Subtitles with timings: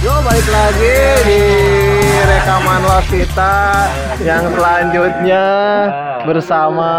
[0.00, 0.96] Yo balik lagi
[1.26, 1.42] di
[2.24, 3.84] rekaman Wasita
[4.24, 5.44] yang selanjutnya
[6.24, 6.90] bersama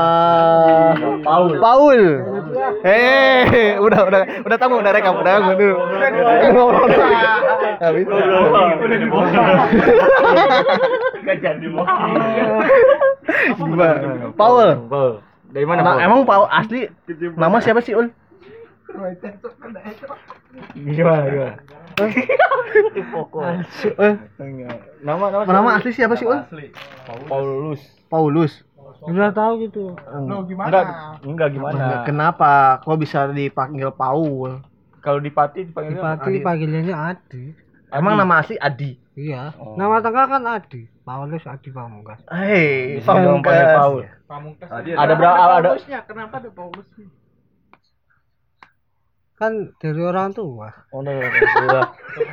[1.26, 1.58] Paul.
[1.58, 2.02] Paul.
[2.84, 5.76] Eh, udah udah udah tamu udah rekam udah gue dulu.
[7.82, 8.06] Habis.
[11.28, 11.66] Gak jadi.
[13.56, 14.36] Gimana?
[14.36, 14.70] Paul.
[15.58, 15.82] Dari mana?
[15.82, 15.98] Paul?
[15.98, 16.86] emang Paul asli
[17.34, 18.14] nama siapa sih Ul?
[20.78, 21.26] gimana?
[21.26, 21.58] Gimana?
[23.98, 24.14] Eh,
[25.02, 26.46] Nama nama nama asli siapa sih Ul?
[27.26, 27.82] Paulus.
[28.06, 28.54] Paulus.
[29.02, 29.98] Udah tahu gitu.
[30.14, 30.86] Enggak,
[31.26, 32.06] enggak gimana?
[32.06, 32.78] Kenapa?
[32.86, 34.62] Kok bisa dipanggil Paul?
[35.02, 37.44] Kalau di Pati dipanggilnya Dipati panggilannya Adi.
[37.90, 38.94] Emang nama asli Adi.
[39.18, 39.58] Iya.
[39.58, 39.74] Oh.
[39.74, 40.86] Nama tengah kan Adi.
[41.08, 42.20] Paulus Adi Pamungkas.
[42.28, 44.04] Hei, Bisa dong panggil Paul.
[44.92, 45.70] Ada berapa ada
[49.38, 50.74] Kan dari orang tua.
[50.90, 51.82] Oh, no, no, no.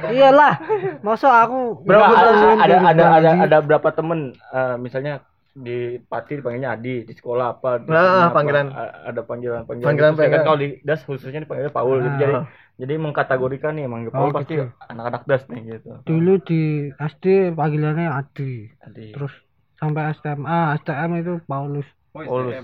[0.09, 0.57] Iyalah.
[1.05, 5.21] Masa aku Berapa ada ada dari ada ada, ada berapa temen eh, misalnya
[5.55, 7.79] di Pati dipanggilnya Adi, di sekolah apa?
[7.79, 8.73] di Nah, apa, panggilan.
[8.75, 9.87] a- ada panggilan panggilan.
[9.87, 10.43] Panggilan, panggilan.
[10.43, 12.03] kalau di Das khususnya dipanggil Paul.
[12.03, 12.19] Jadi Ah.
[12.19, 12.35] jadi
[12.75, 14.67] jadi mengkategorikan nih manggil Paul Oh, pasti gitu.
[14.85, 15.91] anak-anak Das nih gitu.
[16.03, 18.67] Dulu di SD panggilannya Adi.
[18.81, 19.15] Adi.
[19.15, 19.31] Terus
[19.77, 21.87] sampai SMA, STM itu Paulus.
[22.11, 22.55] Paulus.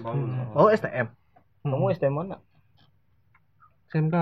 [0.52, 1.06] Oh, STM.
[1.60, 2.36] Kamu STM mana?
[3.88, 4.16] SMK.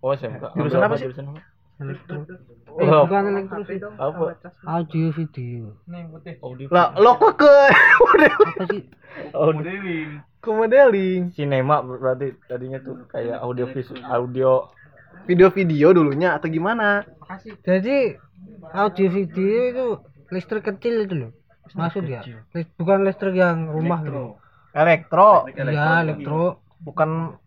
[0.00, 0.44] Oh, SMK.
[0.54, 1.08] Jurusan apa sih?
[1.08, 1.40] Jurusan apa?
[1.76, 2.18] Elektro.
[2.74, 3.06] Eh, Oh.
[3.06, 3.78] bukan elektro sih.
[3.78, 4.34] Apa?
[4.66, 5.78] Audio video.
[6.40, 6.66] Audio.
[6.68, 8.82] Lah, lo kok ke Apa sih?
[9.30, 9.70] Audio.
[10.36, 11.30] ke modeling?
[11.30, 14.66] Sinema berarti tadinya tuh kayak audio visual audio
[15.24, 17.06] Video-video dulunya atau gimana?
[17.64, 18.18] Jadi
[18.74, 19.86] audio video itu
[20.28, 21.30] listrik kecil itu loh.
[21.72, 22.20] Maksud ya?
[22.76, 24.36] Bukan listrik yang rumah gitu.
[24.74, 26.58] Elektro, Iya, elektro.
[26.82, 27.38] bukan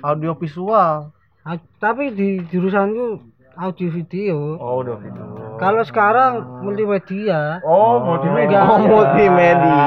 [0.00, 1.12] audio visual.
[1.44, 3.20] Ah, tapi di jurusanku
[3.54, 4.56] audio video.
[4.56, 5.24] oh audio video.
[5.60, 7.60] Kalau sekarang multimedia.
[7.62, 8.64] Oh, multimedia.
[8.66, 9.84] Oh, multimedia.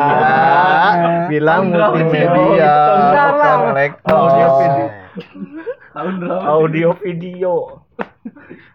[1.27, 2.73] Bilang multimedia.
[3.17, 4.19] Bukan elektro.
[5.95, 6.39] Audio video.
[6.43, 7.53] Audio video.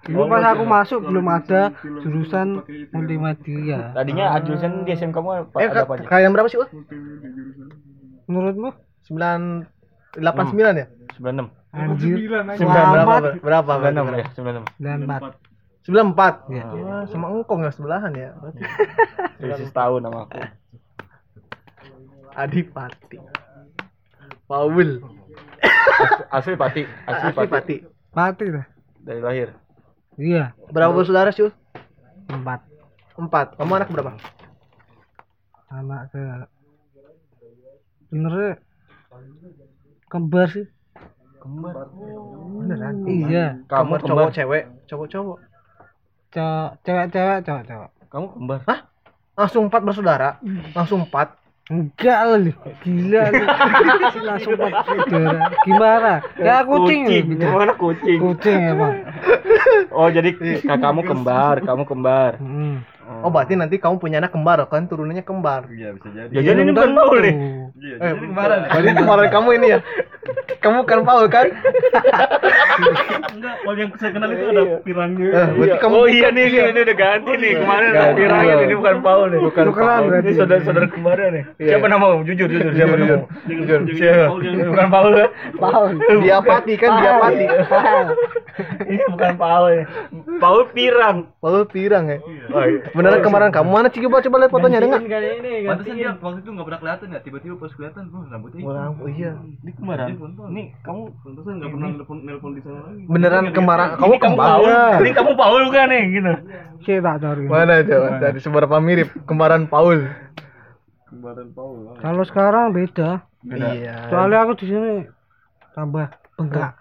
[0.03, 3.92] Dulu pas aku masuk belum ada jurusan multimedia.
[3.92, 6.06] Tadinya jurusan di SMK kamu apa Eh, ada apa aja?
[6.09, 6.59] kalian berapa sih?
[8.25, 8.72] Menurutmu?
[9.06, 9.69] 9
[10.16, 10.86] 89 ya?
[11.19, 11.50] 96.
[11.70, 12.16] Anjir.
[12.26, 12.56] Berapa?
[12.56, 13.22] Selamat.
[13.44, 13.70] Berapa?
[13.78, 14.64] 96 ya, 96.
[14.80, 15.22] Dan empat.
[15.84, 16.34] 94.
[16.50, 16.64] Iya.
[16.80, 18.32] Wah, sama engkong ya sebelahan ya.
[18.38, 18.60] Berarti
[19.41, 20.38] Selisih setahun sama aku.
[22.32, 23.19] Adipati.
[24.48, 24.88] Paul.
[26.31, 27.50] Asli Pati, asli Asli Pati.
[27.50, 27.76] Pati.
[28.15, 28.66] Pati lah.
[29.00, 29.48] Dari lahir.
[30.21, 30.53] Iya.
[30.71, 31.48] Berapa bersaudara sih?
[32.28, 32.60] Empat.
[33.16, 33.56] Empat.
[33.56, 34.12] Kamu anak berapa?
[35.71, 36.22] Anak ke
[38.10, 38.59] benernya
[40.10, 40.66] kembar sih.
[41.41, 41.88] Kembar.
[42.60, 42.94] Beneran?
[43.09, 43.47] Iya.
[43.71, 45.38] Kamu cowok cewek, cowok cowok.
[46.31, 47.91] Cowok, cewek-cewek, cowok-cowok.
[48.10, 48.60] Kamu kembar.
[49.38, 50.31] Langsung empat bersaudara.
[50.77, 51.39] Langsung empat.
[51.70, 52.53] Enggak lah lu.
[52.82, 53.44] Gila lu.
[54.26, 55.54] Langsung saudara.
[55.62, 56.12] Gimana?
[56.34, 57.03] Kayak kucing.
[57.06, 57.44] lu, gitu.
[57.47, 58.19] Gimana kucing?
[58.19, 58.94] Kucing emang.
[59.94, 60.34] Oh, jadi
[60.66, 62.42] kakakmu kembar, kamu kembar.
[62.42, 62.82] Hmm.
[63.10, 65.66] Oh, berarti nanti kamu punya anak kembar kan turunannya kembar.
[65.75, 65.91] Ya
[66.31, 67.34] jadi ini bukan Paul nih.
[67.98, 69.78] Eh, berarti kemarin kamu ini ya.
[70.60, 71.48] Kamu kan Paul kan?
[73.34, 75.28] Enggak, kalau yang saya kenal itu ada pirangnya.
[75.32, 77.53] Eh, berarti kamu oh iya nih, ini, ini udah ganti nih.
[77.59, 79.41] Kemarin ada pirangin, ini bukan Paul nih.
[79.41, 80.10] Bukan Paul.
[80.21, 81.44] Ini saudara-saudara kembarnya nih.
[81.59, 81.69] Iya.
[81.75, 82.22] Siapa namamu?
[82.28, 82.72] Jujur, jujur.
[82.77, 83.48] Siapa Jujur, namamu?
[83.48, 83.81] jujur.
[83.97, 84.25] Siapa?
[84.71, 85.27] Bukan Paul ya?
[85.59, 85.88] Paul.
[86.22, 87.44] Dia pati kan, dia pati.
[88.90, 89.84] Ini bukan Paul ya.
[90.42, 91.16] Paul pirang.
[91.38, 92.18] Paul pirang ya.
[92.50, 92.80] Oh, iya.
[92.92, 95.02] Beneran kemarin kamu mana sih coba coba lihat fotonya ada nggak?
[95.06, 98.62] Ini Pantesan dia waktu itu nggak pernah kelihatan ya, tiba-tiba pas kelihatan, oh rambutnya.
[98.66, 99.32] Wah, oh iya.
[99.62, 100.06] Ini kembaran.
[100.50, 103.02] Ini kamu Pantesan nggak pernah nelpon nelpon di sana lagi.
[103.06, 104.36] Beneran kemarin kamu kamu.
[104.36, 104.64] Paul.
[105.00, 106.32] Ini kamu Paul bukan nih gitu.
[106.80, 107.44] Saya tak cari.
[107.44, 108.08] Mana coba?
[108.18, 110.08] Dari seberapa mirip kembaran Paul?
[111.08, 111.96] Kembaran Paul.
[112.00, 113.24] Kalau sekarang beda.
[113.40, 114.12] Iya.
[114.12, 114.92] Soalnya aku di sini
[115.72, 116.72] tambah bengkak.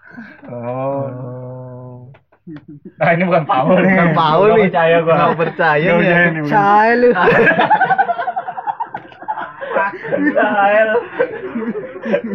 [0.48, 2.08] Oh.
[2.96, 3.92] Nah, ini bukan Paul nih.
[3.92, 4.64] Bukan Paul nih.
[4.72, 5.14] percaya gua.
[5.14, 6.42] Nggak percaya nih percaya nih.
[6.96, 7.10] Lu.
[10.34, 10.88] Sahel.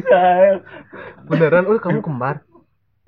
[0.06, 0.56] Sahel.
[1.26, 2.46] Beneran, oh kamu kembar?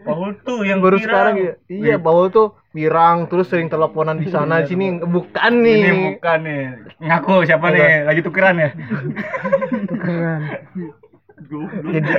[0.07, 1.53] Paul tuh yang Baru sekarang ya.
[1.67, 5.77] Iya, Paul tuh pirang terus sering teleponan di sana di sini bukan nih.
[5.81, 6.61] Ini bukan nih.
[7.01, 8.05] Ngaku siapa nih?
[8.05, 8.69] Lagi tukeran ya?
[10.03, 10.41] Keren.
[11.37, 12.11] Jadi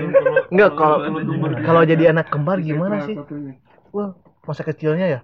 [0.54, 0.98] enggak kalau
[1.66, 3.18] kalau jadi anak kembar gimana sih?
[3.90, 4.14] Wah,
[4.46, 5.20] masa kecilnya ya?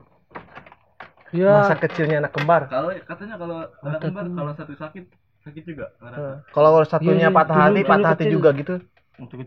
[1.31, 1.63] Ya.
[1.63, 2.67] Masa kecilnya anak kembar.
[2.67, 5.05] Kalau katanya kalau Ada kembar kalau satu sakit
[5.47, 5.87] sakit juga.
[6.51, 8.75] Kalau satunya Iya, patah dulu- hati, patah hati juga gitu.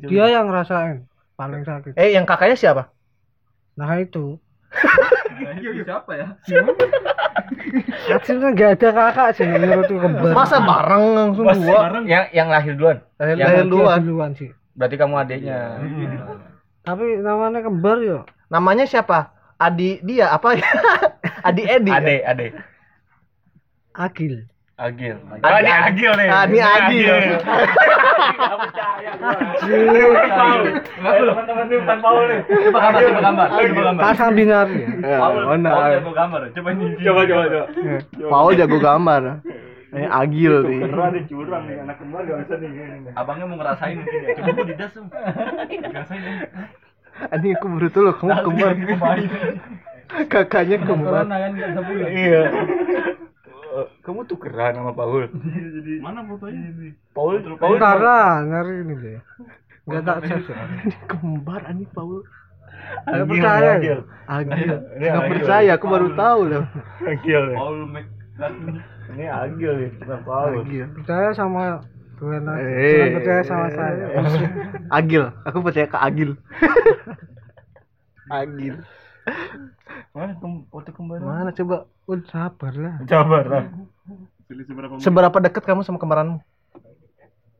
[0.07, 1.03] Dia yang ngerasain
[1.35, 2.83] paling sakit Eh, yang kakaknya siapa?
[3.77, 4.41] nah itu
[5.83, 6.27] siapa ya?
[8.17, 11.77] Akhirnya nggak ada kakak sih menurut kembar Masa bareng langsung dua?
[11.83, 12.05] Bareng.
[12.07, 12.97] Yang yang lahir duluan.
[13.19, 13.99] Lahir, Yang lahir duluan.
[14.01, 15.59] duluan sih Berarti kamu adiknya.
[16.81, 19.33] tapi namanya kembar ya Namanya siapa?
[19.57, 20.67] Adi dia apa ya?
[21.47, 21.91] Adi Edi.
[21.91, 22.47] Ade, ade.
[23.97, 24.45] Agil
[24.77, 25.17] Agil.
[25.25, 26.27] Adi- Oh, ini Agil nih.
[26.29, 27.15] Ah, ini Agil.
[30.29, 30.61] Paul.
[31.27, 32.39] Teman-teman ini bukan Paul nih.
[32.45, 33.47] Coba gambar, coba gambar.
[33.49, 34.03] Coba gambar.
[34.05, 35.69] pasang binar ya Paul, mana?
[35.71, 36.39] Paul jago gambar.
[36.53, 36.85] Coba ini.
[36.95, 37.65] Coba, coba, coba.
[38.29, 39.21] Paul jago gambar.
[39.87, 40.79] Ini Agil nih.
[40.83, 42.69] Beneran nih curang nih anak kembar gak bisa nih.
[43.17, 44.29] Abangnya mau ngerasain mungkin ya.
[44.37, 45.07] Coba gua didas dong.
[45.09, 46.33] Ngerasain ya.
[47.27, 48.71] Anjing aku baru tahu loh kamu kembar.
[50.31, 51.25] Kakaknya kembar.
[51.25, 52.09] kan enggak bisa pulang.
[52.13, 52.41] Iya.
[53.67, 55.27] Eh, Kamu tukeran sama Paul.
[56.05, 56.71] Mana fotonya?
[57.11, 59.19] Paul, Paul Tara nyari ini deh
[59.83, 60.37] nggak tak ya
[61.07, 62.19] Kembar anjing Paul.
[63.07, 63.99] Nggak percaya ya Agil.
[64.27, 64.75] Agil.
[64.93, 66.63] Ini percaya, aku baru tahu loh.
[67.01, 67.55] Agil nih.
[67.55, 68.05] Paul Mac.
[69.07, 70.51] Ini Agil nih, bukan Paul.
[70.61, 70.85] Agil.
[70.93, 71.63] percaya sama
[72.17, 72.91] Tuhan Eh.
[72.91, 74.05] jangan percaya sama saya
[74.99, 75.23] Agil.
[75.43, 76.29] Aku percaya ke Agil.
[78.43, 78.75] Agil.
[80.09, 81.19] Mana kem- foto kembar?
[81.19, 81.85] Mana coba?
[82.05, 83.63] Ul sabar lah Coba lah.
[84.97, 86.39] Seberapa dekat kamu sama kembaranmu?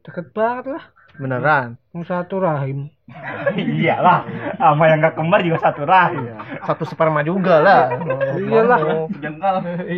[0.02, 0.84] deket banget lah
[1.18, 1.75] Beneran.
[1.92, 2.88] mau satu rahim
[3.60, 4.24] Iyalah,
[4.56, 6.31] sama yang gak kembar juga satu rahim.
[6.62, 7.92] Satu sperma juga lah.
[8.34, 8.80] iyalah
[9.18, 9.56] Jengkal.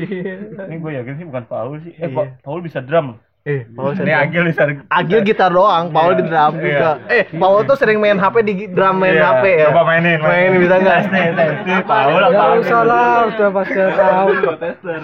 [0.66, 1.94] Ini gue yakin sih bukan Paul sih.
[1.94, 2.16] Eh, Iya.
[2.16, 3.22] Pa- Paul bisa drum.
[3.42, 4.64] Eh, Paul Ini sering- Agil bisa.
[4.90, 6.62] Agil gitar doang, Paul di drum Iya.
[6.62, 6.92] juga.
[7.08, 9.68] Eh, Paul tuh sering main HP di drum main Iya, HP ya.
[9.72, 10.20] Coba mainin.
[10.20, 10.98] Main bisa nggak?
[11.00, 11.52] Tes, tes, tes.
[11.64, 12.62] Ini Paul apa Gak Agil?
[12.62, 14.30] usah lah, udah pasti tahu.
[14.56, 15.02] tester.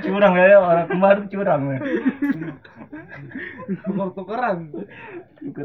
[0.00, 1.60] Curang ya, orang kembar tuh curang.
[1.68, 1.78] ya.
[3.80, 4.58] Tuker-tukeran.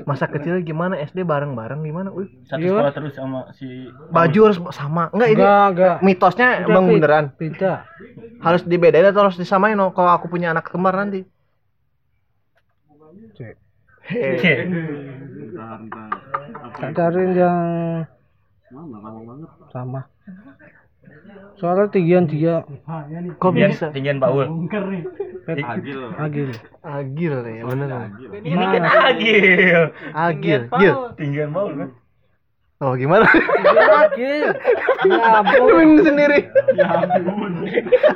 [0.04, 2.10] Masa kecil gimana SD bareng-bareng gimana?
[2.10, 2.72] Wih, Satu Iya.
[2.74, 3.68] sekolah terus sama si
[4.10, 5.08] baju harus sama.
[5.10, 5.96] Enggak ini Enggak, enggak.
[6.02, 6.72] mitosnya Pi.
[6.72, 7.26] beneran.
[7.34, 7.74] Beda.
[8.40, 9.92] Harus dibedain atau harus disamain no?
[9.92, 11.24] kalau aku punya anak kembar nanti.
[13.36, 13.56] Cek.
[16.80, 17.60] Tak cariin yang
[19.72, 20.08] sama.
[21.56, 23.88] Soalnya tinggian dia Kok Tinggian, bisa?
[23.94, 24.68] tinggian Paul.
[25.46, 26.00] Agil.
[26.18, 26.50] agil.
[26.82, 27.90] Agil ya, bener.
[28.42, 28.84] Ini kan
[29.14, 29.82] Agil.
[30.12, 30.96] Agil, Gil.
[31.16, 31.90] Tinggian Paul kan.
[32.84, 33.24] Oh, gimana?
[34.04, 34.52] Agil.
[35.06, 36.02] Ya ampun.
[36.02, 36.50] Sendiri.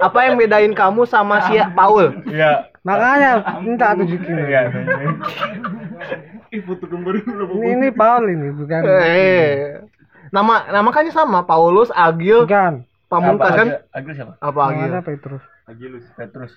[0.01, 2.25] Apa yang bedain kamu sama si Paul?
[2.25, 2.65] Iya.
[2.81, 4.41] Makanya minta tunjukin.
[4.50, 4.73] Iya.
[6.56, 8.81] Ih foto kembar Ini, ini Paul ini bukan.
[8.89, 9.85] Eh.
[10.33, 12.89] Nama nama kan sama, Paulus, Agil, Bukan.
[13.06, 13.67] Pamungkas kan?
[13.69, 14.33] Agil, Agil siapa?
[14.41, 14.89] Apa Agil?
[14.89, 15.44] Namanya Petrus.
[15.69, 16.06] Agilus.
[16.17, 16.53] Petrus.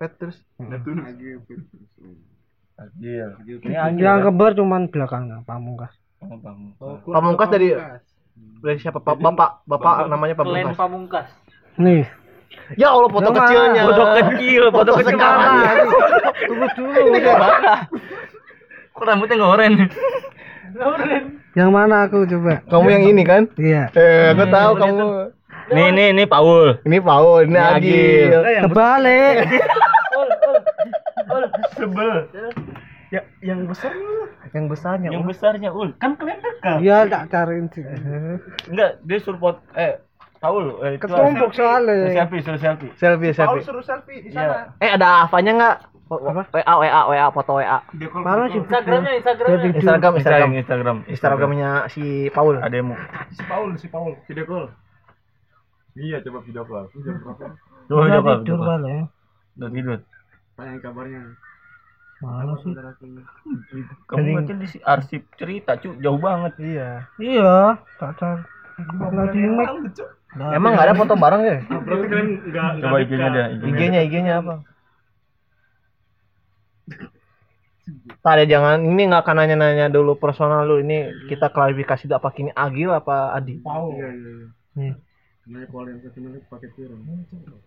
[0.00, 0.36] Petrus.
[0.60, 0.96] Agil.
[1.04, 1.38] Agil.
[3.64, 4.00] Ini Agil.
[4.00, 4.24] Yang kan?
[4.32, 5.92] kembar cuman belakangnya Pamungkas.
[6.24, 6.58] Oh, Bang.
[7.04, 7.68] Pamungkas dari
[8.60, 8.98] dari siapa?
[8.98, 10.76] Pa- Bapak, bapak namanya Pamungkas.
[10.76, 11.26] Pamungkas.
[11.76, 12.04] Nih.
[12.78, 13.82] Ya Allah foto Yang kecilnya.
[13.84, 15.52] Foto kecil, foto Foto kecil mana?
[16.46, 17.30] Tunggu dulu.
[17.34, 17.72] Mana?
[18.94, 19.72] Kok rambutnya nggak oren?
[21.54, 22.62] Yang mana aku coba?
[22.66, 23.42] Kamu yang ini kan?
[23.54, 23.90] Iya.
[23.92, 25.06] Eh, aku tahu kamu.
[25.64, 26.76] Nih, nih, nih Paul.
[26.84, 28.30] Ini Paul, ini Ini Agil.
[28.36, 28.62] Agil.
[28.68, 29.36] Kebalik.
[31.74, 32.16] Sebel.
[33.14, 33.94] Ya, yang besar
[34.50, 35.08] yang besarnya.
[35.14, 35.30] Yang Ul.
[35.30, 35.88] besarnya ul.
[36.02, 36.78] Kan kalian dekat.
[36.82, 37.86] Iya tak cariin sih.
[38.70, 40.02] Enggak, dia support eh
[40.42, 42.12] Paul eh, itu Ketumpuk Suruh soalnya.
[42.12, 42.90] selfie, suruh selfie.
[42.98, 43.62] Selfie, selfie.
[43.64, 44.74] selfie di Iya.
[44.82, 45.76] Eh, ada apanya enggak?
[46.04, 47.80] WA, WA, WA, foto WA.
[48.20, 48.60] Mana sih?
[48.60, 49.56] Instagramnya, Instagramnya.
[49.72, 50.50] Instagram, Instagram.
[50.52, 50.96] Instagram.
[51.08, 52.60] Instagramnya si Paul.
[52.60, 52.92] Ademu.
[53.32, 54.12] Si Paul, si Paul.
[54.28, 54.66] Video call.
[55.96, 56.86] Iya, coba video call.
[57.88, 58.32] Coba Udah coba.
[58.44, 59.08] tidur balik.
[59.56, 59.98] Udah tidur.
[60.54, 61.22] Tanya kabarnya.
[62.22, 62.72] Mana sih?
[64.06, 66.52] Kamu berarti di si- arsip cerita, cu, jauh banget.
[66.62, 66.90] Iya.
[67.18, 68.46] Iya, tak.
[68.74, 69.68] Nggak mic.
[70.34, 71.58] Emang enggak ada foto bareng ya?
[71.62, 74.54] Berarti kalian enggak Coba IG-nya dia, IG-nya, IG-nya apa?
[78.24, 82.50] Tadi jangan ini nggak akan nanya-nanya dulu personal lu ini kita klarifikasi dulu apa kini
[82.56, 83.60] Agil apa Adi?
[83.60, 83.92] Paul.
[84.00, 84.30] Iya, iya,
[84.80, 84.92] iya.
[85.44, 85.68] Ini
[86.00, 86.72] satu menit pakai.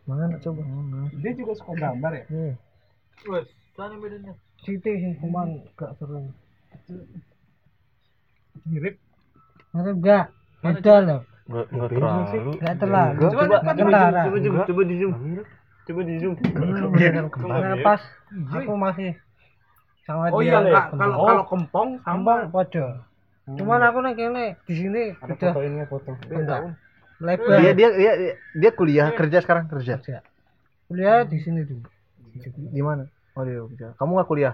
[0.09, 0.61] Mana coba?
[0.65, 1.13] Mana?
[1.13, 2.25] Dia juga suka gambar ya?
[2.25, 2.53] Hmm.
[3.77, 4.33] Sana bedanya.
[4.65, 6.33] Siti sih, cuman gak seru.
[8.65, 8.97] Mirip.
[9.69, 10.25] Mirip gak?
[10.65, 11.21] Beda loh.
[11.47, 12.51] Enggak enggak terlalu.
[12.57, 13.19] Gak terlalu.
[13.21, 13.57] Coba, Coba.
[13.77, 15.13] Coba coba coba di zoom.
[15.85, 16.33] Coba di zoom.
[16.97, 18.01] Karena pas
[18.33, 19.13] aku masih
[20.09, 20.57] sama Oh dia.
[20.57, 20.85] iya, Kak.
[20.97, 22.89] Kalau kalau kempong Sambang pojok.
[23.61, 26.11] Cuman aku nih kene di sini udah ini foto.
[26.33, 26.75] enggak
[27.21, 27.57] lebar.
[27.61, 28.13] Dia, dia dia
[28.57, 30.01] dia kuliah kerja sekarang kerja.
[30.01, 30.19] Kerja.
[30.89, 31.85] Kuliah di sini dulu.
[32.73, 33.05] Di mana?
[33.37, 33.87] Oh dia kerja.
[33.95, 34.53] Kamu nggak kuliah?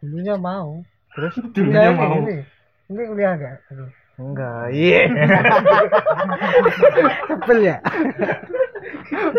[0.00, 0.82] Dulunya mau.
[1.12, 2.18] Terus Kuliah mau.
[2.18, 2.42] ini.
[2.88, 3.54] Ini kuliah enggak?
[4.16, 4.62] Enggak.
[4.72, 5.00] Iya.
[7.28, 7.76] Sebel ya.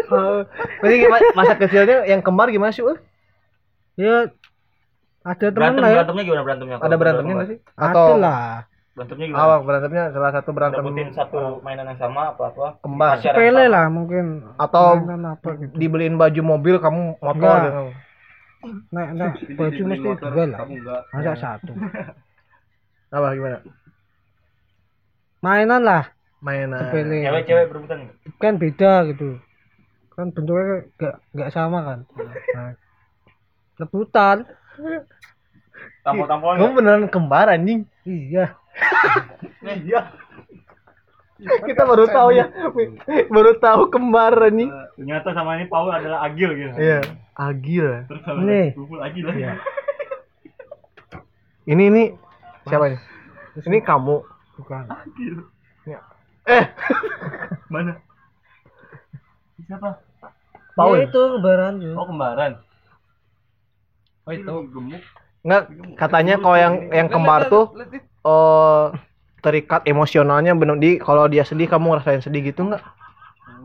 [0.08, 0.44] Oh,
[0.80, 2.82] Berarti gimana- masa kecilnya yang kembar gimana sih?
[2.82, 2.96] Ul?
[3.96, 4.30] Ya
[5.22, 5.94] ada Berantem lah ya.
[6.00, 6.76] berantemnya gimana berantemnya?
[6.80, 7.58] Ada berantemnya nggak sih?
[7.76, 8.48] Ada Atau lah.
[8.98, 9.44] Berantemnya gimana?
[9.46, 12.68] awal berantemnya salah satu berantem Dapetin satu mainan yang sama apa apa?
[12.84, 14.44] kembar Sepele lah mungkin.
[14.60, 15.74] atau apa gitu.
[15.78, 17.64] dibeliin baju mobil kamu motor Enggak.
[17.64, 17.84] gitu.
[18.92, 20.60] Nah, nah, baju mesti dua lah.
[21.16, 21.72] Masa satu.
[23.16, 23.64] Apa gimana?
[25.40, 26.12] Mainan lah.
[26.44, 26.92] Mainan.
[26.92, 27.24] Sepele.
[27.24, 28.00] Cewek-cewek berebutan?
[28.36, 29.40] Kan beda gitu.
[30.12, 32.00] Kan bentuknya enggak enggak sama kan.
[32.52, 32.76] Nah,
[33.80, 34.38] rebutan.
[36.04, 37.88] Tampol-tampolan Kamu beneran kembar anjing?
[38.04, 38.59] Iya.
[39.64, 40.02] Iya.
[41.40, 42.52] Kita baru tahu ya.
[43.32, 44.68] baru tahu kembar anjing.
[45.00, 46.76] Ternyata sama ini Paul adalah Agil gitu.
[46.76, 47.00] Iya.
[47.40, 47.88] Agil.
[48.12, 48.76] Terus sama Nih.
[49.00, 49.36] Agil lah.
[49.36, 49.54] Iya.
[51.70, 52.04] Ini ini
[52.68, 52.98] siapa ini?
[53.64, 54.16] Ini kamu.
[54.60, 54.84] Bukan.
[56.50, 56.64] Eh,
[57.74, 57.94] Mana?
[59.64, 60.02] Siapa?
[60.74, 60.98] Paul.
[60.98, 61.94] Ya itu lebaran ya.
[61.94, 62.52] Oh kembaran.
[64.26, 65.02] Oh itu gemuk.
[65.40, 65.64] Enggak,
[65.96, 67.72] katanya kalau yang yang kembar tuh
[68.26, 68.94] oh
[69.40, 72.84] terikat emosionalnya bener di kalau dia sedih kamu ngerasain sedih gitu enggak?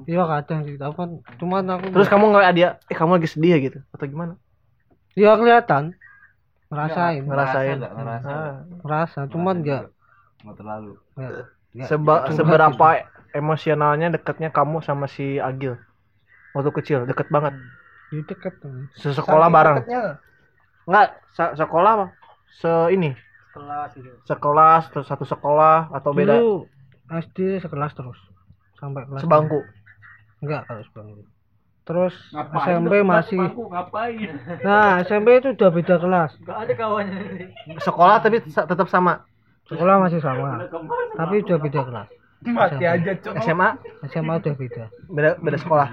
[0.04, 3.56] Iya kadang sih, tapi kan cuman aku Terus kamu ngeliat dia, eh kamu lagi sedih
[3.56, 4.36] ya gitu atau gimana?
[5.16, 5.96] Iya kelihatan.
[6.68, 7.22] Ngerasain.
[7.24, 7.78] Ngerasain.
[7.80, 8.28] ngerasa.
[8.28, 8.54] Ah.
[8.84, 9.88] Ngerasa, cuman ya
[10.44, 10.92] Nggak terlalu.
[11.16, 11.28] ya,
[11.72, 12.88] ya, Seba- seberapa
[13.32, 15.80] emosionalnya dekatnya kamu sama si Agil
[16.52, 17.70] waktu kecil deket banget gitu.
[18.14, 18.70] Ya, deket tuh.
[18.94, 19.82] sekolah bareng
[20.84, 22.06] enggak se- sekolah apa?
[22.60, 23.16] se ini
[23.54, 24.10] Kelas gitu.
[24.26, 26.42] sekelas terus satu sekolah atau beda?
[26.42, 26.66] Dulu
[27.06, 28.18] SD sekelas terus
[28.74, 29.62] sampai kelas sebangku.
[30.42, 31.22] enggak kalau sebangku.
[31.86, 34.30] Terus SMP masih ngapain?
[34.66, 36.30] nah SMP itu udah beda kelas.
[36.42, 37.18] Gak ada kawannya.
[37.78, 39.22] sekolah tapi tetap sama?
[39.70, 40.66] Sekolah masih sama
[41.14, 42.08] tapi udah beda kelas.
[42.44, 43.68] Mati aja SMA
[44.10, 44.84] SMA udah beda.
[45.06, 45.88] Beda beda sekolah?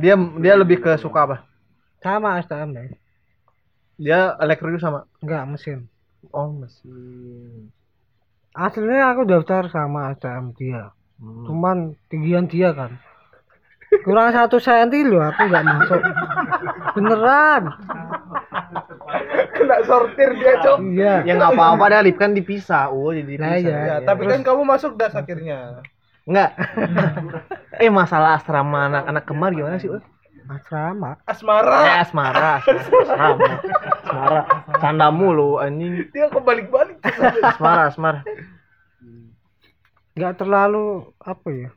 [0.00, 1.36] Dia dia lebih ke suka apa?
[2.00, 2.82] Sama STM ya
[4.00, 5.04] dia elektrik sama?
[5.20, 5.91] Enggak mesin
[6.30, 7.72] oh mesin
[8.54, 11.46] aslinya aku daftar sama STM dia Hmm.
[11.46, 11.76] cuman
[12.10, 12.98] tinggian dia kan
[14.02, 16.02] kurang satu senti loh aku nggak masuk
[16.98, 17.62] beneran
[19.54, 23.54] kena sortir dia cok iya ya nggak apa-apa dah lip kan dipisah oh jadi Nah,
[23.54, 23.78] dipisah iya.
[23.86, 25.78] Ya, tapi kan kamu masuk das akhirnya.
[26.26, 26.58] Enggak.
[27.82, 29.94] eh masalah asrama anak-anak kembar gimana sih?
[29.94, 30.02] Ul?
[30.44, 31.78] Asrama Asmara.
[31.82, 33.28] Eh asmara, asmara,
[34.00, 34.40] asmara.
[34.78, 36.08] Canda mulu anjing.
[36.10, 36.98] Dia kebalik-balik.
[37.42, 38.20] Asmara, asmara.
[40.12, 40.86] nggak terlalu
[41.18, 41.70] apa ya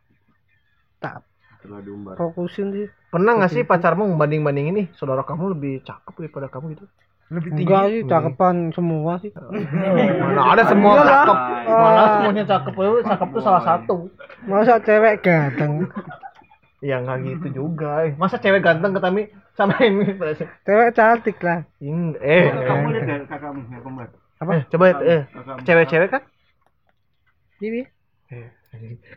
[0.98, 1.24] tak
[1.64, 2.14] Terlalu diumbar.
[2.16, 6.84] fokusin sih Pernah nggak sih pacarmu membanding-banding ini saudara kamu lebih cakep daripada kamu gitu?
[7.26, 9.32] Lebih enggak sih cakepan semua sih
[10.22, 11.08] Mana ada semua Iyalah.
[11.08, 11.38] cakep.
[11.66, 12.74] Mana semuanya cakep.
[12.76, 13.96] Lu cakep tuh salah satu.
[14.44, 15.88] masa cewek ganteng
[16.84, 18.04] Ya nggak gitu juga.
[18.06, 18.14] eh.
[18.20, 20.16] Masa cewek ganteng ketami sama ini?
[20.68, 24.08] cewek cantik lah Ing- Eh, Kamu lihat ya kakakmu yang kembar.
[24.52, 25.22] eh, coba eh
[25.64, 26.24] cewek-cewek kan?
[27.64, 27.88] ini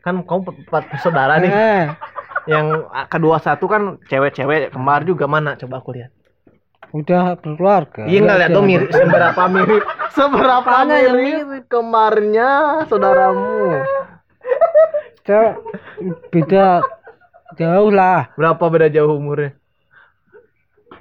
[0.06, 1.50] Kan kamu empat saudara nih.
[1.50, 1.84] eh
[2.48, 6.14] yang kedua satu kan cewek-cewek kembar juga mana coba aku lihat
[6.96, 9.84] udah berkeluarga iya nggak lihat tuh mirip seberapa mirip
[10.16, 12.48] seberapa yang mirip kembarnya
[12.88, 13.84] saudaramu
[15.28, 15.54] cewek
[16.32, 16.80] beda
[17.56, 18.34] jauh lah.
[18.36, 19.56] Berapa beda jauh umurnya?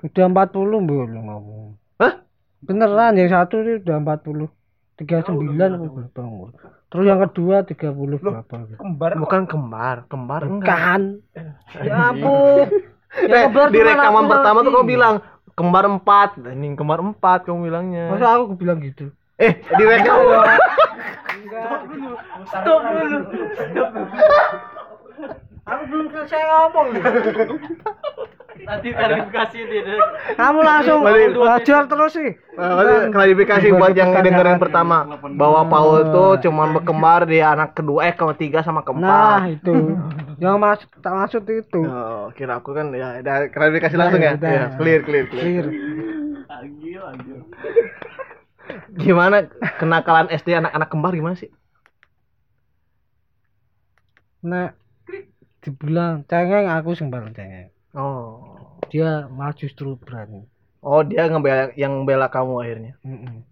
[0.06, 1.76] Udah 40 belum ngomong.
[1.98, 2.14] Hah?
[2.62, 4.50] beneran yang satu sih udah 40
[4.98, 5.30] 39
[5.62, 6.58] apa berapa umur?
[6.90, 8.42] Terus yang kedua 30 berapa?
[8.66, 8.82] gitu.
[8.82, 9.12] kembar.
[9.14, 10.74] bukan kembar kembar enggak.
[10.74, 11.02] Kan
[11.86, 12.66] ya ampun.
[13.18, 15.22] Eh, kembar di rekaman aku pertama tuh kau bilang
[15.54, 16.42] kembar empat.
[16.42, 18.10] Ini kembar empat kamu bilangnya.
[18.10, 19.14] Masa aku bilang gitu?
[19.38, 20.58] Eh di rekaman
[25.68, 26.88] aku belum selesai ngomong
[28.58, 29.96] Nanti klarifikasi dia.
[30.34, 36.74] kamu langsung belajar terus sih Nah, klarifikasi buat yang dengerin pertama bahwa Paul tuh cuman
[36.74, 38.90] berkembar di anak kedua eh ketiga sama nah
[39.38, 39.40] keempat.
[39.54, 39.76] itu
[40.38, 44.34] yang maksud tak maksud itu Oh, kira aku kan ya udah klarifikasi langsung ya.
[44.36, 45.64] Ya, clear, clear, clear.
[45.64, 45.66] Clear.
[46.50, 47.38] Agil, agil.
[48.98, 49.46] Gimana
[49.78, 51.54] kenakalan SD anak-anak kembar gimana sih?
[54.40, 54.74] nah
[55.68, 58.40] dibilang cengeng aku sing bareng cengeng Oh.
[58.88, 60.48] dia malah justru berani
[60.80, 62.94] Oh, dia ngebela yang bela kamu akhirnya.
[63.02, 63.44] Mm-mm.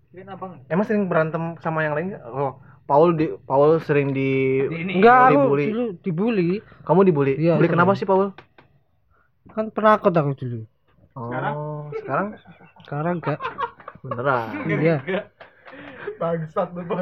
[0.65, 2.15] Emang sering berantem sama yang lain?
[2.23, 2.55] Oh,
[2.85, 5.65] Paul di Paul sering di enggak aku dibully.
[5.67, 6.49] dulu dibully
[6.85, 7.33] Kamu dibully?
[7.35, 7.99] Iya, Bully kenapa sering.
[7.99, 8.31] sih, Paul?
[9.51, 10.59] kan penakut aku dulu
[11.13, 12.39] Oh, sekarang
[12.81, 13.39] sekarang enggak
[13.99, 14.47] beneran.
[14.69, 14.97] iya
[16.15, 16.83] Bangsat lu.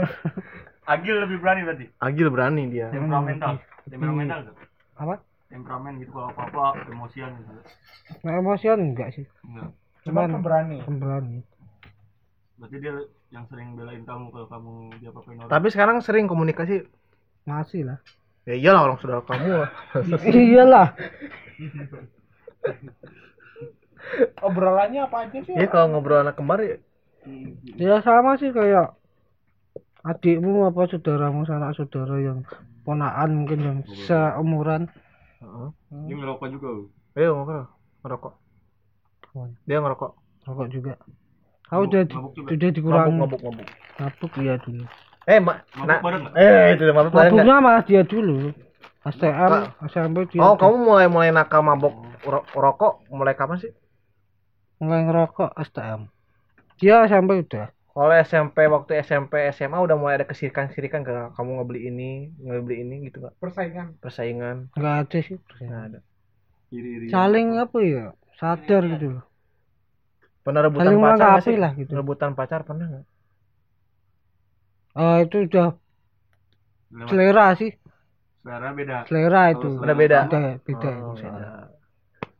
[0.83, 1.85] Agil lebih berani berarti.
[1.99, 2.89] Agil berani dia.
[2.89, 3.59] Temperamental.
[3.85, 4.55] Temperamental tuh.
[5.03, 7.51] Apa Temperamen gitu kalau apa-apa emosian gitu.
[8.21, 9.69] nah, emosian enggak sih Enggak.
[10.01, 10.77] Cuma Cuman- pemberani.
[10.81, 11.39] pemberani
[12.53, 12.93] Berarti dia
[13.29, 15.49] yang sering belain kamu kalau kamu dia apa-apain orang.
[15.49, 16.85] Tapi sekarang sering komunikasi.
[17.43, 17.99] masih lah
[18.43, 19.69] Ya iyalah orang saudara kamu lah.
[20.29, 20.87] iyalah
[24.39, 25.53] Obrolannya apa aja sih?
[25.53, 26.77] Iya kalau ngobrol anak kembar ya.
[27.73, 28.91] ya sama sih kayak
[30.03, 32.43] adikmu apa saudaramu sanak saudara yang
[32.83, 34.91] ponaan mungkin yang seumuran
[35.39, 35.69] Heeh.
[36.07, 36.67] Dia ngerokok juga.
[36.69, 36.83] lu.
[37.13, 37.65] Ayo ngobrol.
[37.99, 38.33] Ngerokok.
[39.63, 40.11] Dia ngerokok.
[40.43, 40.93] rokok juga
[41.63, 43.67] kau udah mabuk udah dikurangi Mabuk, mabuk, mabuk.
[43.97, 44.83] mabuk iya dulu
[45.23, 45.39] Eh.
[45.39, 48.51] Mabuk Nah, eh itu mabuk mabuknya malah dia dulu
[49.03, 49.51] STM
[49.87, 53.71] SMP dia Oh, kamu mulai mulai nakal mabok ro- rokok mulai kapan sih?
[54.77, 56.11] mulai ngerokok STM
[56.77, 61.81] dia SMP udah Kalau SMP waktu SMP SMA udah mulai ada kesirikan-sirikan ke kamu ngebeli
[61.93, 62.09] ini,
[62.41, 63.35] ngebeli ini gitu nggak?
[63.37, 63.87] Persaingan.
[64.01, 64.57] Persaingan.
[64.77, 65.99] nggak ada sih Nggak ada.
[66.73, 67.07] Iri-iri.
[67.13, 68.05] saling apa ya
[68.39, 69.23] sadar gitu loh
[70.43, 71.57] Pernah rebutan Saling pacar nggak melengkapi sih?
[71.63, 71.91] lah gitu.
[71.99, 73.05] Rebutan pacar pernah nggak?
[74.95, 75.67] Eh itu udah
[76.93, 77.71] Lewat selera sih
[78.43, 78.97] selera beda.
[79.07, 80.19] selera itu Oh, Udah beda.
[80.27, 81.47] beda beda Oh, beda.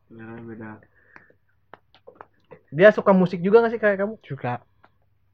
[0.09, 0.69] Selera beda.
[2.77, 4.15] Dia suka musik juga nggak sih kayak kamu?
[4.29, 4.51] juga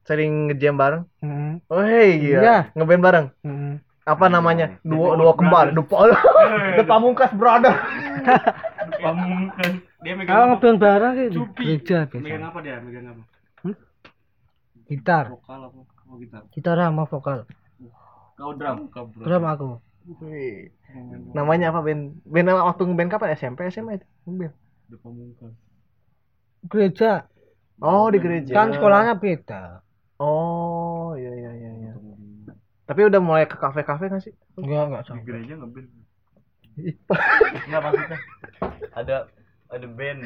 [0.09, 1.03] Sering ngejam bareng?
[1.21, 2.41] Mm, Oh hei gila.
[2.41, 2.57] Iya.
[2.73, 3.25] Ngeband bareng.
[3.45, 3.73] mm.
[4.09, 4.81] Apa namanya?
[4.81, 5.69] The Duo duo kembar.
[5.69, 7.77] Duo The Pamungkas Brother.
[8.97, 9.71] Pamungkas.
[10.01, 12.75] Dia megang kalau ngeband bareng sih gereja Megang biasa apa dia?
[12.81, 13.23] Megang apa?
[14.89, 15.79] gitar Vokal apa?
[16.09, 16.41] Oh gitar.
[16.49, 17.45] gitar sama vokal
[18.33, 18.89] Kau drum.
[18.89, 19.77] Kau drum aku
[20.25, 20.73] Wih.
[21.37, 22.17] Namanya apa band?
[22.25, 23.37] Band waktu ngeband kapan?
[23.37, 24.07] SMP SMA itu?
[24.25, 24.53] Ngeband.
[24.89, 25.53] The Pamungkas.
[26.65, 27.29] gereja
[27.77, 28.51] Oh di gereja.
[28.51, 29.85] kan sekolahnya beda
[30.19, 31.71] Oh iya iya iya.
[31.79, 31.93] iya.
[32.83, 34.33] Tapi udah mulai ke kafe-kafe nggak sih?
[34.57, 35.89] enggak enggak Di sama gereja ngeband.
[37.69, 38.17] Enggak maksudnya.
[38.91, 39.15] Ada
[39.69, 40.19] ada band.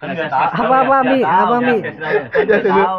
[0.00, 0.48] Kan Nggak nggak tahu.
[0.58, 1.18] Apa, apa, Mi?
[1.22, 1.76] Apa, Mi?
[1.84, 2.98] Kan nggak tahu.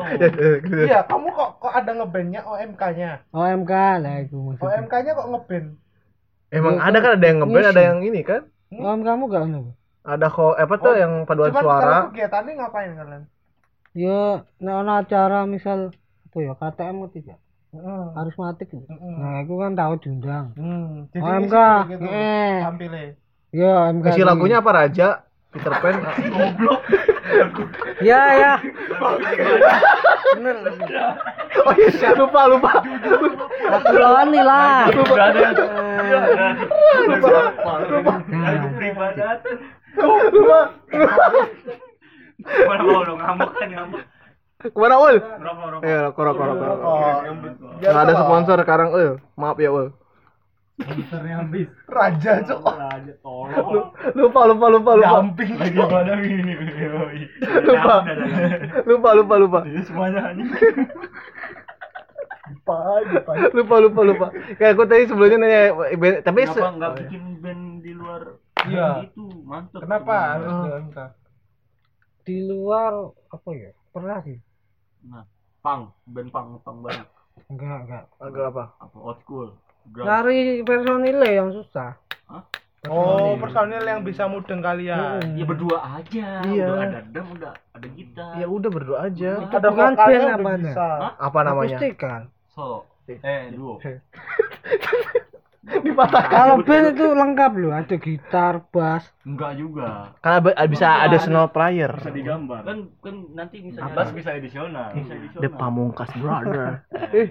[0.86, 3.12] Iya, kamu kok kok ada ngebandnya OMK-nya?
[3.34, 5.67] OMK lah itu maksudnya OMK-nya kok ngeband?
[6.54, 8.41] Emang Iya, ada kan ada yang ngeband, ada yang ini kan?
[8.69, 9.62] OMK kamu gak ono
[10.04, 11.82] Ada kok apa tuh Oh, yang paduan Cuman suara?
[11.84, 13.24] kalau kegiatannya ngapain kalian?
[13.93, 14.24] ya
[14.62, 15.93] ono acara misal
[16.34, 17.38] apa ya KTM ngerti gak
[17.74, 18.04] Heeh.
[18.12, 18.82] harus matik gitu.
[18.84, 19.13] Heeh.
[19.15, 22.06] nah aku kan tahu diundang Hmm, jadi OMK, ngisi kayak gitu.
[22.10, 22.56] eh.
[22.60, 23.02] Tampilnya.
[23.54, 25.08] ya OMK Isi lagunya apa Raja?
[25.48, 25.93] Peter Pan?
[28.02, 28.54] ya ya
[30.34, 30.56] bener
[31.62, 32.72] oh iya, lupa lupa.
[33.63, 35.13] aku Loni lah Lupa.
[38.26, 39.56] Nah, Peribadatan.
[40.34, 40.60] Lupa.
[42.65, 44.02] Mana mau dong ngamuk kan ngamuk.
[44.63, 45.15] Ke mana ul?
[45.19, 45.84] Rokok rokok.
[45.84, 46.67] Eh, rokok rokok rokok.
[46.71, 46.97] Rokok.
[47.78, 49.10] Biar Nggak ada sponsor sekarang ul.
[49.36, 49.88] Maaf ya ul.
[50.73, 51.67] Sponsornya habis.
[51.86, 52.63] Raja cok.
[52.65, 53.91] Aja tolong.
[54.15, 55.10] Lupa lupa lupa lupa.
[55.19, 55.52] Dumping.
[55.60, 56.54] Lagi pada ini.
[57.62, 57.95] Lupa.
[58.84, 59.60] Lupa lupa lupa.
[59.63, 60.49] Ini semuanya anjing.
[63.54, 64.28] Lupa lupa lupa.
[64.56, 65.62] Kayak aku tadi sebelumnya nanya
[66.21, 68.21] tapi Kenapa nggak bikin band di luar
[68.63, 69.04] Iya.
[69.04, 70.97] itu mantep Kenapa harus di OMK?
[72.23, 72.93] di luar
[73.28, 74.39] apa ya pernah sih
[75.04, 75.24] nah
[75.60, 77.08] pang band pang pang banget
[77.48, 78.63] enggak enggak agak apa?
[78.78, 79.48] apa old school
[79.86, 81.92] grunge cari personilnya yang susah
[82.84, 85.24] Oh, personil yang bisa mudeng kalian.
[85.24, 85.39] Mm.
[85.39, 86.68] ya berdua aja Iya.
[86.68, 89.32] udah ada drum udah ada gitar Ya udah berdoa aja.
[89.39, 90.68] Itu Ada vokalnya band namanya.
[90.68, 90.88] bisa.
[91.16, 91.80] Apa namanya?
[91.80, 93.80] akustik kan solo eh duo
[95.63, 96.28] Dipatahkan.
[96.28, 97.71] kalau band itu lengkap loh.
[97.71, 99.08] Ada gitar bass.
[99.23, 100.12] Enggak juga.
[100.19, 101.91] Karena bisa additional player.
[102.04, 102.67] bisa digambar.
[102.67, 104.91] Kan kan nanti misalnya bass bisa edisional.
[104.91, 105.43] Bisa edisional.
[105.43, 106.84] The Pamungkas Brother.
[107.15, 107.28] eh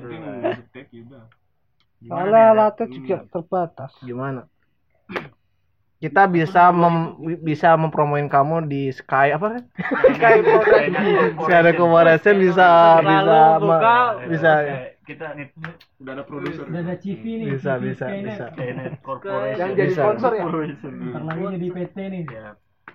[2.03, 3.93] ya soalnya ada- alatnya juga terbatas.
[4.01, 4.49] Gimana?
[6.03, 7.15] Kita bisa mem
[7.47, 9.61] bisa mempromoin kamu di Sky apa?
[9.61, 9.65] Kan?
[10.19, 10.35] Sky
[11.47, 13.39] Sky ada Corporation bisa bisa
[14.27, 14.53] bisa
[15.03, 15.51] kita nih
[15.99, 18.45] udah ada produser ada CV bisa bisa bisa.
[18.55, 20.03] Skynet Corporation Yang jadi Bisa.
[20.03, 20.43] sponsor ya?
[20.47, 20.93] Corporation.
[21.27, 22.47] lagi jadi PT nih Ya,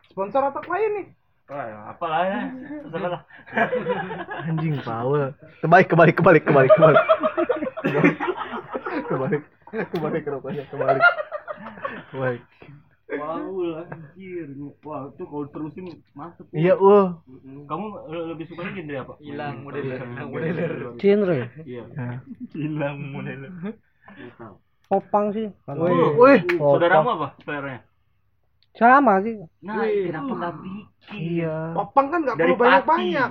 [0.07, 1.07] Sponsor atau klien nih?
[1.47, 2.39] Wah, ya, apalah ya.
[2.83, 3.21] Terserah lah.
[4.51, 5.31] Anjing Paul.
[5.63, 7.03] Kebalik kebalik kebalik kebalik kebalik.
[9.07, 9.41] Kebalik
[9.95, 11.03] kebalik ke rokoknya kebalik.
[12.11, 12.41] Kebalik.
[13.07, 14.51] Wow, anjir.
[14.83, 16.43] Wah, itu kalau terusin masuk.
[16.51, 17.15] Iya, uh.
[17.63, 19.13] Kamu le- lebih suka genre apa?
[19.23, 20.71] Hilang modeler, hilang modeler.
[20.99, 21.83] genre Iya.
[21.95, 22.19] Nah.
[22.51, 23.51] Hilang modeler.
[24.87, 26.39] popang sih Wih, wih.
[26.55, 27.83] Saudaramu apa seleranya?
[28.77, 31.17] sama sih Nah, kenapa nggak bikin?
[31.17, 31.55] Iya.
[31.75, 33.29] Popang kan nggak Dari perlu banyak-banyak.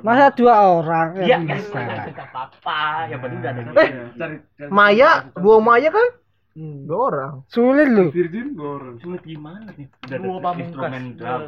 [0.00, 2.80] Masa dua orang Iya, ya kan bisa nggak apa-apa.
[3.10, 3.60] Yang penting udah ada.
[3.76, 6.06] Eh, Maya, dua Maya kan?
[6.56, 7.32] Dua orang.
[7.46, 9.86] sulit lu Sulit gimana nih?
[10.08, 11.42] Udah ada instrumen drum,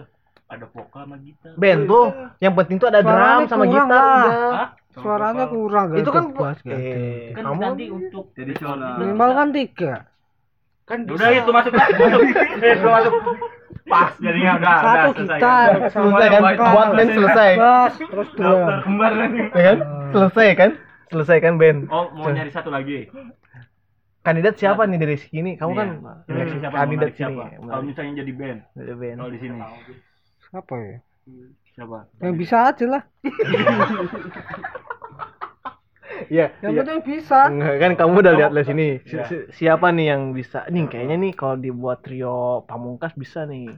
[0.47, 1.53] ada vokal sama gitar.
[1.57, 2.07] Band tuh,
[2.39, 4.21] yang penting tuh ada Suaranya drum sama gitar lah.
[4.21, 4.53] udah.
[4.53, 4.69] Hah?
[4.99, 6.75] suaranya kurang gak Itu ada kan ada.
[6.75, 8.53] eh, Kan kamu nanti untuk jadi
[8.99, 9.93] minimal kan tiga
[10.83, 12.21] Kan Udah itu masuk masuk.
[12.59, 13.13] Itu masuk.
[13.85, 15.39] Pas jadinya udah udah satu selesai.
[15.39, 16.43] gitar selesai kan?
[16.59, 17.51] Buat band selesai.
[17.57, 19.41] bass terus drum Daftar kembar lagi.
[19.49, 19.79] Ya kan?
[20.11, 20.71] Selesai kan?
[21.09, 21.79] Selesai kan band.
[21.89, 23.09] Oh, mau nyari satu lagi.
[24.19, 25.51] Kandidat siapa nih dari sini?
[25.55, 26.13] Kamu kan Iya.
[26.27, 26.75] Seleksi siapa?
[26.75, 27.43] Mau kandidat siapa?
[27.49, 27.57] sini.
[27.63, 29.17] Kalau misalnya jadi band, Dari band.
[29.17, 29.57] kalau di sini
[30.49, 30.97] apa ya
[31.71, 31.99] siapa?
[32.19, 33.03] yang bisa aja lah
[36.29, 36.51] Iya.
[36.61, 36.81] yang iya.
[36.83, 38.99] penting bisa Enggak kan kamu udah lihat sini.
[39.05, 39.25] Si- Iya.
[39.25, 40.67] si- siapa nih yang bisa?
[40.67, 43.71] Nih kayaknya nih kalau dibuat trio Pamungkas bisa nih.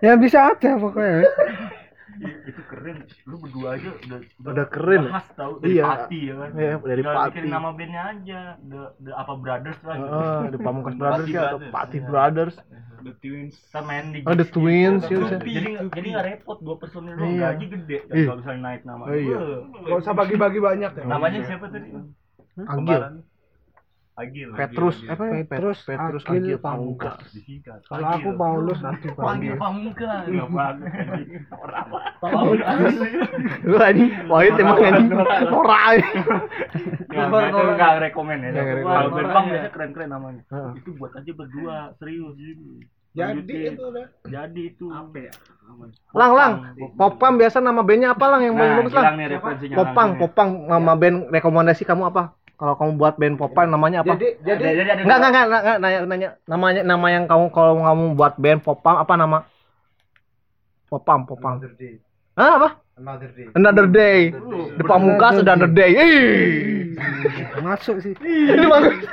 [0.00, 1.28] yang bisa aja pokoknya
[2.20, 2.96] itu keren.
[3.24, 5.02] Lu berdua aja udah Udah keren.
[5.08, 5.84] Khas tahu dari Iya.
[5.86, 6.50] Pati ya kan.
[6.52, 7.28] Iya, dari Tinggal Pati.
[7.30, 8.40] bikin nama bandnya aja.
[8.60, 10.12] The, the apa Brothers lah gitu.
[10.12, 11.72] Oh, The Pamungkas Brothers ya atau Brothers.
[11.72, 12.06] Pati Iya.
[12.06, 12.56] Brothers.
[13.00, 13.54] The Twins.
[13.56, 15.24] Kita main di Oh, The Twins, gitu.
[15.24, 15.56] ya bisa.
[15.56, 17.32] Jadi nggak- jadi nggak repot dua personil doang.
[17.32, 17.48] Iya.
[17.50, 18.24] Gaji gede kan Ih.
[18.24, 19.02] kalau misalnya naik nama.
[19.02, 19.38] Oh, iya.
[19.80, 21.04] Nggak usah bagi-bagi banyak ya.
[21.04, 21.88] Namanya siapa tadi?
[22.60, 23.02] Agil.
[24.20, 24.48] Agil.
[24.52, 25.32] Petrus, Agil, apa ya?
[25.48, 27.16] Petrus Petrus Agil Agil Pamungkas.
[27.88, 30.24] Kalau aku Paulus nanti Panggil panggil pamungkas.
[31.56, 31.86] Orang?
[32.20, 32.94] Pamungkas.
[33.64, 33.76] Lu
[34.28, 35.08] Wahid emang anjing.
[35.48, 36.04] Norak.
[37.08, 38.50] Itu enggak rekomen ya.
[38.84, 40.42] Kalau band punk biasanya keren-keren namanya.
[40.76, 42.36] Itu buat aja berdua, serius.
[43.10, 44.06] Jadi itu udah.
[44.22, 44.86] Jadi itu.
[44.86, 45.32] Apa ya?
[46.14, 46.52] Lang, lang.
[46.94, 49.04] Popang biasa nama bandnya apa lang yang paling Nah, bagus lang?
[49.74, 50.18] Popang, ini.
[50.18, 52.34] Popang nama band rekomendasi kamu apa?
[52.60, 54.20] Kalau kamu buat band Popang namanya apa?
[54.20, 58.04] Jadi jadi Enggak, enggak, enggak, enggak, enggak, nanya, nanya namanya nama yang kamu kalau kamu
[58.20, 59.38] buat band Popang apa nama?
[60.92, 61.64] Popang, Popang.
[62.36, 62.68] Hah, apa?
[63.00, 63.46] another day.
[63.56, 64.18] Another day.
[64.76, 65.90] The Pamungkas Another Day.
[65.96, 66.90] Ih.
[67.64, 69.08] masuk sih Ini bagus.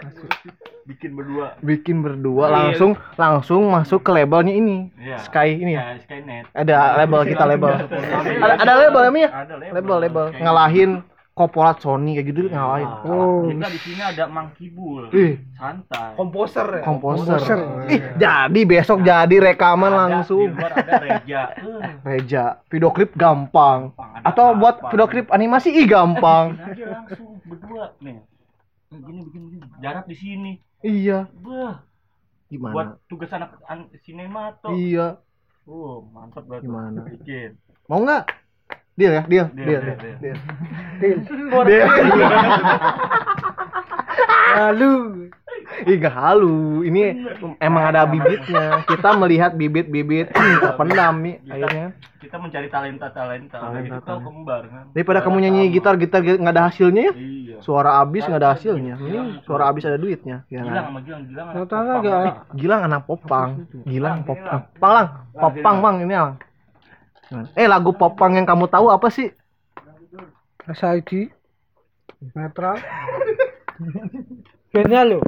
[0.87, 1.55] bikin berdua.
[1.63, 4.91] Bikin berdua langsung langsung masuk ke labelnya ini.
[4.99, 5.17] Iya.
[5.23, 5.95] Sky ini ya.
[5.95, 6.45] Ya, Skynet.
[6.51, 7.71] Ada label kita label.
[7.75, 9.29] Ada ada label ya?
[9.31, 9.97] Ada label.
[10.03, 10.91] Label ngalahin
[11.37, 12.89] korporat Sony kayak gitu ngalahin.
[13.05, 15.13] oh Kita di sini ada Mang Kibul.
[15.13, 15.37] Ih.
[15.53, 16.17] Santai.
[16.17, 16.81] Komposer ya.
[16.81, 17.37] Komposer.
[17.37, 17.59] Komposer.
[17.87, 20.49] Ih, jadi besok jadi rekaman Ada, langsung.
[20.49, 21.41] Di luar ada Reja.
[22.09, 23.93] Reja, video klip gampang.
[23.93, 26.57] Gampang, Atau buat video klip animasi ih gampang.
[26.57, 28.17] aja langsung berdua nih.
[28.89, 29.65] Nih, Gini bikin begini.
[29.77, 30.51] Jarak di sini.
[30.81, 31.29] iya.
[31.37, 31.85] Bah,
[32.49, 32.91] buat Gimana?
[33.05, 34.73] tugas anak an sinema tuh.
[34.73, 35.21] Iya.
[35.69, 36.65] Oh, mantap banget.
[36.65, 37.05] Gimana?
[37.05, 37.59] Bikin.
[37.85, 38.25] Mau nggak?
[38.97, 40.37] Deal ya, deal, Deal, deal, deal, deal.
[40.99, 41.17] deal.
[41.69, 41.85] Deal.
[44.57, 44.91] lalu
[45.85, 46.81] Ih, gak halu.
[46.81, 47.27] Ini
[47.61, 48.81] emang ada bibitnya.
[48.89, 51.87] Kita melihat bibit-bibit terpendam nih akhirnya.
[52.17, 53.61] Kita mencari talenta-talenta.
[53.61, 54.25] Talenta, Talenta, kita talenta.
[54.25, 54.83] kembar kan.
[54.97, 57.13] Daripada kamu nyanyi gitar gitar nggak ada hasilnya ya.
[57.13, 57.57] Iya.
[57.61, 58.95] Suara abis nggak ada hasilnya.
[58.97, 60.41] Ini suara abis ada duitnya.
[60.49, 60.83] Ya, Gilang kan?
[60.89, 61.47] sama Gilang, Gilang.
[61.47, 61.85] anak popang.
[61.85, 63.49] enggak Gilang anak popang.
[63.85, 64.59] Gilang popang.
[64.81, 65.07] Pang lang,
[65.37, 66.33] popang bang ini lang.
[67.53, 69.31] Eh lagu popang yang kamu tahu apa sih?
[70.67, 71.31] SID
[72.33, 72.75] netral
[74.69, 75.19] bandnya lo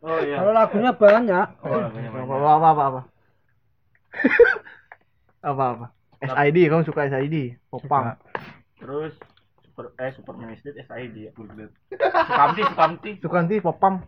[0.00, 0.40] Oh iya.
[0.40, 2.42] kalau lagunya banyak Oh, lagunya Apa banyak.
[2.42, 3.00] apa apa apa.
[5.40, 5.86] apa apa.
[6.26, 7.36] SID kamu suka SID?
[7.68, 8.16] Popang.
[8.76, 9.12] Terus
[9.62, 11.30] super eh Superman Estate SID ya.
[11.30, 13.10] Sukamti, Sukamti.
[13.20, 14.02] Sukanti popang.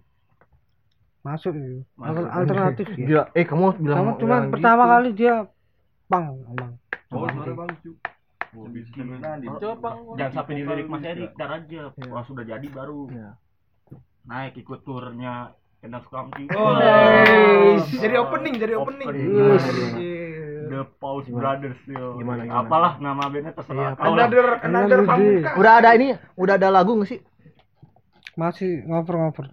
[1.23, 2.27] masuk itu Masuk.
[2.27, 3.25] alternatif dia Gila.
[3.31, 4.91] Eh kamu bilang kamu cuma pertama gitu.
[4.91, 5.35] kali dia
[6.13, 6.73] pang emang
[7.13, 8.09] Oh, suara bagus juga.
[8.53, 9.21] Oh, bikin.
[9.21, 11.93] Kalau- Jangan sampai di lirik Mas Erik, ntar aja.
[12.09, 13.09] Wah, sudah jadi baru.
[13.09, 13.37] Iya.
[14.25, 16.49] Naik ikut turnya Endang Sukamti.
[16.53, 16.73] Oh,
[17.93, 19.09] jadi opening, jadi opening.
[19.13, 20.33] Iya.
[20.73, 22.17] The Pause Brothers yo.
[22.17, 22.65] Gimana, gimana?
[22.65, 23.93] Apalah nama bandnya terserah.
[23.93, 24.09] Iya.
[24.09, 25.53] Another another pamungkas.
[25.57, 27.21] Udah ada ini, udah ada lagu nggak sih?
[28.33, 29.45] masih ngover-ngover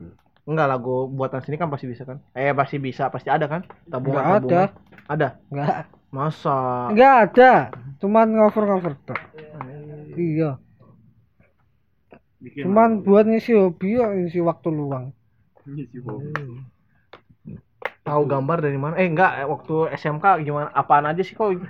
[0.47, 2.23] Enggak lagu buatan sini kan pasti bisa kan?
[2.31, 3.67] Eh pasti bisa, pasti ada kan?
[3.91, 4.69] Tabungan Nggak tabungan.
[5.11, 5.29] Ada.
[5.51, 6.89] enggak Masa?
[6.89, 7.53] enggak ada
[7.99, 9.19] cuman ngover-ngover tuh
[10.17, 10.57] iya
[12.39, 15.11] Bikin cuman buat ngisi hobi ya ngisi waktu luang
[15.67, 16.65] ngisi hobi.
[17.99, 18.97] Tahu gambar dari mana?
[18.97, 20.73] Eh enggak, waktu SMK gimana?
[20.73, 21.61] Apaan aja sih kok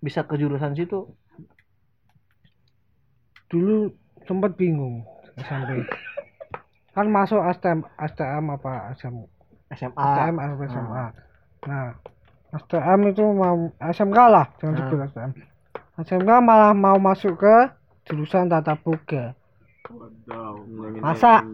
[0.00, 1.04] bisa ke jurusan situ?
[3.52, 3.92] dulu
[4.24, 5.04] sempat bingung
[5.36, 5.84] SMP
[6.96, 9.12] kan masuk STM STM apa SM,
[9.76, 9.92] SMA.
[9.92, 11.04] STM atau SMA
[11.68, 11.86] nah
[12.54, 14.78] STM itu mau SMK lah jangan Ah.
[14.82, 15.30] sebut STM
[15.98, 17.56] SMK malah mau masuk ke
[18.04, 19.32] jurusan tata boga
[20.98, 21.44] masa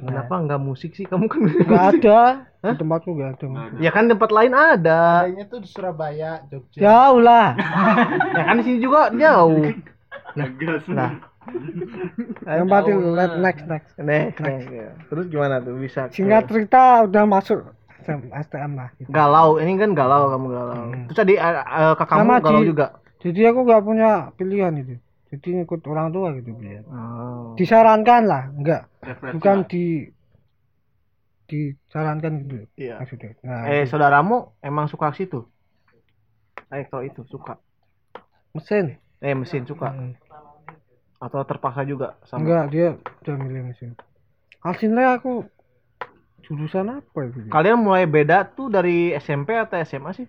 [0.00, 1.04] Kenapa nggak musik sih?
[1.04, 2.20] Kamu kan nggak ada
[2.58, 5.22] di tempatku nggak ada Ya kan tempat lain ada.
[5.22, 6.78] Kayaknya tuh di Surabaya, Jogja.
[6.80, 7.52] jauh lah
[8.38, 9.68] Ya kan di sini juga jauh.
[10.88, 11.12] Nah,
[12.46, 14.68] yang pasti let next next next, next.
[14.68, 14.88] ya.
[15.04, 16.08] Terus gimana tuh bisa?
[16.08, 17.60] singkat cerita udah masuk
[18.08, 19.12] STM STM lah gitu.
[19.12, 19.60] galau.
[19.60, 20.80] Ini kan galau kamu galau.
[21.12, 22.86] Terus tadi eh, eh, kakakmu Sama galau di- juga.
[23.20, 24.96] jadi aku nggak punya pilihan itu
[25.28, 27.52] jadi ikut orang tua gitu pilihan Oh.
[27.52, 28.88] disarankan lah enggak
[29.28, 30.08] bukan di
[31.44, 32.96] disarankan gitu Iya.
[32.98, 35.44] maksudnya nah Eh, saudaramu emang suka situ?
[36.68, 37.56] Elektro itu suka.
[38.50, 39.90] mesin Eh, mesin suka.
[39.90, 40.14] Hmm.
[41.18, 42.40] Atau terpaksa juga sama?
[42.40, 43.92] enggak dia udah milih mesin
[44.60, 45.42] aslinya aku
[46.48, 50.24] jurusan apa itu Kalian mulai beda tuh dari SMP atau SMA sih?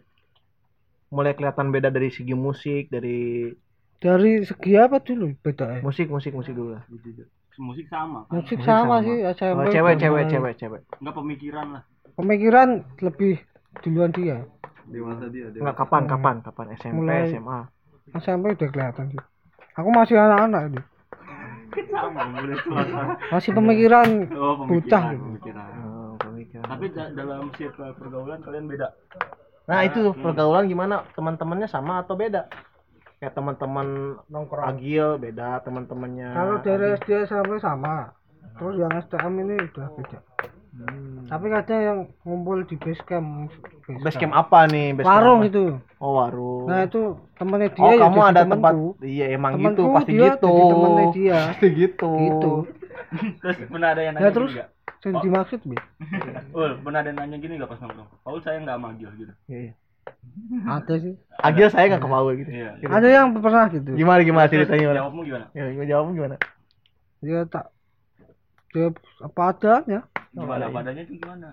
[1.10, 3.50] Mulai kelihatan beda dari segi musik, dari
[3.98, 6.84] dari segi apa dulu beda ya musik, musik, musik dulu lah.
[7.60, 8.40] musik sama kan?
[8.40, 9.04] musik Musik sama, sama.
[9.04, 10.82] sih SMP Oh, cewek, cewek, cewek, cewek.
[10.96, 11.84] enggak pemikiran lah
[12.16, 12.68] pemikiran
[13.00, 13.36] lebih
[13.82, 14.48] duluan dia
[14.90, 17.60] Enggak kapan, kapan, kapan SMP, Mulai- SMA.
[18.16, 19.22] SMP udah kelihatan sih
[19.76, 20.82] aku masih anak-anak ini
[21.90, 25.26] sama boleh suasana masih pemikiran oh Bocah pemikiran gitu.
[25.28, 25.79] pemikiran Oh, pemikiran.
[26.62, 28.90] Tapi da- dalam circle pergaulan kalian beda
[29.64, 31.06] Nah, itu tuh, pergaulan gimana?
[31.14, 32.50] Teman-temannya sama atau beda?
[33.16, 33.88] Kayak teman-teman
[34.26, 34.66] Nongkrong.
[34.66, 36.30] Agil beda, teman-temannya.
[36.32, 38.18] kalau dari SD sampai sama
[38.56, 40.20] terus yang STM ini udah beda
[40.70, 41.26] Hmm.
[41.26, 43.50] tapi kadang yang ngumpul di base camp
[44.00, 44.94] Base camp apa nih?
[44.94, 45.50] Base camp warung apa?
[45.50, 45.64] itu
[45.98, 46.66] Oh, warung.
[46.66, 47.02] nah itu
[47.36, 48.54] temennya dia oh, ya kamu ada temenku.
[48.54, 48.74] tempat.
[49.02, 50.54] Iya, emang gitu, Temenku, pasti dia gitu.
[50.64, 52.12] temennya dia Pasti gitu.
[52.18, 52.54] gitu
[53.42, 54.68] terus pernah ada yang nanya ya terus nggak?
[55.08, 55.78] Yang dimaksud bi
[56.52, 58.10] Ul, pernah ada yang nanya gini gak pas nongkrong?
[58.20, 59.34] Paul saya nggak manggil gitu.
[59.48, 59.72] Iya.
[60.76, 62.50] ada sih Agil saya nggak ke Paul gitu.
[62.52, 62.70] Iya.
[62.84, 65.00] ada yang pernah gitu Gimana gimana ceritanya gimana?
[65.00, 65.46] Jawabmu gimana?
[65.56, 66.36] Ya, gua jawab gimana?
[67.20, 67.66] dia tak
[68.72, 68.88] dia
[69.20, 70.00] apa adanya
[70.32, 71.48] Gimana padanya itu gimana?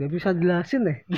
[0.00, 0.98] dia bisa jelasin deh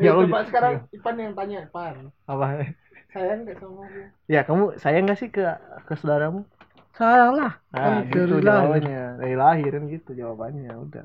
[0.00, 2.08] Ya, lu- coba sekarang Ipan yang tanya, Ipan.
[2.24, 2.72] Apa?
[3.12, 4.06] Sayang nggak sama dia?
[4.26, 5.44] Ya, kamu sayang nggak sih ke
[5.84, 6.48] ke saudaramu?
[6.94, 9.04] Sayang lah Nah, kan gitu dari lahir jawabannya.
[9.18, 10.72] Dari lahir kan gitu jawabannya.
[10.76, 11.04] Udah.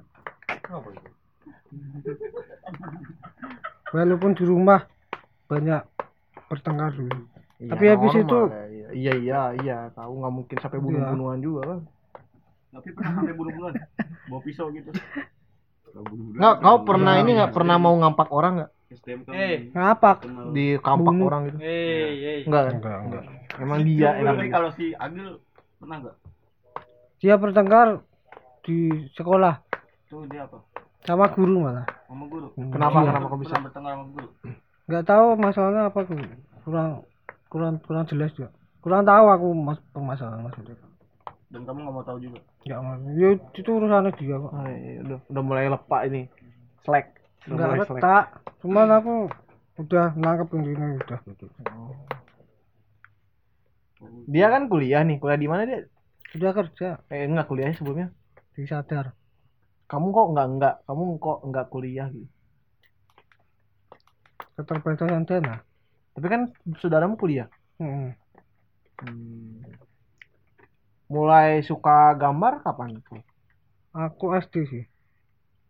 [3.90, 4.86] walaupun di rumah
[5.46, 5.82] banyak
[6.46, 7.26] bertengkar dulu
[7.60, 9.78] Iya, Tapi habis normal itu- lah, iya iya iya, iya.
[9.92, 11.80] tahu nggak mungkin sampai bunuh-bunuhan juga kan.
[12.72, 13.74] Tapi pernah sampai bunuh-bunuhan.
[14.26, 14.90] Bawa pisau gitu.
[16.32, 18.72] Nggak, kau pernah ini nggak pernah mau ngampak orang nggak
[19.30, 21.28] Eh, kenapa di kampak Bunuh.
[21.28, 21.58] orang gitu?
[21.60, 22.40] eh, eh.
[22.48, 22.74] Enggak kan?
[22.74, 23.24] enggak enggak
[23.60, 25.28] Emang dia Tapi emang kalau si Agil
[25.80, 26.16] pernah nggak?
[27.18, 27.88] dia bertengkar
[28.62, 28.78] di
[29.14, 29.60] sekolah
[30.08, 30.60] Tuh dia apa?
[31.02, 32.48] sama guru malah Sama guru.
[32.54, 32.98] Kenapa?
[33.00, 33.10] Iya.
[33.10, 33.56] Kenapa kok bisa?
[33.58, 34.28] Bertengkar sama guru?
[34.86, 36.18] nggak tahu masalahnya apa tuh
[36.64, 36.92] kurang
[37.48, 40.76] kurang kurang jelas juga kurang tahu aku mas permasalahan maksudnya
[41.48, 42.40] Dan kamu nggak mau tahu juga.
[42.62, 46.22] nggak mau ya itu urusannya dia kok Oh, iya, udah udah mulai lepak ini.
[46.82, 47.06] Slack.
[47.46, 48.26] Nggak retak
[48.60, 49.14] cuman aku
[49.78, 51.46] udah nangkep intinya udah gitu
[54.30, 55.18] Dia kan kuliah nih.
[55.20, 55.80] Kuliah di mana dia?
[56.30, 58.08] udah kerja Eh enggak kuliahnya sebelumnya.
[58.54, 59.16] disadar
[59.90, 62.30] Kamu kok enggak enggak kamu kok enggak kuliah gitu.
[64.60, 65.64] keterbatasan dana
[66.14, 66.42] Tapi kan
[66.84, 67.48] saudaramu kuliah.
[67.80, 68.12] Hmm.
[71.08, 73.24] Mulai suka gambar kapan tuh?
[73.90, 74.84] aku SD sih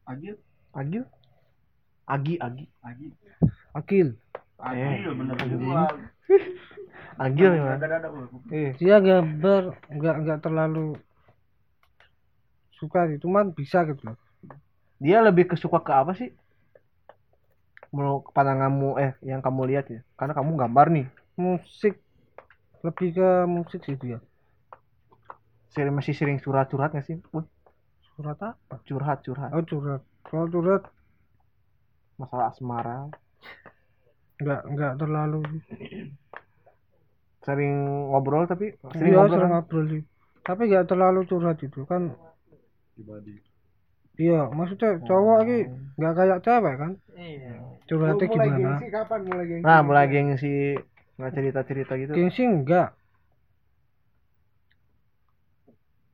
[0.03, 0.35] Agil?
[0.75, 1.07] Agil?
[2.09, 2.65] Agi, Agi.
[2.83, 3.13] Agil.
[3.77, 4.09] Agil
[4.59, 5.61] Agil bener Agil.
[7.19, 7.75] Agil ya.
[8.47, 8.69] Iya.
[8.79, 10.95] dia gambar nggak nggak terlalu
[12.79, 14.17] suka sih cuman bisa gitu loh
[14.99, 16.32] Dia lebih kesuka ke apa sih?
[17.95, 20.01] Menurut pandanganmu eh yang kamu lihat ya.
[20.19, 21.08] Karena kamu gambar nih.
[21.39, 21.95] musik
[22.84, 24.19] lebih ke musik sih dia
[25.71, 27.15] Sering masih sering curhat-curhat nggak sih?
[27.32, 27.47] Wih,
[28.12, 30.84] surat apa curhat curhat oh curhat kalau curhat
[32.19, 33.08] masalah asmara.
[34.43, 35.39] nggak nggak terlalu.
[37.49, 37.73] Sering
[38.13, 39.33] ngobrol tapi sering iya ngobrol.
[39.33, 39.53] sering kan?
[39.57, 40.03] ngobrol sih
[40.45, 42.01] tapi nggak terlalu curhat itu kan
[44.19, 45.57] iya maksudnya cowok ini
[45.97, 46.91] nggak kayak cewek kan
[47.89, 49.65] curhatnya mulai gimana gengsi kapan mulai gengsi?
[49.65, 50.53] Nah, mulai gengsi
[51.17, 52.12] nggak cerita-cerita gitu.
[52.13, 52.93] gengsi enggak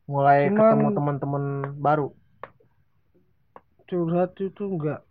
[0.05, 1.43] Mulai Cuman- ketemu teman-teman
[1.81, 2.07] baru.
[3.85, 5.01] curhat itu enggak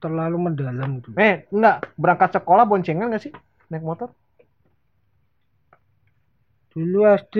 [0.00, 3.32] terlalu mendalam gitu Eh, enggak, berangkat sekolah boncengan nggak sih?
[3.72, 4.12] Naik motor?
[6.78, 7.36] Dulu SD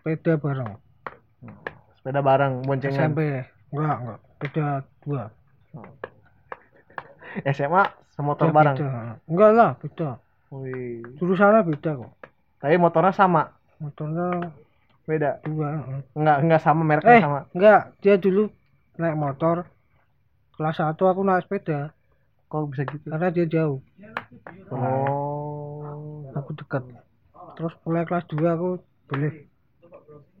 [0.00, 0.72] beda bareng
[1.94, 3.12] Sepeda bareng, boncengan.
[3.12, 3.20] SMP
[3.70, 4.64] enggak enggak beda
[5.00, 5.22] dua
[7.50, 8.76] SMA semotor Beda, bareng.
[8.76, 8.90] beda.
[9.26, 10.08] enggak lah beda
[10.50, 11.02] Wih.
[11.14, 12.12] jurusannya beda kok
[12.58, 13.52] Tapi motornya sama.
[13.76, 14.48] motornya
[15.04, 15.36] Beda.
[15.42, 16.00] dua.
[16.14, 17.40] Enggak enggak sama mereknya eh sama.
[17.52, 18.48] enggak dia dulu
[18.94, 19.68] naik motor
[20.52, 21.92] kelas 1 aku naik sepeda
[22.46, 23.04] Kok bisa gitu?
[23.04, 23.82] karena dia jauh
[24.70, 26.30] Oh.
[26.32, 26.86] aku dekat
[27.54, 28.70] terus mulai kelas 2 aku
[29.06, 29.32] boleh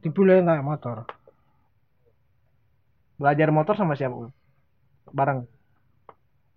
[0.00, 1.06] diboleh naik motor
[3.14, 4.26] Belajar motor sama siapa?
[5.14, 5.46] Bareng.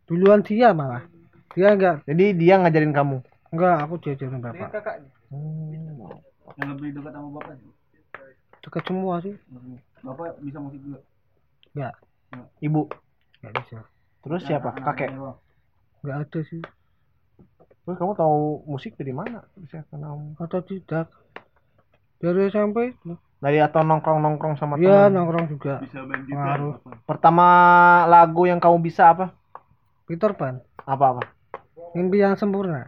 [0.10, 1.06] duluan dia malah
[1.54, 3.18] dia enggak Jadi dia ngajarin kamu.
[3.52, 4.72] enggak aku diajarin bapak
[6.58, 7.70] Yang lebih dekat sama bapak sih.
[8.64, 9.36] dekat semua sih
[10.02, 11.00] Bapak bisa musik juga.
[11.76, 11.94] enggak
[12.58, 12.82] Ibu.
[13.40, 13.78] enggak bisa
[14.26, 14.70] Terus siapa?
[14.74, 15.10] Kakek.
[16.02, 16.62] enggak ada sih
[17.88, 19.48] Terus kamu tahu musik dari mana?
[19.56, 20.36] Bisa kenal.
[20.36, 21.08] atau tidak?
[22.20, 23.00] Dari SMP
[23.40, 25.16] Dari atau nongkrong-nongkrong sama ya teman?
[25.16, 25.80] nongkrong juga.
[25.80, 26.84] Bisa main Pengaruh.
[27.08, 27.48] Pertama
[28.12, 29.32] lagu yang kamu bisa apa?
[30.04, 30.60] Peter Pan.
[30.84, 31.24] Apa apa?
[31.96, 32.84] mimpi yang sempurna.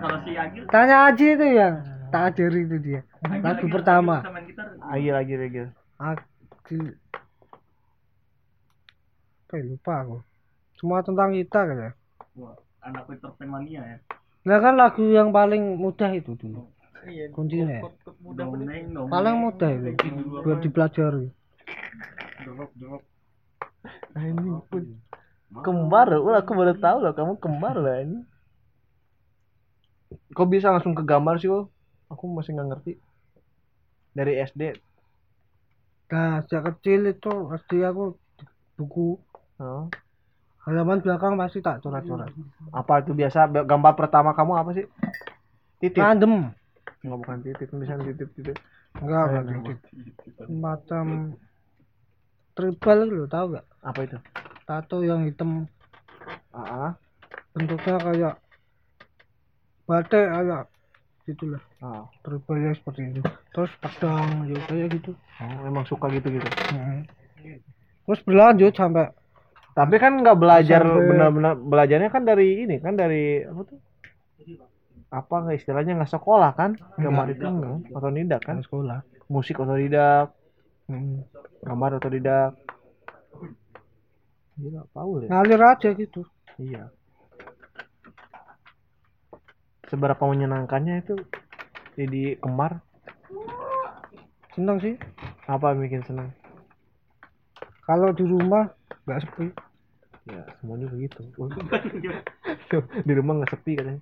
[0.00, 0.64] Kalau si Agil?
[0.72, 1.74] Tanya aja itu yang
[2.08, 3.00] tak ajari itu dia.
[3.28, 4.24] Lagu pertama.
[4.48, 4.72] gitar.
[4.80, 5.68] Lagi lagi.
[6.00, 6.96] Agil
[9.54, 10.18] apa ya, lupa aku.
[10.74, 11.94] Semua tentang kita kayaknya
[12.34, 13.98] Wah, anak Peter Pan mania ya.
[14.44, 16.68] nah kan lagu yang paling mudah itu dulu
[17.32, 17.82] kuncinya ya.
[18.32, 19.08] Dongeng dong.
[19.12, 20.08] paling mudah itu
[20.40, 21.28] buat dipelajari.
[24.16, 24.84] Nah, ini pun
[25.60, 26.20] kembar loh.
[26.28, 28.18] Wah, aku baru tahu loh kamu kembar loh ini.
[30.32, 31.68] Kok bisa langsung ke gambar sih, Ul?
[32.08, 32.92] Aku masih nggak ngerti.
[34.14, 34.62] Dari SD.
[36.14, 38.14] nah sejak kecil itu SD aku
[38.78, 39.18] buku
[39.54, 39.86] Oh.
[40.64, 42.32] Halaman belakang pasti tak coret-coret
[42.72, 44.86] Apa itu biasa gambar pertama kamu apa sih?
[45.78, 46.00] Titik.
[46.00, 46.50] random
[47.04, 48.56] Enggak bukan titik, tulisan titik titik.
[48.96, 50.46] enggak bukan titik.
[50.48, 51.06] macam
[52.54, 54.18] tribal lo tau gak Apa itu?
[54.64, 55.68] tato yang hitam
[56.48, 56.96] Ah,
[57.52, 58.34] bentuknya kayak
[59.84, 60.64] batik kayak
[61.24, 62.08] gitulah ah.
[62.20, 63.20] tribalnya seperti itu
[63.52, 66.46] terus pedang ya kayak gitu Oh, memang suka gitu-gitu.
[66.72, 67.04] Mm.
[68.06, 69.10] terus berlanjut sampai
[69.74, 73.78] Tapi kan nggak belajar Sampai- benar-benar belajarnya kan dari ini kan dari apa tuh?
[75.10, 76.78] Apa nggak istilahnya nggak sekolah kan?
[76.94, 78.58] Gambar itu enggak otodidak kan?
[78.58, 80.30] kan sekolah Musik otodidak,
[80.86, 81.24] Mm.
[81.62, 82.52] gambar otodidak.
[84.54, 85.28] Gila, Paul ya?
[85.28, 86.22] ngalir aja gitu
[86.54, 86.86] Iya.
[89.84, 91.14] Seberapa menyenangkannya itu
[91.94, 92.78] jadi kembar?
[94.50, 94.94] seneng sih
[95.44, 96.30] Apa yang bikin senang?
[97.82, 98.70] kalau di rumah
[99.02, 99.46] nggak sepi
[100.24, 101.20] Ya, semuanya begitu.
[103.06, 104.00] di rumah nggak sepi katanya.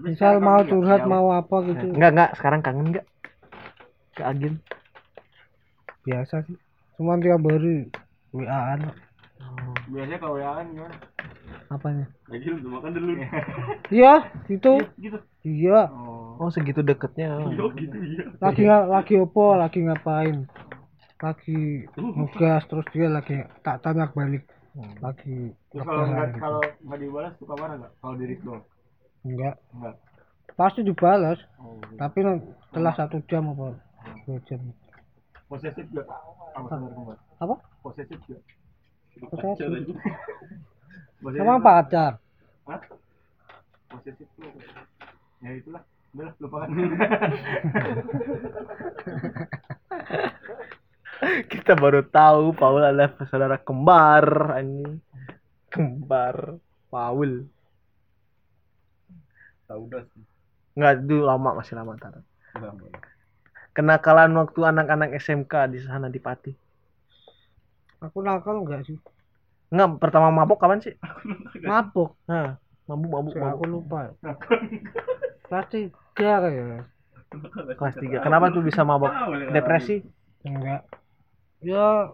[0.00, 2.30] misal mau curhat mau apa gitu Enggak, enggak.
[2.36, 3.06] Sekarang kangen enggak?
[4.12, 4.54] Ke Agin.
[6.00, 6.56] biasa sih
[6.96, 7.92] cuma tiap hari
[8.32, 8.88] WA-an
[9.86, 10.96] Biasanya kalau ya kan gimana?
[11.68, 13.10] apanya Agil udah makan dulu.
[13.96, 14.14] iya
[14.46, 15.18] gitu Gitu.
[15.42, 16.40] iya Oh.
[16.40, 17.36] Oh, segitu deketnya.
[17.52, 18.24] Yo gitu iya.
[18.40, 20.48] lagi lagi opo lagi ngapain
[21.20, 24.42] lagi nugas terus dia lagi tak tanya balik
[24.98, 26.38] lagi Terus kalau nggak gitu.
[26.38, 27.92] kalau nggak dibalas suka marah nggak?
[27.96, 28.62] Kalau diri doang.
[29.20, 29.94] enggak Enggak.
[30.52, 31.76] pasti dibalas Oh.
[31.94, 33.72] tapi nanti setelah satu jam apa
[34.24, 34.58] dua jam
[35.46, 36.06] Posesif gak?
[36.54, 36.74] Apa
[37.38, 38.40] apa Posesif gak?
[39.20, 39.68] Posesif.
[41.36, 42.16] Emang pacar
[42.64, 42.80] Hah?
[43.88, 44.48] Posesif apa?
[45.40, 45.82] Ya itulah.
[46.10, 46.68] Udah lupakan.
[51.52, 54.24] Kita baru tahu Paul adalah saudara kembar
[54.58, 54.96] ini.
[55.68, 56.56] Kembar
[56.88, 57.44] Paul.
[59.68, 60.22] Tahu udah sih.
[60.74, 61.92] Enggak, itu lama masih lama.
[61.94, 62.72] Udah.
[63.70, 66.52] Kenakalan waktu anak-anak SMK di sana di Pati.
[68.00, 68.96] aku nakal enggak sih
[69.68, 70.96] Enggak, pertama mabok kapan sih?
[71.60, 72.56] mabuk Nah,
[72.88, 73.68] mabuk mabuk Saya aku mabuk.
[73.68, 74.00] lupa
[75.46, 76.88] kelas tiga kayaknya
[77.76, 78.24] Kelas 3.
[78.24, 79.12] Kenapa tuh bisa mabok?
[79.52, 80.00] Depresi?
[80.42, 80.82] enggak
[81.60, 82.08] ya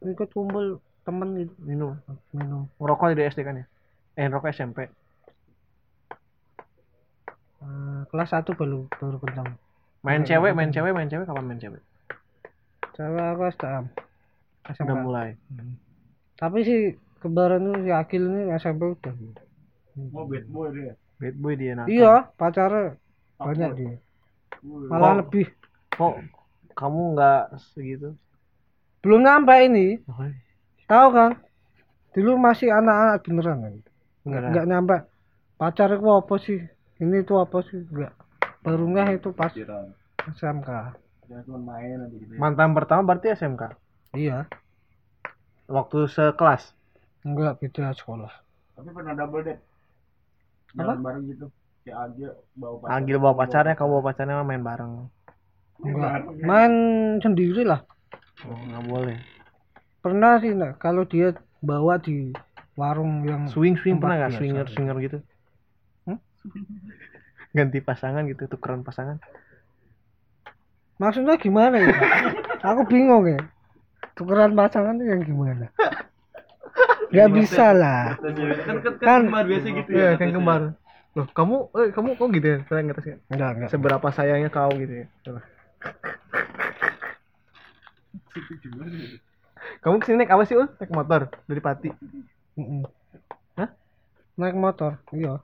[0.00, 1.96] ikut kumpul temen gitu Minum.
[2.30, 3.66] minum Ngerokok di SD kan ya?
[4.14, 4.78] Eh, ngerokok SMP.
[7.64, 9.56] Eh, kelas satu baru baru kenal
[10.04, 11.80] Main cewek, main cewek, main cewek kapan main cewek?
[12.92, 13.84] cewek aku STM
[14.66, 14.86] SMP.
[14.86, 15.28] Udah mulai.
[16.36, 16.76] tapi si
[17.18, 19.12] kembaran itu si Akil ini SMP udah
[20.10, 20.92] Mau bad boy dia.
[21.16, 21.88] Bad boy dia nakal.
[21.88, 23.00] iya pacarnya
[23.34, 23.94] banyak dia
[24.64, 25.18] malah Oh.
[25.20, 25.46] lebih
[25.90, 26.14] Kok
[26.74, 28.16] kamu nggak segitu?
[29.04, 30.00] Belum nyampe ini
[30.88, 31.30] tahu kan
[32.16, 33.74] dulu masih anak-anak beneran kan
[34.24, 34.48] Beneran.
[34.56, 34.96] nggak nyampe
[35.60, 36.60] pacar itu apa sih
[37.04, 38.16] ini tuh apa sih enggak
[38.64, 39.52] baru nggak itu pas.
[40.24, 40.68] SMK
[41.28, 42.32] nanti gitu.
[42.32, 42.38] ya.
[42.40, 43.76] Mantan pertama berarti SMK.
[44.16, 44.48] iya
[45.68, 46.72] Waktu sekelas.
[47.24, 48.32] enggak beda sekolah
[48.76, 49.60] Tapi pernah double date.
[50.74, 50.80] Apa?
[50.80, 51.46] Jalan bareng gitu.
[51.84, 52.92] kayak Agil bawa pacar.
[52.96, 54.92] Agil bawa pacarnya, kamu bawa pacarnya main bareng.
[55.84, 56.72] enggak main
[57.20, 57.84] sendiri lah
[58.42, 59.16] Oh, nggak boleh.
[60.02, 61.32] pernah sih nah, kalau dia
[61.64, 62.28] bawa di
[62.76, 65.18] warung yang Swing swing pernah nggak swinger swinger gitu?
[66.04, 66.18] Hmm?
[67.54, 69.16] Ganti pasangan gitu, tukeran pasangan.
[70.94, 71.90] maksudnya gimana ya
[72.70, 73.42] aku bingung ya
[74.14, 75.66] tukeran pasangan itu yang gimana
[77.10, 78.30] nggak bisa lah Kan
[78.62, 80.18] kan kan Kan- kembar biasa gitu Iya, ya.
[80.18, 80.36] kan tesnya.
[80.38, 80.60] kembar.
[81.14, 82.58] Loh, kamu eh kamu kok gitu ya?
[82.66, 83.16] Saya ngetes ya.
[83.26, 85.06] enggak enggak Seberapa sayangnya kau gitu ya.
[88.34, 88.84] Coba.
[89.80, 90.66] Kamu ke sini naik apa sih, Ul?
[90.82, 91.88] Naik motor dari Pati.
[93.58, 93.70] Hah?
[94.34, 95.38] naik motor iya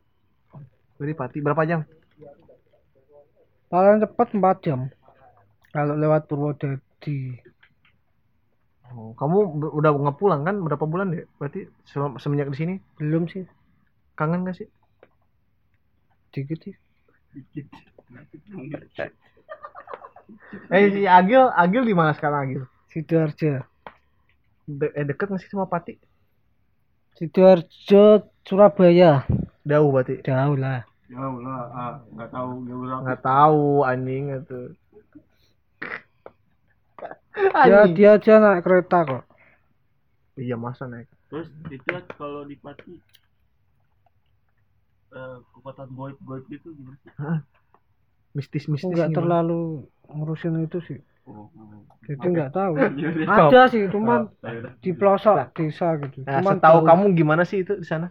[0.99, 1.81] Dari Pati berapa jam?
[3.71, 4.81] paling cepat 4 jam
[5.71, 7.39] kalau lewat Purwodadi
[8.91, 10.59] Oh, kamu udah nggak pulang kan?
[10.67, 11.23] Berapa bulan deh?
[11.39, 13.47] Berarti se- semenjak di sini belum sih
[14.19, 14.67] kangen gak sih?
[16.35, 16.75] dikit sih
[20.71, 22.63] Eh si Agil, Agil di mana sekarang Agil?
[22.91, 23.53] Sidoarjo
[24.81, 25.95] De- eh deket nggak sih sama Pati?
[27.17, 28.05] sidoarjo
[28.47, 29.13] Surabaya
[29.69, 30.15] Jauh berarti.
[30.27, 30.81] jauh lah
[31.11, 33.03] Jauh lah, ah, nggak tahu geografi.
[33.05, 34.61] Nggak tahu anjing itu.
[37.65, 37.95] dia Anjing.
[37.97, 39.23] dia aja naik kereta kok
[40.41, 41.09] Iya masa naik.
[41.29, 42.95] Terus itu kalau di Pati
[45.19, 47.11] eh, kekuatan goib-goib gitu gimana sih?
[48.37, 48.87] Mistis-mistis.
[48.95, 49.17] nggak gimana?
[49.19, 49.61] terlalu
[50.15, 50.99] ngurusin itu sih.
[52.05, 52.73] Jadi nggak tahu.
[53.01, 53.49] Yaudah.
[53.49, 54.73] ada sih cuman Oh, yaudah.
[54.83, 56.25] di pelosok desa gitu.
[56.25, 56.87] Nah, cuman setahu jauh.
[56.89, 58.11] kamu gimana sih itu di sana?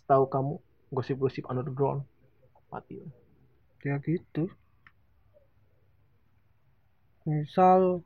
[0.00, 0.52] Setahu kamu
[0.90, 2.04] gosip-gosip underground
[2.68, 3.00] Pati.
[3.82, 4.46] ya gitu.
[7.22, 8.02] Misal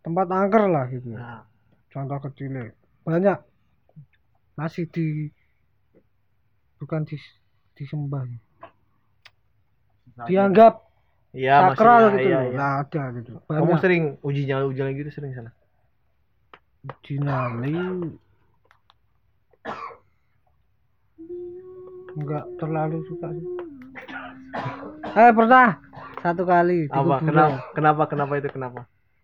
[0.00, 1.12] tempat angker lah gitu.
[1.12, 1.44] Nah,
[1.88, 2.72] contoh kecilnya.
[3.04, 3.38] Banyak.
[4.56, 5.28] Masih di
[6.76, 7.16] bukan di
[7.76, 8.24] disembah.
[10.28, 10.89] Dianggap
[11.32, 12.56] iya sakral ya, gitu iya, iya.
[12.58, 15.50] nah ada gitu Kamu banyak sering uji nyali uji nyali gitu sering sana?
[17.04, 17.76] di nyali
[22.10, 23.46] nggak terlalu suka sih
[25.14, 25.78] eh pernah
[26.20, 27.16] satu kali di Apa?
[27.16, 27.24] kuburan.
[27.24, 27.56] Kenapa?
[27.72, 28.02] Kenapa?
[28.06, 28.48] Kenapa itu?
[28.50, 28.80] Kenapa?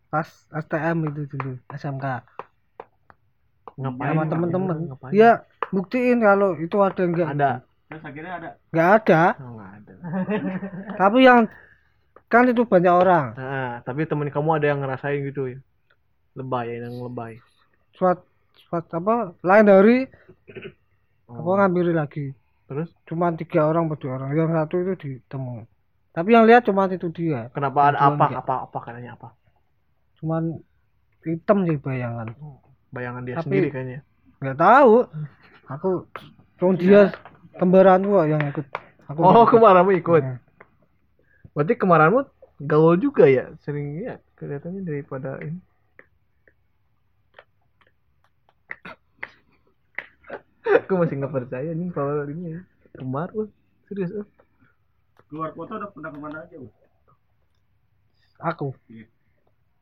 [0.07, 2.07] pas STM itu dulu SMK
[3.77, 4.09] Ngapain?
[4.09, 5.13] sama temen-temen Ngapain?
[5.13, 7.53] ya buktiin kalau itu ada enggak Ada.
[7.87, 9.95] Terus akhirnya ada nggak ada Oh, nggak ada.
[10.95, 11.41] tapi yang
[12.27, 15.59] kan itu banyak orang Nah, tapi temen kamu ada yang ngerasain gitu ya?
[16.35, 17.39] Lebay ya, yang lebay.
[17.93, 18.21] suat
[18.63, 19.99] suat apa lain dari
[21.27, 21.43] Oh.
[21.43, 22.31] apa ngambil lagi
[22.67, 22.87] Terus?
[23.05, 25.67] cuma tiga orang atau dua orang yang satu itu ditemu
[26.13, 28.25] tapi yang lihat cuma itu dia Kenapa ada apa?
[28.27, 28.43] nggak.
[28.43, 28.55] Apa?
[28.65, 29.35] Apa katanya apa?
[30.17, 30.63] cuman
[31.23, 32.31] hitam sih bayangan
[32.89, 34.01] Bayangan dia Tapi- sendiri kayaknya.
[34.39, 34.95] nggak tahu
[35.67, 35.91] aku
[36.57, 37.11] cuma dia
[37.55, 38.67] kembaranku kok yang ikut
[39.07, 40.23] aku Oh, nggak ikut.
[40.23, 40.39] Nah,
[41.57, 42.21] Berarti kemarinmu
[42.69, 43.49] gaul juga ya?
[43.65, 45.57] Sering ya kelihatannya daripada ini.
[50.85, 52.61] Aku masih nggak percaya nih kalau ini ya.
[53.01, 53.49] Kemar, uh.
[53.89, 54.13] serius.
[54.13, 54.29] Uh.
[55.27, 56.69] keluar kota udah pernah ke mana aja, Bu?
[58.37, 59.09] aku Iya.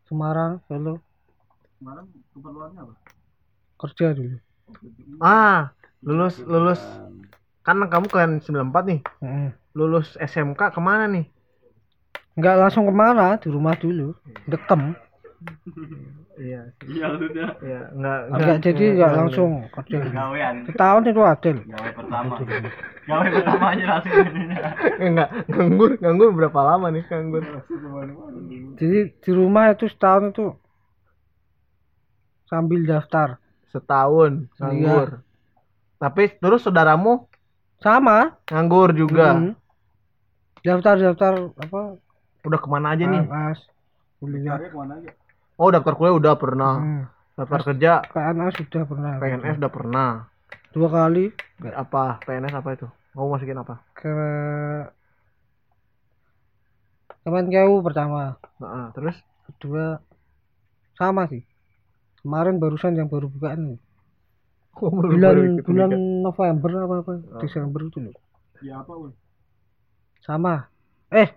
[0.06, 1.02] Semarang Solo
[1.82, 2.94] Kemarin keperluannya apa?
[3.74, 4.38] kerja dulu
[5.20, 6.80] Ah, lulus lulus
[7.60, 9.00] kan kamu kalian 94 nih.
[9.76, 11.28] Lulus SMK ke mana nih?
[12.34, 14.14] Nggak langsung ke mana di rumah dulu
[14.44, 14.94] dekem.
[16.34, 17.48] Iya, Iya, udah.
[17.62, 20.54] iya, enggak nggak jadi nggak langsung kerja Gawean.
[20.66, 21.56] setahun itu adil.
[21.62, 22.34] Gawe pertama.
[23.06, 24.26] Gawe pertama aja langsung.
[24.98, 27.44] Enggak nganggur, nganggur berapa lama nih nganggur?
[28.74, 30.46] jadi di rumah itu setahun itu
[32.50, 33.38] sambil daftar.
[33.70, 35.22] Setahun nganggur.
[36.02, 37.30] Tapi terus saudaramu?
[37.78, 38.42] Sama.
[38.50, 39.54] Nganggur juga.
[40.64, 41.80] Daftar daftar apa
[42.44, 43.22] Udah ke mana aja nih?
[43.24, 43.58] PNS
[44.20, 45.10] kuliah Cari ke mana aja?
[45.60, 46.74] Oh, daftar kuliah udah pernah.
[46.78, 47.02] Hmm.
[47.34, 50.10] Daftar kerja PNS sudah pernah PNS udah pernah.
[50.74, 51.24] dua kali
[51.74, 52.18] Apa?
[52.26, 52.86] PNS apa itu?
[53.14, 53.74] Mau masukin apa?
[53.94, 54.10] ke
[57.24, 59.16] Kemenkeu pertama Nah, terus
[59.48, 59.98] kedua
[61.00, 61.42] sama sih
[62.22, 63.78] kemarin barusan yang baru bukaan
[64.82, 65.90] Oh, baru- bulan baru bulan.
[66.26, 67.40] November apa apa Oh.
[67.42, 68.14] Desember itu loh
[68.62, 69.08] Ya apa, Bu?
[70.26, 70.54] sama
[71.12, 71.28] eh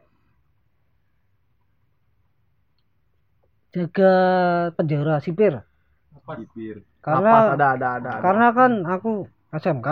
[3.76, 4.14] jaga
[4.76, 5.64] penjara sipir
[6.28, 6.84] Sipir.
[7.08, 8.10] Lapas karena ada ada ada.
[8.12, 8.12] ada.
[8.20, 9.12] karena kan aku
[9.56, 9.90] SMK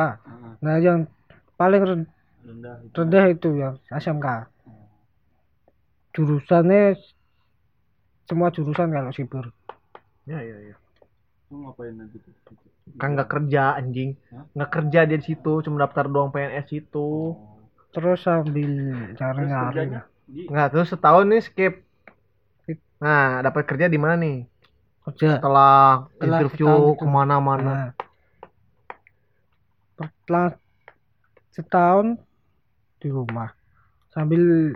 [0.59, 1.07] nah yang
[1.55, 2.11] paling ren-
[2.43, 2.76] Rendah.
[2.91, 4.51] rendah itu yang SMK
[6.11, 6.95] jurusannya
[8.26, 9.47] semua jurusan kalau sipir
[10.26, 10.76] Ya ya ya.
[11.53, 12.17] Lu ngapain nanti?
[12.97, 14.17] Kan nggak kerja anjing.
[14.57, 17.38] Nggak kerja dia di situ, cuma daftar doang PNS itu.
[17.38, 17.61] Oh.
[17.93, 18.67] terus sambil
[19.15, 20.01] nyari-nyari kerjanya?
[20.26, 21.84] Di Enggak, terus setahun nih skip.
[22.95, 24.38] Nah, dapat kerja di mana nih?
[25.05, 27.61] kerja Setelah Setelah interview ke mana-mana.
[27.61, 27.88] Nah,
[29.95, 30.47] setelah
[31.53, 32.07] setahun
[32.99, 33.53] di rumah
[34.11, 34.74] sambil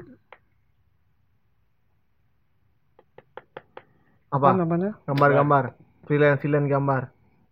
[4.29, 4.49] apa Apa?
[4.53, 5.63] namanya Gambar-gambar.
[6.05, 7.01] Freelance freelance gambar.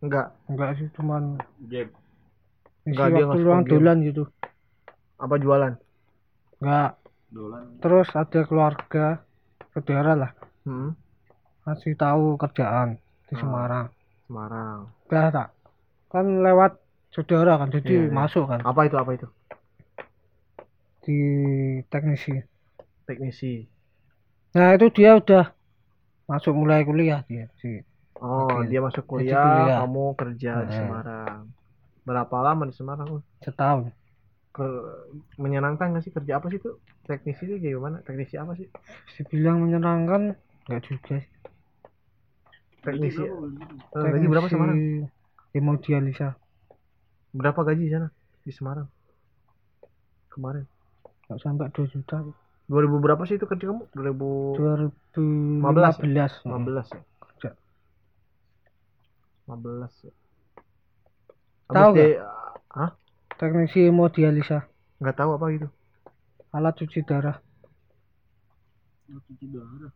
[0.06, 0.28] Enggak.
[0.46, 1.90] enggak sih cuman game.
[2.86, 4.24] Enggak, dia waktu luang dolan gitu
[5.18, 5.74] Apa jualan?
[6.62, 6.92] enggak
[7.28, 7.64] Dolan.
[7.84, 9.26] terus ada keluarga
[9.78, 10.32] saudara lah
[10.65, 10.97] Hmm.
[11.63, 12.97] ngasih tahu kerjaan
[13.30, 13.39] di Ah.
[13.39, 13.86] Semarang
[14.25, 14.80] Semarang.
[15.05, 15.47] udah tak
[16.09, 18.11] kan lewat saudara kan jadi Iya, iya.
[18.11, 18.95] masuk kan Apa itu?
[18.95, 19.28] Apa itu?
[21.01, 21.19] di
[21.88, 22.36] teknisi
[23.05, 23.63] Teknisi.
[24.51, 25.55] nah itu dia udah
[26.25, 27.80] masuk mulai kuliah dia di
[28.17, 28.65] Oh, Oke.
[28.65, 29.78] dia masuk kuliah, kuliah.
[29.80, 30.78] kamu kerja di Heeh.
[30.82, 31.53] Semarang.
[32.01, 33.21] Berapa lama di Semarang?
[33.39, 33.93] setahun Ke
[35.38, 36.72] menyenangkan nggak sih kerja apa sih itu?
[37.08, 37.97] Teknisi itu kayak gimana?
[38.03, 38.68] Teknisi apa sih?
[39.30, 40.22] dibilang menyenangkan
[40.68, 41.30] enggak juga sih
[42.84, 43.24] Teknisi.
[43.24, 44.78] Eh, gaji berapa Semarang?
[45.51, 46.30] hemodialisa
[47.36, 48.08] Berapa gaji di sana?
[48.43, 48.88] Di Semarang.
[50.32, 50.66] Kemarin.
[51.28, 52.24] nggak sampai 2 juta
[52.72, 53.84] 2000 berapa sih itu kerja kamu?
[53.91, 57.01] 2015 2015 ya?
[57.20, 57.49] Kerja.
[59.47, 60.14] 15 ya.
[61.68, 62.20] Tahu di-
[62.72, 62.91] Hah?
[63.40, 64.58] Teknisi hemodialisa
[65.00, 65.68] Nggak tahu apa gitu.
[66.58, 67.38] alat cuci darah
[69.12, 69.92] Oh, cuci darah.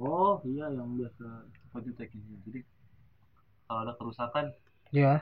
[0.00, 1.26] Oh, iya yang biasa
[1.62, 2.34] seperti teknisi.
[2.46, 2.60] Jadi
[3.66, 4.44] kalau ada kerusakan
[5.00, 5.12] ya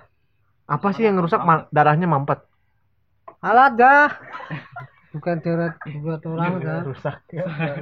[0.75, 2.39] Apa sih yang rusak ma- darahnya mampet?
[3.49, 4.09] alat dah
[5.15, 5.71] bukan darah
[6.05, 7.17] buat orang kan rusak.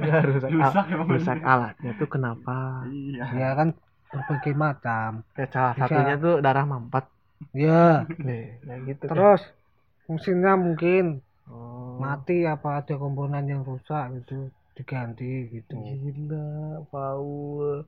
[0.01, 0.51] Nggak rusak.
[0.51, 0.79] rusak Al-
[1.11, 2.51] rusak alatnya tuh kenapa?
[2.85, 3.25] Iya.
[3.39, 3.67] ya kan
[4.11, 5.95] berbagai macam Ya, salah Bisa.
[5.95, 7.05] satunya tuh darah mampet.
[7.53, 9.05] ya Nih, nah gitu.
[9.15, 9.27] kan.
[10.07, 11.95] Fungsinya mungkin Oh.
[12.03, 17.87] mati apa ada komponen yang rusak gitu diganti gitu Gila, Paul.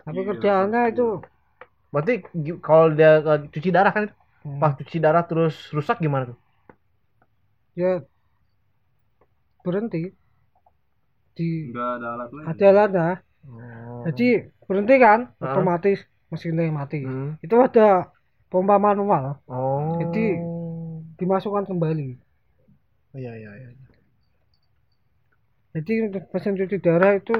[0.00, 1.20] tapi Iya, kerjaannya itu
[1.92, 2.14] Berarti
[2.62, 4.04] kalau dia uh, cuci darah kan,
[4.46, 6.38] hmm, pas cuci darah terus rusak gimana tuh?
[7.74, 8.00] ya
[9.60, 10.10] berhenti
[11.36, 12.46] di enggak ada alat lain.
[12.48, 13.06] ada alatnya
[13.40, 14.04] Oh.
[14.04, 14.28] jadi
[14.64, 17.36] berhenti kan otomatis mesinnya mati Hmm.
[17.40, 18.08] itu ada
[18.48, 19.96] pompa manual Oh.
[20.00, 20.59] Jadi-
[21.20, 22.16] dimasukkan kembali
[23.12, 23.68] iya iya iya.
[25.70, 25.92] jadi
[26.26, 27.34] mesin cuci darah itu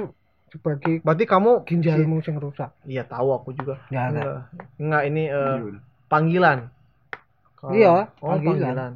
[0.47, 3.79] sebagai Berarti kamu ginjalmu yang rusak Iya, tahu aku juga.
[3.87, 4.11] ya?
[4.11, 4.35] Enggak,
[4.77, 5.81] enggak ini eh, Iya, udah.
[6.07, 6.59] panggilan.
[7.55, 8.59] Kalau- Iya, oh, panggilan.
[8.67, 8.93] panggilan.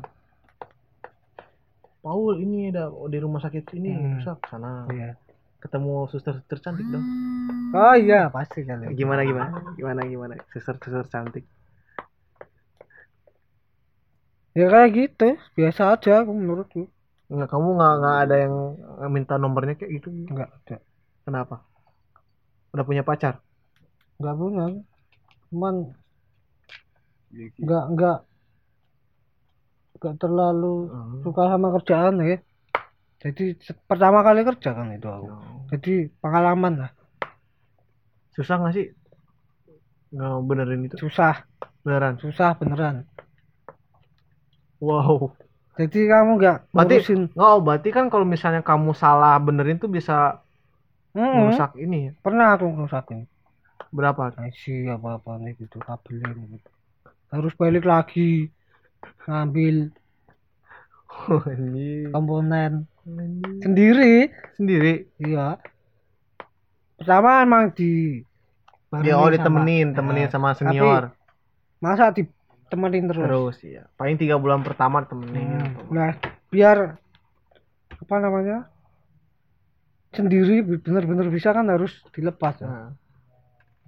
[2.02, 4.20] Paul ini ada di rumah sakit ini Hmm.
[4.20, 4.86] rusak sana.
[4.90, 5.16] Iya.
[5.58, 7.06] Ketemu suster-suster cantik dong.
[7.74, 9.64] oh iya pasti kali Gimana gimana?
[9.74, 10.34] Gimana gimana?
[10.52, 11.48] Suster-suster cantik.
[14.56, 16.88] Ya kayak gitu biasa aja aku menurutku
[17.26, 18.54] Enggak, kamu enggak enggak ada yang
[19.10, 20.10] minta nomornya kayak gitu.
[20.30, 20.78] enggak ada
[21.26, 21.56] Kenapa?
[22.70, 23.42] Udah punya pacar?
[24.16, 24.66] enggak punya
[25.50, 25.76] cuman
[27.34, 27.60] Iya, Ki.
[27.66, 28.18] enggak enggak
[29.98, 31.20] enggak terlalu Hmm.
[31.26, 32.38] suka sama kerjaan ya
[33.20, 33.44] jadi
[33.90, 35.66] pertama kali kerja kan itu aku Oh.
[35.68, 36.92] jadi pengalaman lah
[38.32, 38.88] Susah nggak sih?
[40.12, 41.48] Nggak benerin itu susah
[41.82, 42.20] beneran.
[42.20, 43.08] susah beneran
[44.80, 45.36] Wow.
[45.80, 46.32] jadi kamu
[46.76, 50.14] Berarti ngurusin nggak, oh, berarti kan kalau misalnya kamu salah benerin tuh bisa
[51.16, 51.36] Mm-mm.
[51.36, 53.20] merusak ini pernah aku ngerusakin
[53.92, 54.26] Berapa?
[54.48, 54.64] IC
[54.96, 56.70] apa apa nih gitu kabelnya gitu
[57.34, 58.22] harus balik lagi
[59.26, 59.76] ngambil
[61.30, 62.74] Oh, ini komponen
[63.64, 64.94] sendiri sendiri.
[65.20, 65.58] iya
[66.98, 67.84] pertama emang di
[69.08, 71.04] Ya, oh barengi sama- ditemenin, temenin Nah, sama senior.
[71.84, 72.06] masa
[72.66, 73.84] ditemenin terus, Terus ya.
[73.96, 75.62] Paling tiga bulan pertama temenin.
[75.62, 76.12] Hmm, nah
[76.50, 76.98] biar
[78.02, 78.68] apa namanya
[80.16, 82.68] sendiri bener-bener bisa kan harus dilepas ya.
[82.68, 82.90] Nah,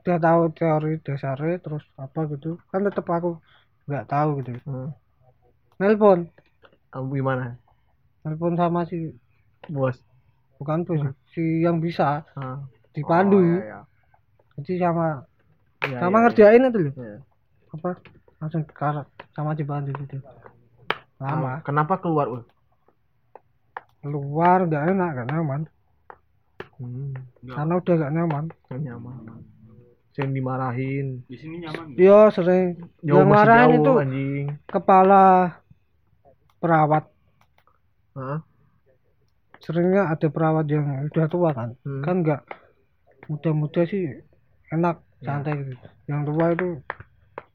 [0.03, 3.43] udah tahu teori dasarnya terus apa gitu kan tetap aku
[3.91, 4.87] nggak tahu gitu hmm.
[5.83, 6.31] nelpon
[6.91, 7.59] Kamu gimana?
[8.23, 9.11] nelpon sama si
[9.67, 9.99] Bos.
[10.57, 12.63] bukan tuh si yang bisa Ah.
[12.95, 13.79] dipandu Oh, iya, iya.
[14.63, 15.27] jadi sama
[15.83, 17.17] Iya, sama iya, ngerjain itu loh iya.
[17.75, 17.89] apa
[18.37, 18.73] langsung ke
[19.31, 20.21] sama dibantu gitu
[21.17, 22.29] lama Kenapa keluar?
[22.29, 22.41] Ul?
[23.97, 25.61] keluar nggak enak gak nyaman
[26.77, 27.09] Hmm.
[27.41, 29.41] karena udah gak nyaman nggak nyaman.
[30.13, 31.07] Sering dimarahin.
[31.25, 31.97] Di sini nyaman.
[31.97, 34.45] dia sering Jauh yang marahin jauh itu anjing.
[34.65, 35.25] kepala
[36.57, 37.09] perawat
[38.13, 38.45] Hah?
[39.57, 42.01] seringnya ada perawat yang udah tua kan Hmm.
[42.01, 42.41] kan nggak
[43.25, 44.21] muda-muda sih
[44.69, 45.33] enak Ya.
[45.33, 46.77] santai gitu yang tua itu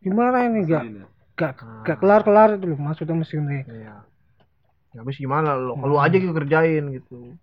[0.02, 0.66] gimana ini?
[0.66, 1.02] Nggak Sini,
[1.38, 1.82] nggak Ah.
[1.86, 3.94] nggak kelar kelar itu loh maksudnya mesinnya Iya.
[4.92, 5.72] habis gimana lo?
[5.74, 7.38] Kalau aja gitu kerjain gitu.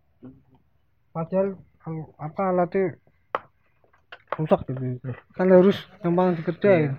[1.09, 2.85] Padahal kalau apa alatnya
[4.37, 4.99] rusak gitu.
[5.33, 6.93] Kan harus gampang dikerjain.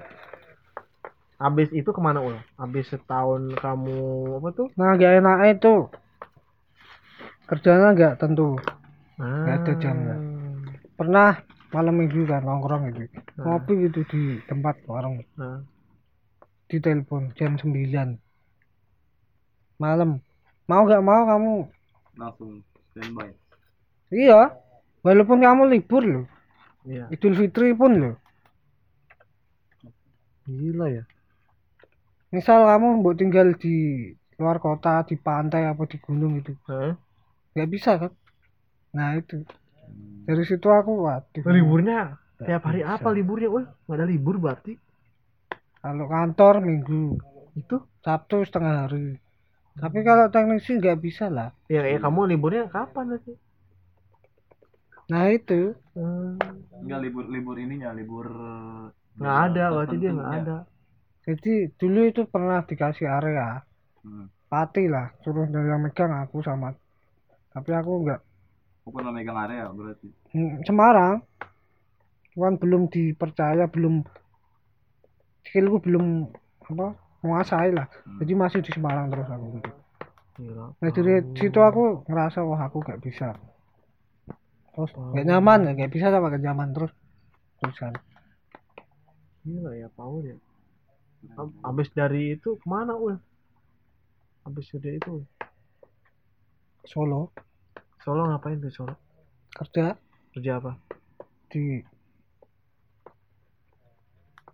[1.40, 2.36] Habis itu ke mana ul?
[2.58, 3.96] Habis setahun kamu
[4.42, 4.68] apa tuh?
[4.76, 5.74] Nah gak enaknya itu.
[7.46, 8.58] Kerjanya nggak tentu.
[9.20, 9.60] Ah.
[9.60, 10.16] ada jamnya.
[10.96, 11.40] pernah
[11.70, 13.06] malam minggu kan nongkrong gitu.
[13.38, 15.62] Ngopi gitu di tempat warung Nah.
[16.70, 18.14] di telepon jam 9
[19.80, 20.22] malam.
[20.70, 21.54] Mau gak mau kamu?
[22.14, 22.62] Langsung
[22.94, 23.34] standby.
[24.14, 24.54] Iya.
[25.02, 26.26] Walaupun kamu libur loh.
[26.86, 27.10] Iya.
[27.10, 28.14] Idul fitri pun loh.
[30.46, 31.04] Gila ya.
[32.30, 34.06] Misal kamu mau tinggal di
[34.38, 36.96] luar kota di pantai apa di gunung gitu Hah?
[37.52, 38.12] nggak bisa kan?
[38.94, 39.42] Nah itu
[40.30, 41.42] dari situ aku waduh.
[41.50, 42.94] Liburnya nggak tiap hari bisa.
[42.94, 44.78] apa liburnya ul nggak ada libur berarti.
[45.82, 47.18] Kalau kantor minggu.
[47.58, 47.82] Itu?
[48.06, 49.18] Sabtu setengah hari.
[49.74, 51.50] Tapi kalau teknisi nggak bisa lah.
[51.66, 53.34] Ya, ya kamu liburnya kapan nanti
[55.10, 55.74] nah itu.
[55.98, 56.38] Hmm,
[56.86, 58.30] enggak libur libur ininya libur
[59.18, 60.56] nggak ada berarti dia nggak ada.
[61.26, 63.66] Jadi dulu itu pernah dikasih area.
[64.00, 64.32] Hmm.
[64.50, 66.72] pati lah suruh dari yang megang aku sama.
[67.52, 68.20] Tapi aku nggak
[68.90, 70.10] Aku pernah megang area berarti.
[70.34, 71.22] Hmm, Semarang.
[72.34, 74.02] Cuman belum dipercaya belum
[75.46, 76.26] skillku belum
[76.66, 77.86] apa menguasai lah.
[78.18, 79.70] Jadi masih di Semarang terus aku gitu.
[80.82, 83.38] Nah dari situ aku ngerasa wah aku gak bisa.
[84.74, 86.90] Terus gak nyaman gak bisa sama gak nyaman terus.
[87.62, 87.94] Terusan
[89.46, 90.34] Gila ya Paul ya.
[91.38, 93.22] Ab- Abis dari itu ke mana ul?
[94.50, 95.22] Abis dari itu
[96.90, 97.30] Solo
[98.02, 98.94] Solo ngapain tuh Solo?
[99.56, 99.96] kerja
[100.34, 100.72] Kerja apa?
[101.50, 101.82] di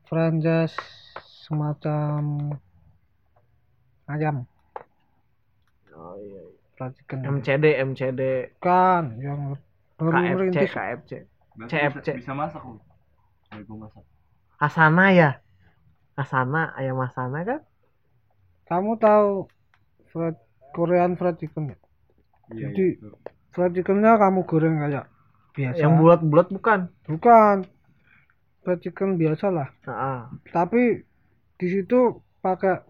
[0.08, 0.76] franchise
[1.44, 2.22] semacam
[4.08, 4.36] ayam
[5.96, 6.42] Oh iya.
[6.76, 8.20] racikan MCD MCD
[8.60, 9.56] kan yang
[9.96, 11.12] baru KFC merintis KFC.
[11.70, 11.98] CFC.
[12.04, 12.76] bisa, bisa masak lu
[13.48, 14.04] Jago masak
[14.60, 15.30] Asana ya?
[16.16, 17.60] Asana ayam Asana kan?
[18.68, 19.46] kamu tahu
[20.12, 20.36] fried
[20.76, 21.80] Korean fried chicken nggak?
[22.52, 23.08] iya Jadi, iya,
[23.56, 25.04] chickennya kamu goreng kayak
[25.56, 26.80] biasa Yang bulat-bulat bukan?
[27.08, 27.56] bukan
[28.60, 30.18] fried chicken biasa lah Heeh.
[30.52, 31.00] tapi
[31.56, 32.84] di situ pakai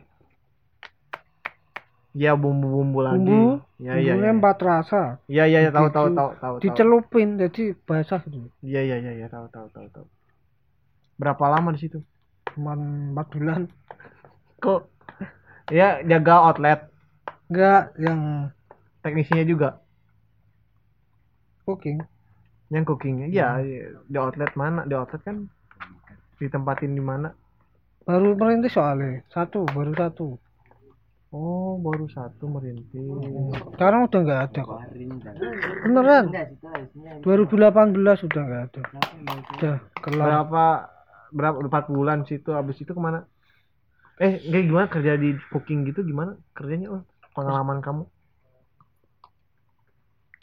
[2.17, 3.21] Ya bumbu-bumbu lagi.
[3.21, 4.17] bumbu Ya iya.
[4.17, 4.39] bumbunya iya.
[4.41, 6.55] empat rasa Iya iya iya tahu tahu tahu tahu.
[6.65, 10.07] dicelupin jadi basah gitu Iya iya iya iya tahu tahu tahu tahu.
[11.17, 12.01] Berapa lama di situ?
[12.57, 13.63] cuman empat bulan
[14.57, 14.81] Kok
[15.69, 16.81] ya jaga outlet
[17.47, 18.49] enggak yang
[19.05, 19.69] teknisinya juga
[21.67, 21.99] cooking.
[22.71, 23.27] Yang cookingnya?
[23.31, 23.85] Iya iya.
[24.07, 24.87] di outlet mana?
[24.87, 25.51] Di outlet kan?
[26.39, 27.35] Ditempatin di mana?
[28.07, 29.27] Baru merintis soalnya.
[29.35, 30.39] Satu baru satu.
[31.35, 33.03] Oh baru satu merintis
[33.75, 34.81] sekarang udah nggak ada kok.
[35.85, 36.25] Beneran?
[37.27, 38.83] 2018 udah nggak ada.
[39.59, 40.27] Udah kelar.
[40.27, 40.65] Berapa
[41.35, 43.27] berapa empat bulan situ habis itu ke mana?
[44.23, 44.87] Eh kayak gimana?
[44.89, 46.39] Kerja di cooking gitu gimana?
[46.57, 47.03] Kerjanya oh
[47.37, 48.07] pengalaman kamu?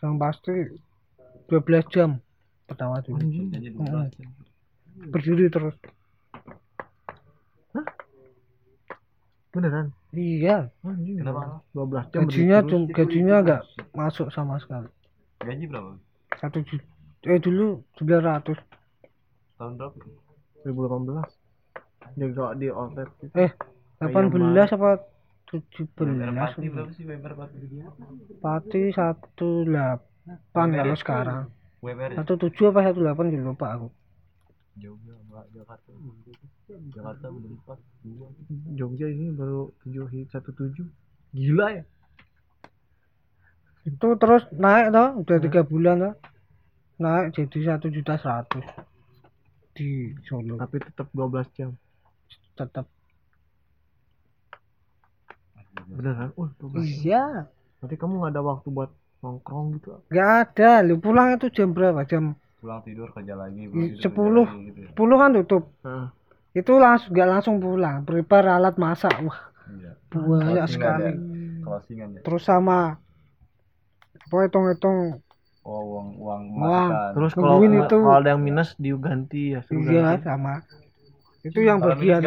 [0.04, 0.52] Yang pasti
[1.46, 2.10] 12 jam.
[2.66, 3.84] Pertama Jadi Hmm.
[3.84, 4.30] 12 jam.
[5.06, 5.76] berdiri terus.
[9.50, 9.94] Beneran?
[10.12, 10.74] Iya.
[10.82, 11.62] Anjing Kenapa?
[11.74, 13.62] 12 jam gajinya berdiri cum- gajinya nggak
[13.94, 14.90] masuk sama sekali.
[15.40, 15.94] Gaji berapa?
[16.36, 16.86] Satu juta
[17.24, 18.58] eh dulu 900
[19.56, 19.94] tahun berapa?
[19.96, 20.18] terus.
[20.64, 21.30] 2018
[22.14, 23.34] jaga di outlet gitu.
[23.36, 23.52] eh
[24.02, 24.92] 18 apa
[25.48, 27.62] 17 Pati berapa sih?
[28.42, 30.02] Pati pati 18
[30.54, 31.52] kalau sekarang?
[31.84, 33.88] WMR satu tujuh apa satu delapan gitu lupa aku.
[34.80, 35.90] Jauh Mbak Jakarta.
[36.96, 37.80] Jakarta empat
[38.74, 40.80] Jogja ini baru 7 hit 17
[41.36, 41.84] gila ya?
[43.84, 46.16] Itu terus naik toh udah tiga bulan toh.
[47.04, 48.66] Naik jadi satu juta seratus.
[49.76, 50.56] Di Solo.
[50.56, 51.76] Tapi tetap 12 jam.
[52.56, 52.88] Tetap.
[55.92, 56.32] Beneran?
[56.34, 56.82] 12 jam.
[56.82, 57.26] iya.
[57.84, 60.84] Berarti kamu nggak ada waktu buat nongkrong gitu nggak ada.
[60.84, 62.04] Lu pulang itu jam berapa?
[62.04, 63.68] Jam pulang tidur kerja lagi
[64.00, 64.48] sepuluh.
[64.68, 64.88] gitu ya.
[64.92, 65.64] sepuluh kan tutup.
[65.88, 66.08] Heeh.
[66.54, 68.04] itu langsung nggak langsung pulang.
[68.04, 69.16] Prepare alat masak.
[69.24, 69.40] Wah
[69.72, 69.92] iya.
[70.12, 71.12] banyak sekali.
[71.96, 73.00] ya terus sama
[74.14, 75.24] apa hitung-hitung.
[75.64, 76.60] Oh uang uang Uang.
[76.60, 77.12] masakan.
[77.16, 77.98] Terus kalau itu.
[78.04, 80.28] kalau ada yang minus diganti ya iya ganti.
[80.28, 80.54] sama.
[81.44, 82.22] Itu yang Kalau bagian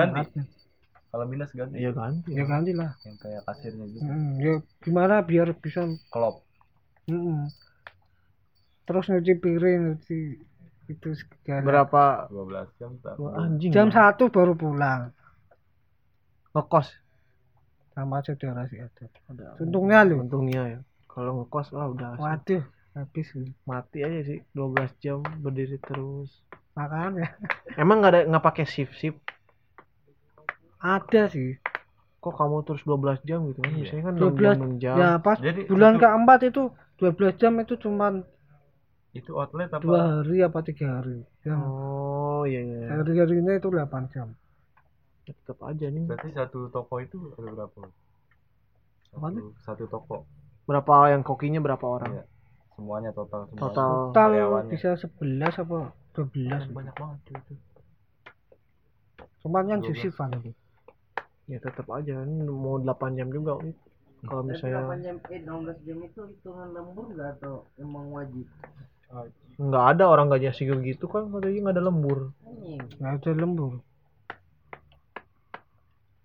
[1.12, 1.76] kalau minus ganti.
[1.76, 2.28] Iya ganti.
[2.32, 4.04] Ya ganti lah yang kayak kasirnya gitu.
[4.04, 6.45] Mm, ya gimana biar bisa klop
[7.06, 7.46] Mm-mm.
[8.82, 10.18] terus nyuci piring nyuci
[10.86, 13.94] itu segala berapa 12 jam tak Wah, anjing jam ya.
[14.10, 15.10] satu baru pulang
[16.52, 16.88] ngekos
[17.90, 19.46] sama aja durasi ada Ada.
[19.58, 20.80] untungnya lu Untungnya ya.
[21.06, 22.22] Kalau ngekos wah udah sih.
[22.22, 23.46] waduh habis lu.
[23.62, 26.30] mati aja sih 12 jam berdiri terus.
[26.72, 27.34] makanya
[27.80, 29.18] Emang nggak ada nggak pakai shift shift?
[30.78, 31.56] ada sih
[32.18, 33.70] Kok kamu terus 12 jam gitu kan?
[33.70, 33.78] Iya.
[33.80, 34.96] Biasanya kan 6 jam, 6 12 jam.
[34.96, 36.62] ya pas Jadi bulan satu- keempat itu
[36.96, 38.24] 12 jam itu cuman
[39.16, 43.00] itu outlet apa dua hari apa tiga hari yang Oh iya iya.
[43.00, 44.28] hari harinya itu 8 jam
[45.26, 46.04] Tetap aja nih.
[46.06, 47.80] berarti satu toko itu ada berapa
[49.10, 50.16] satu, satu toko
[50.66, 52.12] Berapa yang kokinya berapa orang?
[52.20, 52.24] Iya.
[52.76, 53.60] semuanya total semuanya.
[53.64, 54.70] Total total karyawannya.
[54.76, 55.78] bisa 11 apa
[56.12, 57.54] 12 banyak banget itu.
[59.40, 59.96] cuman yang 12.
[59.96, 60.52] sisifan itu
[61.46, 63.62] Ya tetap aja mau 8 jam juga.
[64.26, 64.28] Wit.
[64.28, 68.46] Kalau misalnya jam eh 16 jam itu hitungan lembur nggak atau emang wajib
[69.56, 72.18] nggak ada orang gajinya segitu kan katanya nggak ada lembur.
[72.98, 73.72] nggak ada lembur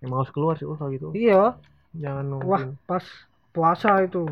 [0.02, 1.14] Emang harus keluar sih oh kalau gitu.
[1.14, 1.54] iya
[1.94, 2.74] Jangan wah nungguin.
[2.84, 3.04] pas
[3.52, 4.26] puasa itu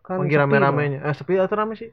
[0.00, 0.98] kan Lagi sepi rame-ramenya.
[1.02, 1.90] Eh sepi atau rame sih?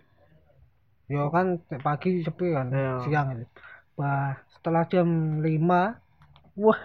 [1.05, 2.93] ya kan pagi sepi kan Iya.
[3.05, 3.45] siang itu
[3.93, 5.05] bah setelah jam
[5.37, 5.93] 5
[6.57, 6.79] wah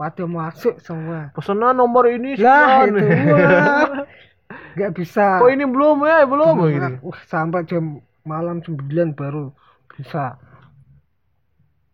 [0.00, 1.28] pada masuk semua.
[1.36, 4.08] Pesanan nomor ini lah itu wah
[4.80, 5.36] nggak bisa.
[5.44, 6.24] Kok ini belum ya?
[6.24, 6.56] Belum.
[7.04, 8.80] Wah, sampai jam malam 9
[9.12, 9.52] baru
[9.92, 10.40] bisa.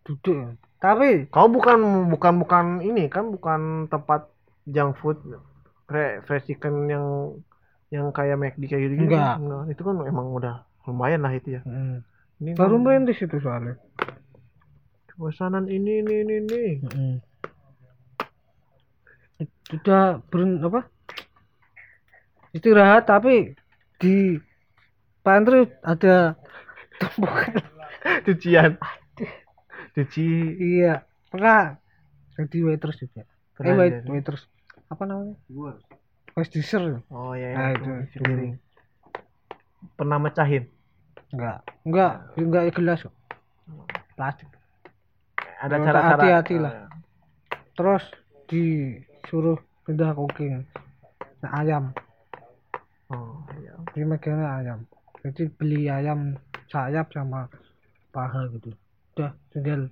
[0.07, 0.54] Duduk.
[0.78, 3.34] Tapi Kau bukan bukan bukan ini kan?
[3.34, 4.30] Bukan tempat
[4.70, 5.18] junk food
[5.90, 7.04] fre- fresh chicken yang
[7.90, 9.38] yang kayak McD kayak gitu Enggak.
[9.70, 11.62] itu kan emang udah lumayan lah itu ya.
[11.66, 12.07] Hmm,
[12.38, 13.74] ini baru kan merintis itu soalnya.
[15.16, 16.64] Pesanan ini ini ini ini.
[16.86, 17.16] Mm.
[19.66, 20.80] Sudah ber apa?
[22.54, 23.52] Istirahat tapi
[24.00, 24.38] di
[25.20, 26.38] pantry ada
[26.96, 27.60] tumpukan.
[28.26, 28.78] Cucian.
[29.92, 30.28] Cuci.
[30.56, 31.02] Iya.
[31.28, 31.76] Pernah
[32.36, 33.26] jadi waiters juga.
[33.60, 34.46] Eh wait, waiters.
[34.86, 35.34] Apa namanya?
[35.50, 35.82] Waiter
[37.08, 38.20] oh ya, Nah, ya itu.
[38.20, 38.60] piring
[39.96, 40.68] pernah mecahin?
[41.32, 41.64] Enggak.
[41.82, 42.12] Enggak.
[42.36, 43.14] Enggak gelas kok.
[44.16, 44.48] plastik.
[45.60, 46.08] Ada Ya, cara-cara.
[46.12, 46.72] hati-hati lah.
[46.72, 46.88] eh,
[47.72, 48.04] terus
[49.26, 50.62] disuruh pindah cooking
[51.42, 51.90] nah, ayam
[53.10, 54.78] oh ya di megangnya ayam
[55.26, 56.38] jadi beli ayam
[56.70, 57.50] sayap sama
[58.14, 58.70] paha gitu
[59.18, 59.90] udah tinggal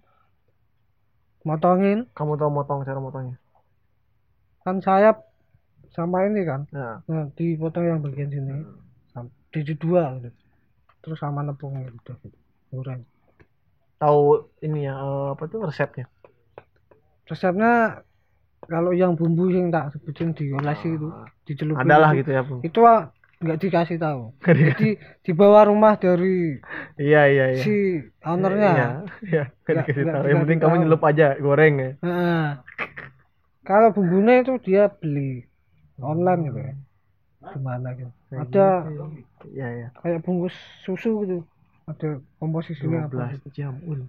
[1.42, 3.36] motongin kamu tahu motong cara motongnya
[4.62, 5.26] kan sayap
[5.90, 8.62] sama ini kan nah nah dipotong yang bagian sini
[9.10, 10.38] sam- jadi dua gitu
[11.02, 12.38] terus sama nepungnya udah gitu
[13.98, 14.94] tahu ini ya
[15.34, 16.06] apa tuh resepnya
[17.26, 18.04] resepnya
[18.68, 21.08] kalau yang bumbu yang tak sebutin diolesi itu
[21.44, 22.54] dicelupin adalah itu, gitu ya bu.
[22.64, 24.22] Itu ah, nggak dikasih tahu.
[24.46, 26.58] Jadi dibawa rumah dari
[26.96, 27.62] iya iya iya.
[27.62, 28.72] si ownernya.
[28.72, 28.88] Iya,
[29.28, 29.44] iya.
[29.64, 30.22] Nggak dikasih tahu.
[30.28, 31.90] Yang penting kamu nyelup aja, goreng ya.
[32.00, 32.46] Heeh.
[33.64, 35.48] kalau bumbunya itu dia beli
[36.00, 36.74] online gitu ya.
[37.56, 38.12] Gimana gitu.
[38.34, 38.66] Ada
[39.52, 39.88] Iya, iya.
[40.00, 41.38] kayak bungkus susu gitu.
[41.84, 44.08] Ada komposisinya apa 12 jam, ul.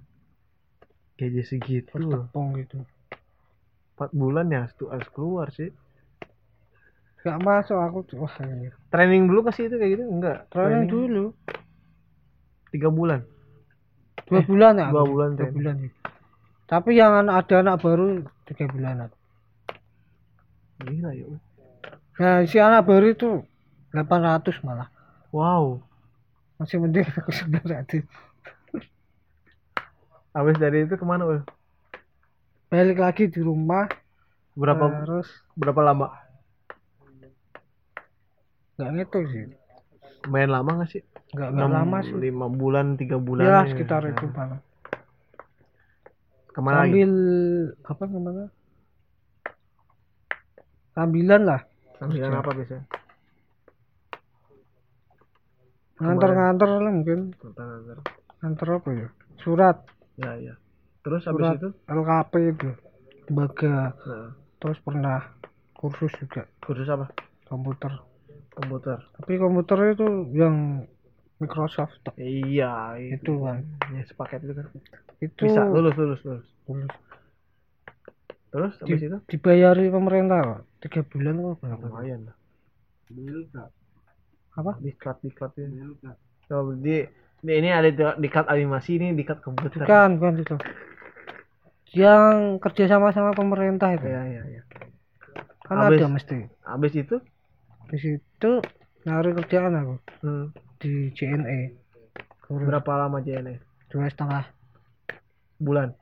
[1.19, 1.91] Gaji segitu.
[1.95, 2.83] tepung gitu
[3.95, 5.71] 4 bulan ya harus, harus keluar sih.
[7.25, 8.33] gak masuk aku tuh, wah
[8.93, 10.03] Training dulu kasih itu kayak gitu?
[10.05, 10.45] Enggak.
[10.53, 11.33] training dulu
[12.69, 13.23] 3 bulan.
[14.25, 15.11] dua Eh, bulan ya dua aku.
[15.15, 15.55] bulan dua training.
[15.57, 15.91] bulan sih.
[16.65, 19.09] tapi yang an- ada anak baru tiga bulanan
[20.81, 21.25] Gila ya.
[22.19, 23.29] Nah si anak baru itu
[23.93, 24.89] 800 malah
[25.29, 25.79] Wow.
[26.57, 28.01] masih mending aku 900
[30.35, 31.39] Habis dari itu ke mana, Ul?
[32.75, 33.87] Balik lagi di rumah.
[34.55, 35.27] Berapa terus?
[35.55, 36.07] berapa lama?
[38.75, 39.43] nggak ngitung sih.
[40.27, 41.03] Main lama gak sih?
[41.31, 42.11] nggak nggak lama sih.
[42.11, 43.43] 5 bulan, 3 bulan.
[43.47, 44.59] ya sekitar itu malah
[46.51, 46.91] Ke mana lagi?
[46.91, 47.11] sambil
[47.87, 48.47] apa namanya?
[50.91, 51.61] Sambilan lah.
[51.95, 52.85] Sambilan apa biasanya?
[55.95, 57.19] nganter-nganter lah mungkin.
[58.43, 59.07] Nganter apa ya?
[59.39, 59.77] Surat.
[60.19, 60.55] Ya, ya.
[61.05, 61.69] Terus habis surat itu?
[61.85, 62.69] LKP itu
[63.29, 64.29] lembaga Nah,
[64.61, 65.19] terus pernah
[65.77, 67.05] kursus juga kursus apa?
[67.45, 67.93] komputer
[68.55, 68.99] Komputer.
[69.19, 70.55] tapi komputer itu yang
[71.39, 72.15] Microsoft tok.
[72.15, 73.59] Iya, itu kan
[73.93, 74.67] Ya, sepaket itu kan.
[75.21, 76.47] itu Bisa lulus, lulus, lulus.
[76.67, 76.93] lulus.
[78.51, 79.17] Terus Di- habis itu?
[79.29, 80.41] dibayari pemerintah
[80.81, 82.35] tiga bulan kok berapa Lumayan lah.
[84.55, 85.67] Apa Diklat, diklat ya.
[85.67, 86.11] belka.
[86.53, 86.95] Oh, di,
[87.45, 89.81] di ini ada di- dikat animasi ini dikat komputer.
[89.81, 90.55] bukan bukan itu
[91.95, 94.05] yang kerja sama sama pemerintah itu.
[94.05, 94.61] Iya, iya, iya.
[95.65, 96.37] kan Habis- ada mesti.
[96.67, 97.15] Habis itu?
[97.89, 98.51] Di situ
[99.05, 99.95] nyari kerjaan aku.
[100.25, 100.45] Hmm,
[100.81, 101.59] di JNE
[102.45, 103.55] Kurus berapa lama JNE?
[103.89, 104.43] dua setengah.
[105.57, 105.95] Bulan.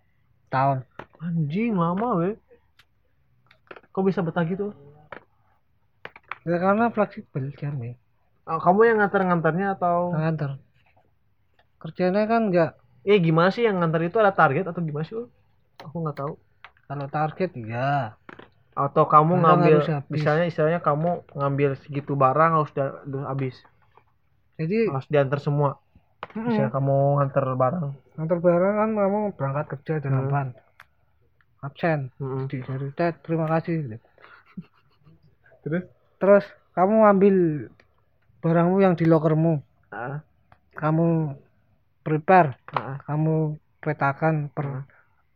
[0.54, 0.86] tahun.
[1.22, 2.36] Anjing lama weh.
[3.94, 4.74] Kok bisa betah gitu?
[6.44, 7.96] ya karena fleksibel jamnya
[8.44, 10.12] Oh, kamu yang nganter-nganternya atau?
[10.12, 10.60] Nganter
[11.82, 12.70] kerjanya kan nggak
[13.12, 14.18] eh gimana sih yang nganter itu?
[14.20, 15.16] Ada target atau gimana sih?
[15.86, 16.34] Aku nggak tahu.
[16.88, 18.18] Kalau target ya
[18.74, 19.78] atau kamu Barang ngambil
[20.10, 23.56] misalnya istilahnya kamu ngambil segitu barang harus da- udah habis.
[24.58, 25.78] Jadi harus diantar semua.
[26.34, 27.86] Mm, misalnya kamu nganter barang.
[28.18, 30.48] Nganter barang kan kamu berangkat kerja delapan.
[31.62, 32.12] Absen.
[32.20, 32.50] Mm-mm.
[32.50, 34.02] di dari tet terima kasih.
[35.64, 35.84] Terus?
[36.18, 37.36] Terus kamu ambil
[38.42, 39.62] barangmu yang di lokermu.
[39.94, 40.26] Ah,
[40.74, 41.38] kamu
[42.02, 42.58] prepare.
[42.74, 42.98] Ah.
[43.06, 44.90] kamu petakan per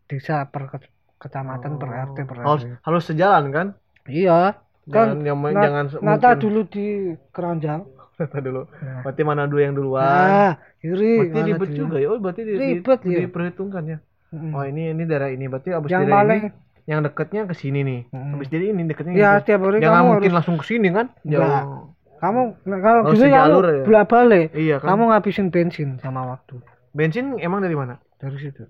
[0.08, 2.74] desa per ke- kecamatan per RT per harus RW.
[2.82, 3.68] harus sejalan kan
[4.06, 4.56] iya
[4.86, 6.00] jangan kan yang na- jangan nata
[6.30, 6.86] mungkin- dulu di
[7.30, 7.82] keranjang
[8.18, 9.02] nata dulu Nah.
[9.04, 12.60] berarti mana dulu yang duluan nah kiri berarti ribet juga ya oh berarti di, di-
[12.76, 13.20] Ribet, ya.
[13.22, 14.52] diperhitungkan ya Mm.
[14.52, 16.50] oh ini ini daerah ini berarti abis yang daerah paling ini
[16.86, 18.32] yang deketnya ke sini nih Mm.
[18.34, 19.40] habis dari ini deketnya ya gitu.
[19.42, 21.06] setiap hari jangan kamu mungkin harus langsung ke sini kan.
[21.22, 21.96] Jauh.
[22.18, 23.84] kamu nah, kalau Harus gitu kamu ya?
[23.84, 26.60] bolak balik iya kan kamu ngabisin bensin sama waktu
[26.92, 28.68] bensin emang dari mana dari situ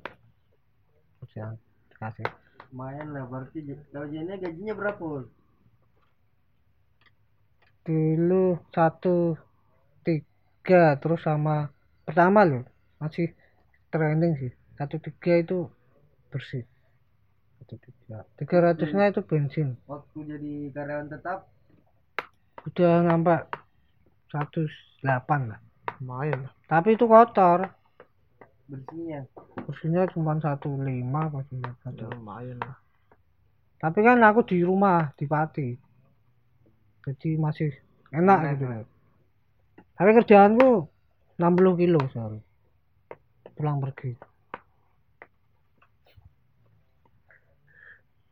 [1.34, 1.58] Jangan
[1.98, 2.28] kasih.
[2.74, 3.64] Lumayan lah berarti
[3.94, 5.26] kalau jadinya gajinya berapa Ul?
[7.88, 9.40] dulu satu
[10.04, 11.72] tiga terus sama
[12.04, 12.68] pertama loh.
[13.00, 13.32] Masih
[13.88, 14.52] trending sih.
[14.76, 15.72] Satu tiga itu
[16.28, 16.68] bersih.
[17.64, 18.28] Satu tiga.
[18.36, 19.80] Tiga ratusnya itu bensin.
[19.88, 21.48] waktu jadi karyawan tetap?
[22.68, 23.48] Udah nampak
[24.28, 24.68] satu
[25.00, 25.60] delapan lah.
[26.04, 26.54] Lumayan lah.
[26.68, 27.72] Tapi itu kotor
[28.68, 29.22] bersihnya.
[29.66, 32.78] Bersihnya cuma satu lima apa Ya, satu lumayan lah.
[33.80, 35.70] Tapi kan aku di rumah di Pati.
[37.08, 37.72] Jadi masih
[38.12, 38.84] enak gitu loh
[39.98, 40.86] tapi kerjaanku
[41.42, 42.38] 60 kilo sehari
[43.58, 44.14] pulang pergi.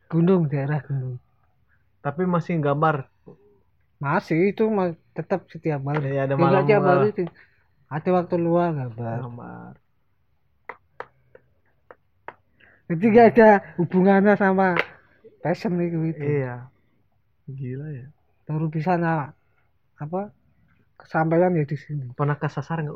[0.06, 1.18] Gunung daerah gunung.
[1.98, 3.10] Tapi masih gambar?
[3.98, 4.70] Masih itu
[5.10, 7.26] tetap setiap hari Ya, ada Ya, malam- tiap hari sih.
[7.90, 9.18] ada waktu luang gambar.
[9.26, 9.72] Gambar
[12.86, 13.48] jadi gak ada
[13.82, 14.78] hubungannya sama
[15.42, 16.22] passion itu itu.
[16.22, 16.70] Iya.
[17.50, 18.06] Gila ya.
[18.46, 19.34] Baru bisa na
[19.98, 20.30] apa
[20.94, 22.14] kesampaian ya di sini.
[22.14, 22.94] Pernah kesasar nggak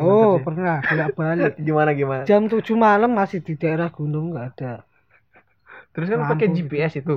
[0.00, 0.44] oh sih?
[0.46, 2.22] pernah bolak balik gimana gimana?
[2.24, 4.72] Jam 7 malam masih di daerah gunung nggak ada.
[5.92, 6.72] Terus kan pakai gitu.
[6.72, 7.16] GPS itu?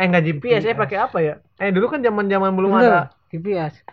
[0.00, 1.34] Eh nggak GPS, eh pakai apa ya?
[1.60, 3.00] Eh dulu kan zaman zaman belum Bener, ada.
[3.28, 3.84] GPS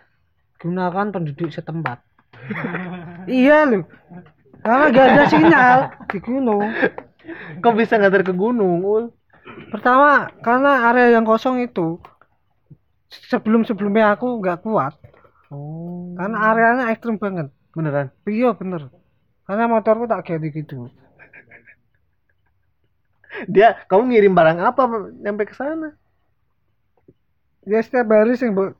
[0.59, 1.99] gunakan penduduk setempat.
[3.29, 3.83] Iya loh
[4.63, 5.79] karena gak ada sinyal.
[6.09, 6.67] Di gunung.
[7.61, 9.03] Kok bisa nganter ke gunung ul?
[9.69, 11.97] Pertama karena area yang kosong itu
[13.09, 14.93] sebelum sebelumnya aku nggak kuat.
[15.49, 16.13] Oh.
[16.13, 17.49] Karena areanya ekstrim banget.
[17.73, 18.13] Beneran?
[18.25, 18.93] Iya bener.
[19.49, 20.89] Karena motorku tak ganti gitu.
[23.49, 24.81] Dia kamu ngirim barang apa
[25.21, 25.89] sampai ke sana?
[27.65, 28.73] Ya setiap hari sih buat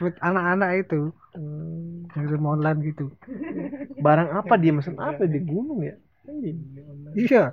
[0.00, 1.12] buat anak-anak itu.
[1.30, 3.06] Hmm, ngirim online gitu
[4.00, 4.72] barang apa dia?
[4.72, 5.94] mesen apa di gunung ya?
[7.14, 7.52] Iya.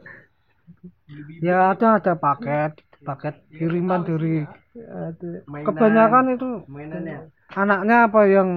[1.39, 2.83] ya ada ada paket.
[2.97, 4.43] Paket kiriman dari
[4.75, 5.45] Ada.
[5.47, 7.29] mainan kebanyakan itu mainannya.
[7.53, 8.49] anaknya apa yang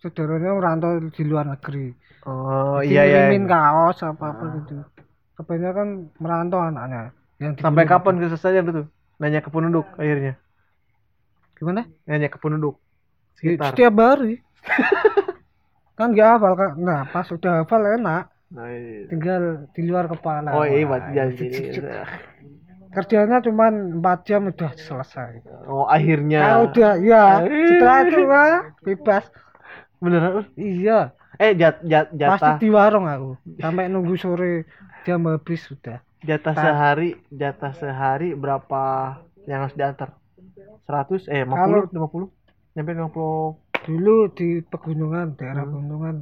[0.00, 1.92] saudaranya merantau di luar negeri.
[2.24, 4.80] Oh iya iya kirimin kaos apa apa gitu.
[5.38, 7.12] Kebanyakan merantau anaknya.
[7.38, 8.88] Yang di sampai kapan bisa saja tuh
[9.20, 10.34] nanya ke penduduk akhirnya.
[11.54, 11.86] Gimana?
[12.08, 12.80] Nanya ke penduduk
[13.42, 13.70] Ya, sekitar.
[13.74, 14.38] setiap hari
[15.92, 19.08] kan nggak hafal kan nah pas udah hafal enak Nah, iya.
[19.08, 20.52] tinggal di luar kepala.
[20.52, 21.88] Oh iya buat jadi itu-
[22.92, 25.40] kerjanya cuma 4 jam udah selesai.
[25.64, 26.40] Oh akhirnya.
[26.44, 27.24] Kalau udah ya
[27.72, 29.24] setelah itu wah, bebas.
[29.96, 31.16] Beneran iya.
[31.40, 33.40] Eh jat, jat, pasti jatah di warung aku.
[33.56, 34.68] Sampai nunggu sore
[35.08, 36.04] jam habis sudah.
[36.20, 39.16] Jatah Ta- sehari jatah sehari berapa
[39.48, 40.12] yang harus diantar?
[40.84, 42.28] 100 eh 50 Kalau- 50
[42.76, 45.72] nyampe 50 dulu di pegunungan daerah Hmm.
[45.72, 46.16] pegunungan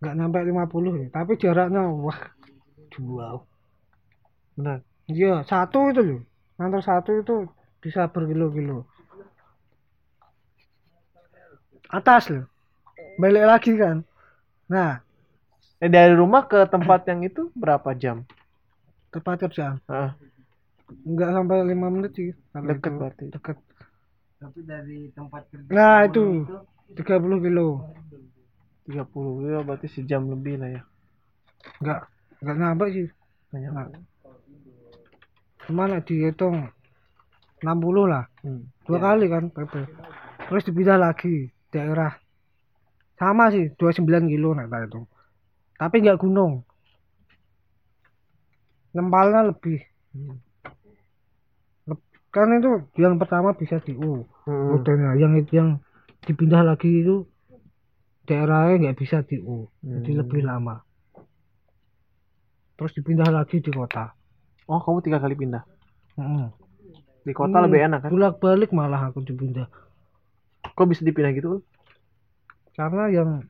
[0.00, 2.20] nggak sampai 50 ya, tapi jaraknya wah
[2.92, 3.42] jauh.
[4.56, 6.20] Bener iya satu itu loh
[6.56, 7.34] ngantar satu itu
[7.82, 8.78] bisa berkilo-kilo.
[11.98, 12.44] Atas loh
[13.22, 13.96] balik lagi kan.
[14.74, 14.92] Nah.
[15.84, 18.24] Eh dari rumah ke tempat yang itu berapa jam?
[19.12, 20.10] Tempat kerjaan ah
[21.12, 22.30] nggak sampai lima menit sih
[22.70, 22.98] deket itu.
[22.98, 23.24] berarti.
[23.34, 23.56] Deket.
[24.40, 26.24] Tapi dari tempat kerja Nah, ke itu.
[26.94, 27.66] Gunung 30 kilo.
[28.86, 30.82] 30 ya berarti sejam lebih lah ya.
[31.82, 32.00] Nggak
[32.42, 33.06] nggak nyampe sih.
[33.50, 33.72] Banyak.
[33.72, 33.88] Nah.
[35.66, 36.70] cuman dihitung
[37.58, 38.30] 60 lah.
[38.46, 38.70] Hmm.
[38.86, 39.04] dua Ya.
[39.10, 39.72] kali kan PP
[40.46, 42.14] terus dipindah lagi daerah.
[43.18, 45.02] Sama sih 29 kilo nah itu
[45.76, 46.64] tapi nggak gunung.
[48.96, 49.82] Nempalnya lebih.
[50.16, 50.38] Hmm.
[52.32, 54.24] Kan itu yang pertama bisa di U.
[54.46, 54.78] Hmm.
[54.78, 55.82] modelnya yang itu yang
[56.26, 57.22] dipindah lagi itu
[58.26, 60.18] daerahnya nggak bisa di U jadi Hmm.
[60.20, 60.82] lebih lama
[62.74, 64.12] terus dipindah lagi di kota
[64.66, 65.62] Oh, kamu tiga kali pindah.
[66.18, 66.50] Mm.
[67.22, 68.10] Di kota Hmm, lebih enak kan?
[68.10, 69.70] bolak balik malah aku dipindah
[70.74, 71.62] Kok bisa dipindah gitu?
[72.74, 73.46] Karena yang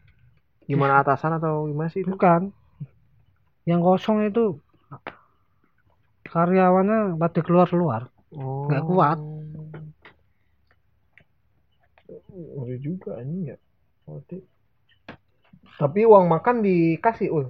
[0.63, 2.13] Gimana atasan atau gimana sih itu?
[2.13, 2.53] bukan
[3.65, 4.61] yang kosong itu
[6.27, 8.69] karyawannya pada keluar keluar Oh.
[8.69, 9.19] nggak kuat.
[12.37, 13.57] Ngeri juga ini ya.
[14.05, 14.37] Berarti.
[15.81, 17.47] Tapi uang makan dikasih ul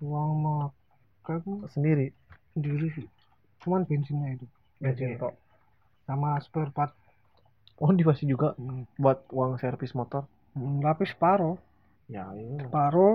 [0.00, 2.06] uang makan sendiri.
[2.56, 3.06] sendiri sih
[3.60, 4.46] cuman bensinnya itu
[4.80, 5.18] Bensin Iya.
[5.20, 5.34] tok.
[6.08, 6.92] sama spare part
[7.80, 10.28] Oh dikasih juga Hmm, buat uang servis motor.
[10.56, 11.56] hmm, tapi separuh
[12.08, 12.60] Ya ini.
[12.60, 13.14] separuh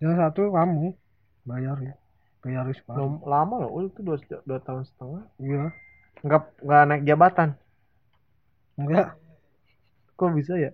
[0.00, 0.96] yang satu kamu
[1.44, 1.94] bayar ya
[2.42, 4.16] bayar separuh Lama loh, ul itu dua,
[4.48, 5.22] dua tahun setengah.
[5.38, 5.70] iya
[6.24, 7.48] Nggak nggak naik jabatan.
[8.78, 9.16] enggak
[10.18, 10.70] Kok bisa ya?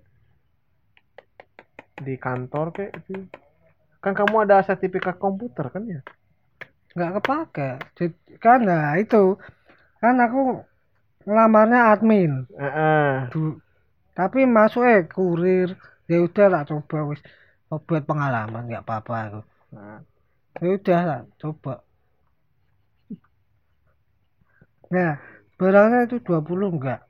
[2.07, 3.13] Di kantor kayak gitu.
[4.05, 6.01] Kan kamu ada sertifikat komputer kan ya?
[6.97, 7.69] nggak kepake
[8.45, 9.17] kan nah itu
[10.03, 10.39] kan aku
[11.27, 12.33] ngelamarnya admin
[12.63, 13.31] Heeh.
[13.35, 13.59] Du-
[14.19, 15.69] tapi masuk eh kurir
[16.11, 17.21] ya udah tak coba wis
[17.89, 19.41] buat pengalaman nggak apa-apa aku
[19.75, 19.99] Nah,
[20.63, 21.73] ya udah tak coba
[24.91, 25.19] nah
[25.57, 27.01] barangnya itu 20 enggak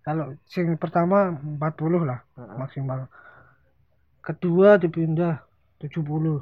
[0.00, 2.56] kalau sing pertama 40 lah heeh.
[2.56, 3.00] maksimal
[4.24, 5.44] kedua dipindah
[5.80, 6.40] 70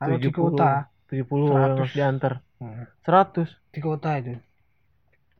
[0.00, 0.34] kalau di 70.
[0.34, 1.20] kota 70
[1.52, 1.76] yang 100.
[1.76, 2.32] harus diantar.
[2.64, 3.76] hmm, 100.
[3.76, 4.34] di kota itu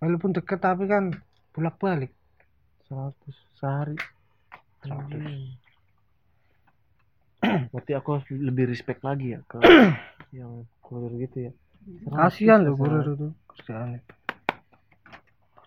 [0.04, 1.12] walaupun deket tapi kan
[1.56, 2.12] bolak balik
[2.90, 3.14] 100
[3.56, 3.96] sehari.
[4.82, 5.56] 100
[7.70, 9.62] Berarti aku harus lebih respect lagi ya ke
[10.38, 11.52] yang kurir gitu ya.
[12.10, 14.00] 100 kasihan loh kurir itu kerjaannya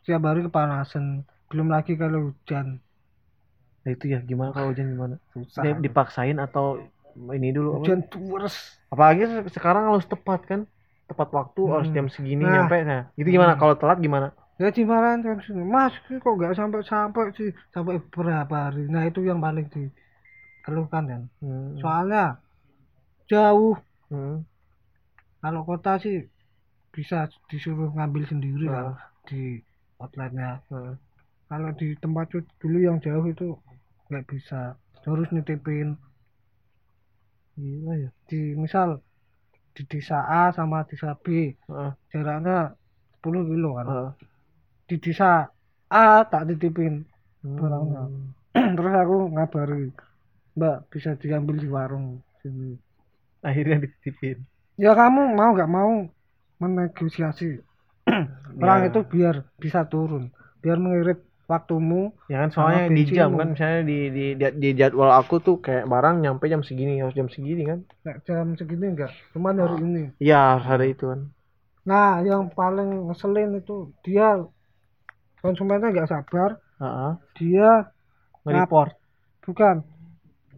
[0.03, 1.05] setiap hari kepanasan
[1.49, 2.67] belum lagi kalau hujan
[3.83, 5.15] Nah itu ya gimana kalau hujan gimana?
[5.33, 6.65] susah Di- Dipaksain atau
[7.37, 7.87] ini dulu apa?
[7.87, 8.55] hujan terus
[8.93, 10.61] Apalagi se- sekarang harus tepat kan?
[11.09, 11.95] Tepat waktu harus Hmm.
[11.95, 12.51] jam segini Nah.
[12.53, 13.01] nyampe nah.
[13.19, 13.61] Itu gimana Hmm.
[13.61, 14.27] kalau telat gimana?
[14.61, 15.93] ya dimarahin kan sini mas
[16.23, 19.65] kok nggak sampai sampai sih sampai berapa hari nah itu yang paling
[20.63, 21.77] dikeluhkan kan Hmm.
[21.81, 22.21] soalnya
[23.29, 23.75] jauh
[24.09, 24.43] Hmm.
[25.41, 26.15] kalau kota sih
[26.95, 27.17] bisa
[27.51, 28.93] disuruh ngambil sendiri kalau
[29.29, 29.35] di
[30.03, 30.95] outletnya Nah.
[31.47, 32.27] kalau di tempat
[32.59, 33.55] dulu yang jauh itu
[34.09, 35.95] nggak bisa harus nitipin
[37.53, 38.09] Gila ya.
[38.25, 38.97] di misal
[39.73, 41.91] di desa A sama desa B Heeh.
[42.09, 42.73] jaraknya
[43.19, 44.09] 10 kilo kan Heeh.
[44.85, 45.47] di desa
[45.89, 47.05] A tak titipin
[47.43, 47.59] Hmm.
[47.59, 48.03] Barangnya.
[48.79, 49.91] terus aku ngabari
[50.55, 52.07] mbak bisa diambil di warung
[52.39, 52.79] sini
[53.43, 54.39] Akhirnya dititipin.
[54.79, 56.07] ya kamu mau nggak mau
[56.57, 57.59] menegosiasi
[58.61, 58.87] orang Ya.
[58.91, 60.29] itu biar bisa turun
[60.63, 65.11] biar mengirit waktumu Ya kan soalnya di jam kan misalnya di, di di di jadwal
[65.11, 67.79] aku tuh kayak barang nyampe jam segini harus jam segini kan.
[68.05, 71.21] Nek jam segini enggak cuman hari ini Iya harus ada itu kan.
[71.83, 74.39] nah yang paling ngeselin itu dia
[75.43, 76.49] konsumennya nggak sabar
[76.79, 77.11] Heeh.
[77.35, 77.91] dia
[78.47, 78.91] Nge-report.
[79.43, 79.75] bukan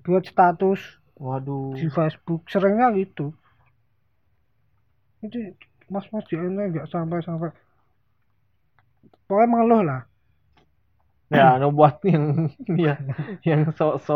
[0.05, 0.81] buat status
[1.17, 1.73] Waduh.
[1.73, 3.33] di Facebook seringnya gitu
[5.25, 5.37] itu
[5.89, 7.49] mas mas ini nggak sampai sampai
[9.27, 9.99] pokoknya mengeluh lah
[11.35, 12.25] Ya, ngebuat yang
[12.85, 12.91] ya
[13.49, 14.13] yang so-so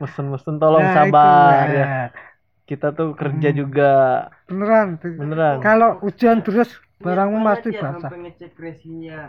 [0.00, 1.68] mesen-mesen tolong Nah, itu, sabar ya.
[1.78, 1.84] ya.
[2.68, 3.60] Kita tuh kerja Hmm.
[3.60, 3.82] juga
[4.48, 4.88] beneran
[5.20, 5.60] beneran.
[5.64, 6.68] kalau hujan terus
[7.04, 9.20] barangmu Niat pasti ya basah sampai ngecek resinya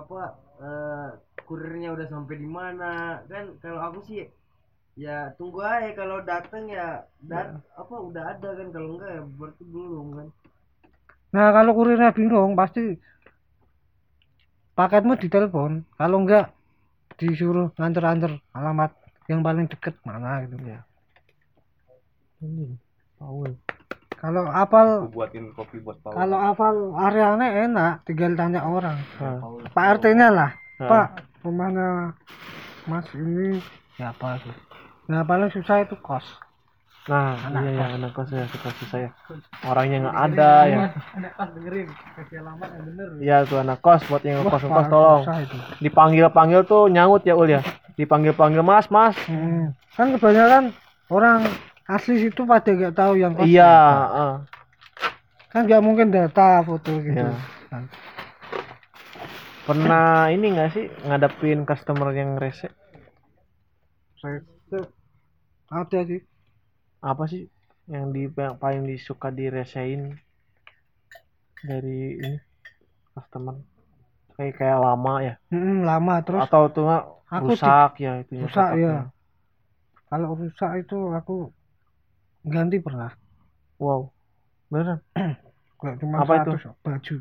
[0.00, 0.20] apa
[0.68, 1.08] eh,
[1.48, 2.92] kurirnya udah sampai di mana
[3.30, 4.18] kan kalau aku sih
[5.04, 6.86] ya tunggu aja kalau datang ya
[7.30, 7.48] dat
[7.82, 10.28] apa udah ada kan kalau enggak ya berarti belum kan
[11.34, 12.80] nah kalau kurirnya bingung pasti
[14.74, 16.50] paketmu ditelepon kalau enggak
[17.14, 18.90] disuruh nganter-nganter alamat
[19.24, 20.82] yang paling deket mana gitu Ya.
[22.40, 22.76] Ini
[23.16, 23.54] Paul.
[24.14, 26.12] kalau apal buatin kopi buat Paul.
[26.12, 29.38] kalau apal areanya enak tinggal tanya orang Nah,
[29.70, 30.88] pak RT nya lah nah.
[30.88, 31.06] pak
[31.40, 32.12] rumahnya
[32.84, 33.60] mas ini
[33.94, 34.54] ya apa sih
[35.06, 36.24] nah paling susah itu kos
[37.04, 37.94] Nah, Anak iya ya kos.
[37.94, 39.10] anak kos ya suka susah ya.
[39.62, 40.78] Orangnya nggak ada ya.
[41.12, 41.86] anak kos dengerin
[42.16, 45.20] kasih alamat yang bener Iya tuh anak kos buat yang kos kos tolong.
[45.22, 45.56] susah itu.
[45.80, 47.60] Dipanggil-panggil tuh nyaut ya ul ya.
[47.94, 49.12] Dipanggil-panggil mas mas.
[49.24, 49.76] Hmm.
[49.92, 50.72] kan kebanyakan
[51.06, 51.44] orang
[51.84, 53.76] asli situ pada nggak tahu yang kos Iya.
[54.02, 54.34] ah.
[55.48, 57.36] kan nggak mungkin data foto gitu Iya.
[57.68, 57.84] Kan.
[59.64, 62.72] Pernah ini nggak sih ngadepin customer yang rese?
[64.18, 64.80] Itu
[65.68, 66.20] ada sih
[67.04, 67.52] Apa sih
[67.84, 70.16] yang di yang paling disuka diresein
[71.60, 72.40] dari ini
[73.12, 73.60] customer?
[74.40, 75.34] Kayak kayak lama ya?
[75.52, 76.88] Mm, lama terus atau tuh
[77.28, 79.12] rusak ya itu rusak ya?
[80.08, 81.52] Kalau rusak itu aku
[82.48, 83.12] ganti pernah.
[83.76, 84.14] Wow
[84.72, 84.98] beneran?
[85.84, 86.50] Nggak cuma Apa itu?
[86.56, 87.16] 100, baju.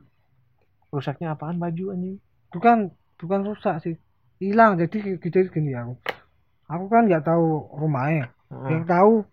[0.89, 2.17] Rusaknya apaan baju anjing?
[2.49, 2.77] Bukan
[3.19, 3.95] bukan rusak sih.
[4.39, 5.93] Hilang jadi gitu gini aku.
[6.71, 8.31] Aku kan nggak tahu rumahnya.
[8.49, 8.69] Heeh.
[8.69, 9.25] yang tahu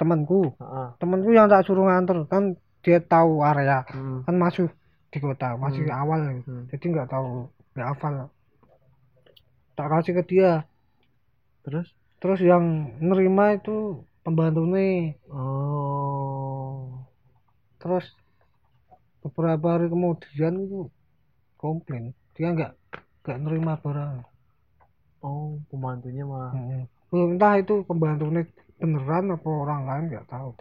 [0.00, 0.56] temanku.
[0.56, 0.88] Heeh.
[0.96, 3.84] temanku yang tak suruh nganter kan dia tahu area.
[3.92, 4.24] Hmm.
[4.24, 4.72] kan masuk
[5.12, 6.00] di kota masih Hmm.
[6.00, 6.20] awal.
[6.40, 6.64] Hmm.
[6.72, 8.14] jadi nggak tahu nggak hafal.
[9.76, 10.52] Tak kasih ke dia.
[11.62, 11.92] Terus?
[12.20, 12.64] Terus yang
[13.00, 17.04] nerima itu pembantu nih oh.
[17.76, 18.04] Terus
[19.20, 20.88] beberapa hari kemudian itu
[21.56, 22.16] komplain.
[22.36, 22.72] Dia nggak
[23.20, 24.24] nggak nerima barang.
[25.20, 26.56] Oh pembantunya mah.
[27.12, 28.48] Belum entah itu pembantunya
[28.80, 30.56] beneran apa orang lain nggak tahu.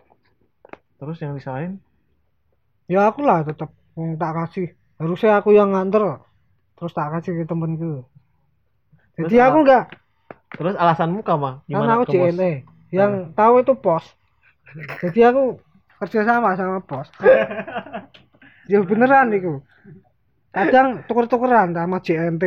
[1.00, 1.80] Terus yang disalahin?
[2.92, 4.68] Ya aku lah tetap yang tak kasih.
[5.00, 6.20] Harusnya aku yang nganter
[6.76, 8.04] terus tak kasih ke temenku.
[9.20, 9.84] Jadi Terus aku nggak
[10.50, 12.34] terus alasanmu karena gimana aku ke bos?
[12.34, 12.52] JNE
[12.90, 14.06] yang tahu itu pos
[15.06, 15.62] jadi aku
[16.02, 17.06] kerja sama sama pos
[18.72, 19.62] ya beneran itu.
[20.50, 22.44] Kadang tuker-tukeran sama JNT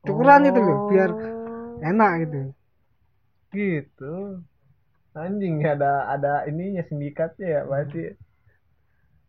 [0.00, 1.10] tukeran itu loh biar
[1.84, 2.40] enak gitu.
[3.52, 4.14] Gitu
[5.14, 8.02] anjing ada ada ininya sindikatnya ya berarti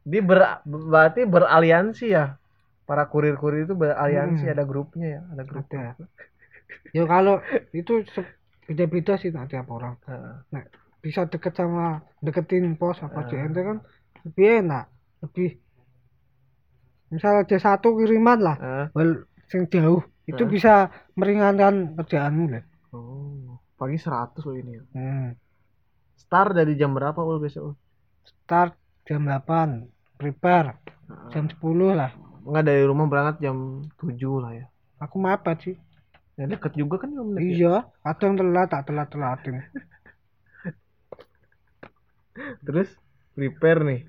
[0.05, 2.37] dia ber, berarti beraliansi ya
[2.85, 4.53] para kurir-kurir itu beraliansi Hmm.
[4.53, 5.97] ada grupnya ya ada grup Ada.
[6.93, 8.05] ya kalau itu
[8.65, 10.35] beda-beda sih nanti tiap orang Heeh.
[10.49, 10.63] nah,
[11.01, 13.25] bisa deket sama deketin pos apa Ah.
[13.25, 13.77] JNT kan
[14.25, 14.85] lebih enak
[15.21, 15.49] lebih
[17.09, 18.85] misal ada satu kiriman lah Heeh.
[18.93, 19.13] well
[19.49, 20.49] sing jauh itu Ah.
[20.49, 20.73] bisa
[21.13, 22.63] meringankan kerjaanmu lah
[22.93, 24.83] oh pagi 100 loh ini ya.
[24.93, 25.27] hmm.
[26.15, 27.75] Start dari jam berapa ul biasa ul?
[28.23, 28.73] Start
[29.05, 29.85] jam 8
[30.17, 30.79] prepare.
[31.31, 32.11] Jam 10 lah.
[32.45, 34.65] Enggak dari rumah berangkat jam 7 lah ya.
[35.03, 35.75] Aku mepet sih
[36.35, 39.55] ya deket juga kan jam iya kadang telat tak telat telatin
[42.67, 42.91] terus
[43.31, 44.01] prepare nih.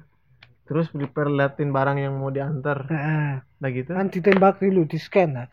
[0.67, 2.91] Terus prepare liatin barang yang mau diantar.
[2.91, 3.95] Nah, nah gitu?
[3.95, 5.47] Kan ditembak dulu di scan lah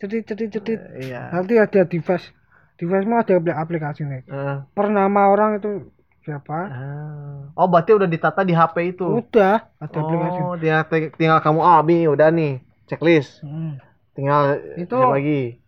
[0.00, 1.28] cedit cedit cedit iya.
[1.34, 2.32] Nanti ada device.
[2.80, 4.22] Device mau ada apli- aplikasi nih.
[4.24, 4.56] Heeh.
[4.72, 5.92] per nama orang itu
[6.30, 7.50] siapa Ah.
[7.52, 11.80] oh berarti udah ditata di HP itu udah ada aplikasi Oh, dia tinggal kamu ah
[11.80, 13.42] Bi, udah nih checklist.
[13.42, 13.82] Hmm.
[14.12, 15.58] Tinggal Itu- lagi.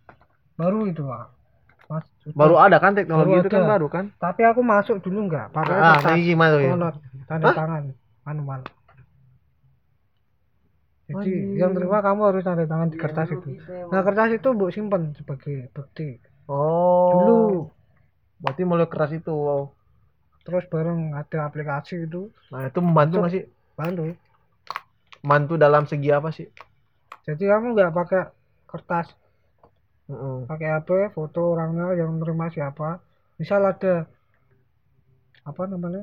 [0.54, 1.34] baru itu pak
[1.84, 2.06] Mas.
[2.32, 4.04] Baru ada kan teknologi Baru itu kan baru kan?
[4.16, 6.60] tapi aku masuk dulu enggak pakai Ah, kertas gimana tuh?
[6.60, 6.72] ya?
[7.24, 7.56] tanda Hah?
[7.56, 7.82] tangan
[8.22, 8.60] manual
[11.04, 13.58] jadi yang terima kamu harus tanda tangan di kertas itu
[13.90, 17.10] nah kertas itu mbok simpen sebagai bukti Oh.
[17.12, 17.38] dulu
[18.38, 19.30] Berarti mulai keras itu.
[19.30, 19.70] Wow.
[20.43, 23.45] Terus bareng ada aplikasi itu Nah, itu membantu nggak sih?
[23.72, 24.03] bantu
[25.22, 26.47] Membantu dalam segi apa sih?
[27.22, 28.22] jadi kamu nggak pakai
[28.66, 29.07] kertas
[30.11, 30.38] Heeh.
[30.51, 32.99] pakai HP foto orangnya yang nerima siapa
[33.38, 34.11] misal ada
[35.43, 36.03] apa namanya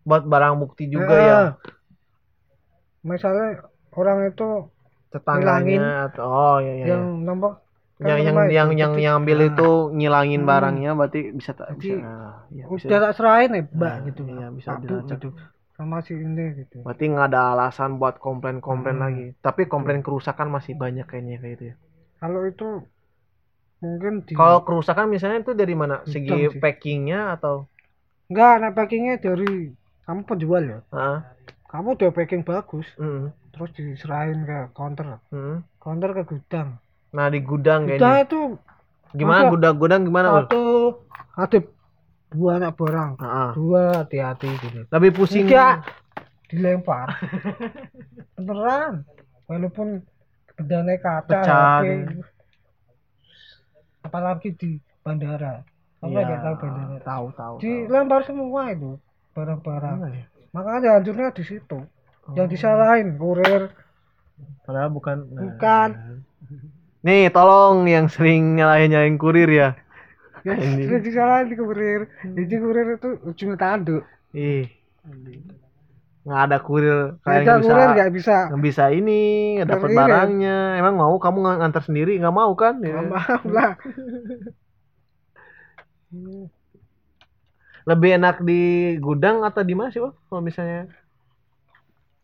[0.00, 1.40] Buat barang bukti juga Eh, ya.
[3.02, 4.48] misalnya orang itu
[5.10, 6.86] Tetangganya atau oh iya iya.
[6.94, 7.60] yang nomor
[8.00, 8.56] Yang yang rumah itu.
[8.58, 10.48] yang yang Jadi, yang ambil nah, itu ngilangin Hmm.
[10.50, 11.94] barangnya berarti bisa tak bisa.
[12.56, 12.86] iya, bisa.
[12.88, 15.18] udah tak serahin ya mbak Nah, gitu iya, bisa dilacak.
[15.20, 15.28] gitu
[15.76, 19.04] sama si ini gitu Berarti nggak ada alasan buat komplain-komplain Hmm.
[19.04, 19.26] lagi.
[19.46, 21.74] Tapi komplain kerusakan masih banyak kayaknya kayak itu ya.
[22.20, 22.64] kalau itu
[23.82, 25.96] mungkin di Kalau kerusakan misalnya itu dari mana?
[26.04, 26.60] Hitam Segi sih.
[26.62, 27.56] packingnya atau?
[28.30, 29.50] enggak nah packingnya dari
[30.06, 31.22] kamu penjual ya Ah,
[31.72, 35.62] kamu udah packing bagus mm, terus diserahin ke counter mm.
[35.84, 36.68] counter ke gudang
[37.10, 38.24] Nah di gudang gudang kayaknya.
[38.24, 38.40] itu
[39.12, 40.28] Gimana masa- gudang-gudang gimana?
[40.38, 40.62] Satu
[41.32, 41.58] ada
[42.30, 43.50] dua anak barang ah.
[43.52, 45.44] dua hati-hati gitu Lebih pusing.
[45.44, 45.82] Enggak.
[46.46, 47.14] dilempar
[48.36, 49.06] beneran
[49.46, 50.02] walaupun
[50.52, 51.78] bedanya kaca Pecah.
[51.78, 51.84] HP.
[54.00, 54.70] apalagi di
[55.00, 55.62] bandara
[56.00, 57.54] kamu nggak tahu bandara Tahu tahu.
[57.58, 58.98] dilempar semua itu
[59.30, 60.24] barang-barang ya?
[60.50, 61.78] makanya hancurnya di situ
[62.32, 63.70] yang disalahin kurir
[64.64, 65.18] Padahal bukan.
[65.28, 66.18] nah.
[67.00, 69.68] Nih tolong yang sering nyalahin nyalahin kurir ya.
[70.40, 70.88] Ini.
[70.88, 74.72] sering disalahin di kurir jadi kurir itu ujungnya tanduk Ih.
[76.24, 79.20] Nggak ada kurir kalian nggak bisa kurir nggak bisa nggak bisa ini
[79.60, 80.56] nggak dapat barangnya.
[80.80, 82.80] Emang mau kamu ng- ngantar sendiri nggak mau kan?
[82.80, 83.00] Ya.
[83.00, 83.70] Nggak mau lah
[87.88, 88.60] Lebih enak di
[89.00, 90.14] gudang atau di mana sih, Bang?
[90.28, 90.88] Kalau misalnya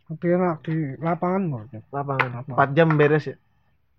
[0.06, 2.54] lebih enak di lapangan mungkin lapangan Lapangan.
[2.54, 3.36] 4 jam beres ya.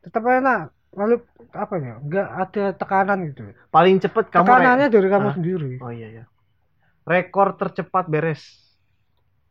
[0.07, 1.19] Tetap enak lalu
[1.51, 5.35] apa ya nggak ada tekanan gitu Paling cepet kamu tekanannya dari kamu Hah?
[5.35, 6.23] sendiri Oh iya ya.
[7.03, 8.41] Rekor tercepat beres.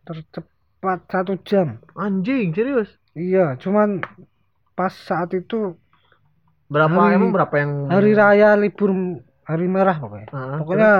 [0.02, 2.88] tercepat satu jam Anjing, serius.
[3.12, 4.00] iya cuman
[4.72, 5.74] pas saat itu
[6.66, 8.90] berapa Hari- emang berapa yang hari raya libur
[9.42, 10.92] hari merah pokoknya Ah, pokoknya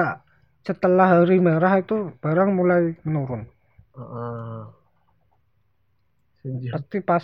[0.63, 3.47] setelah hari merah itu barang mulai menurun?
[3.95, 4.71] Ah.
[6.73, 7.23] Pasti pas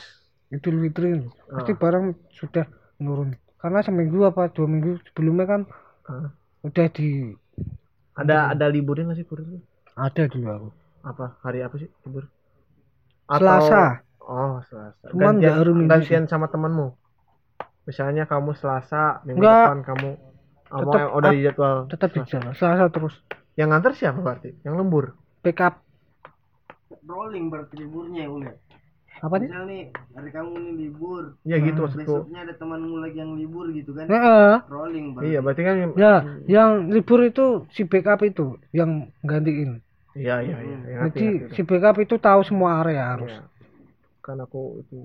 [0.52, 1.16] idul fitri.
[1.16, 1.78] Ini, pasti Ah.
[1.78, 2.64] barang sudah
[2.96, 3.32] menurun.
[3.56, 5.60] Karena seminggu apa dua minggu sebelumnya kan
[6.04, 6.28] Ah.
[6.62, 7.32] udah di
[8.12, 9.48] ada ada liburnya nggak sih kurir
[9.94, 10.68] ada dulu aku.
[11.02, 11.26] Apa?
[11.40, 12.28] Hari apa sih libur?
[13.26, 14.04] Selasa.
[14.20, 15.04] Oh selasa.
[15.08, 16.92] Cuman nggak hari Minggu gantian sama temanmu?
[17.82, 19.64] Misalnya kamu selasa minggu Nggak.
[19.66, 20.10] depan kamu
[20.64, 22.52] kamu Tetep yang udah ap- di jadwal tetap di jalan.
[22.52, 23.14] Selasa terus.
[23.52, 24.50] Yang nganter siapa berarti?
[24.62, 25.04] Yang lembur?
[25.40, 25.74] Backup.
[27.02, 28.54] Rolling berarti liburnya udah
[29.22, 29.82] apa nih misal nih
[30.18, 31.22] hari kamu nih libur.
[31.46, 32.26] Ya gitu maksudku.
[32.26, 34.10] besoknya ada temanmu lagi yang libur gitu kan?
[34.10, 34.54] Heeh.
[34.66, 36.14] rolling berarti iya berarti kan ya
[36.50, 39.78] yang libur itu si backup itu yang gantiin.
[40.18, 40.76] Iya iya iya.
[40.82, 41.54] Iya, ngerti, jadi ngerti.
[41.54, 43.30] si backup itu tahu semua area harus.
[43.30, 43.46] Iya.
[44.22, 44.98] kan aku itu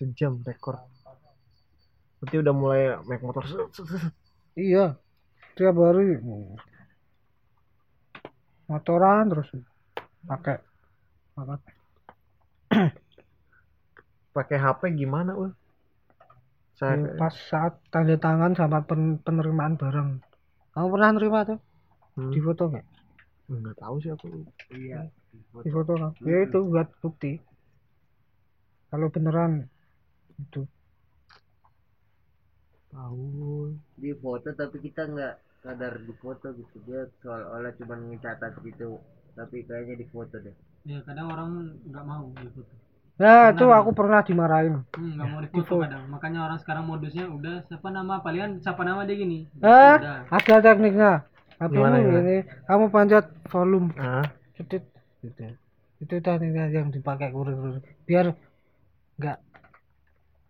[0.00, 0.80] sejam rekor.
[2.20, 3.44] Berarti udah mulai naik motor.
[4.56, 4.96] Iya
[5.52, 6.16] tiap hari.
[8.72, 9.48] Motoran terus
[10.24, 10.71] pakai
[14.34, 15.50] pakai HP gimana ul?
[16.78, 20.08] Saya Ya, pas saat tanda tangan sama pen- penerimaan barang.
[20.72, 21.58] Kamu pernah nerima tuh?
[22.16, 22.28] Hmm.
[22.32, 22.84] di foto nggak?
[23.48, 24.26] Nggak tahu sih aku.
[24.72, 25.00] Iya
[25.64, 25.92] di foto.
[26.00, 27.30] Kan ya itu buat bukti.
[28.90, 29.52] Kalau beneran
[30.42, 30.62] itu.
[32.92, 33.72] Tahu.
[34.02, 35.34] Di foto tapi kita nggak
[35.64, 36.76] sadar di foto gitu.
[36.86, 39.00] Dia soal-olah cuma ngecatat gitu.
[39.36, 41.50] Tapi kayaknya di foto deh ya kadang orang
[41.86, 42.74] nggak mau difoto
[43.20, 44.82] ya itu aku pernah dimarahin.
[44.98, 46.02] Hmm, nggak mau difoto kadang.
[46.10, 48.18] Makanya orang sekarang modusnya udah siapa nama?
[48.18, 49.46] Palingan siapa nama dia gini?
[49.62, 50.26] Eh udah.
[50.26, 51.12] ada tekniknya.
[51.60, 52.18] Tapi Gimana, gimana?
[52.26, 52.36] ini
[52.66, 53.94] kamu panjat volume.
[53.94, 54.26] Ah.
[54.58, 54.82] Cetit.
[55.22, 55.54] gitu
[56.02, 57.78] itu tekniknya yang dipakai kurir-kurir
[58.10, 58.34] biar
[59.22, 59.38] nggak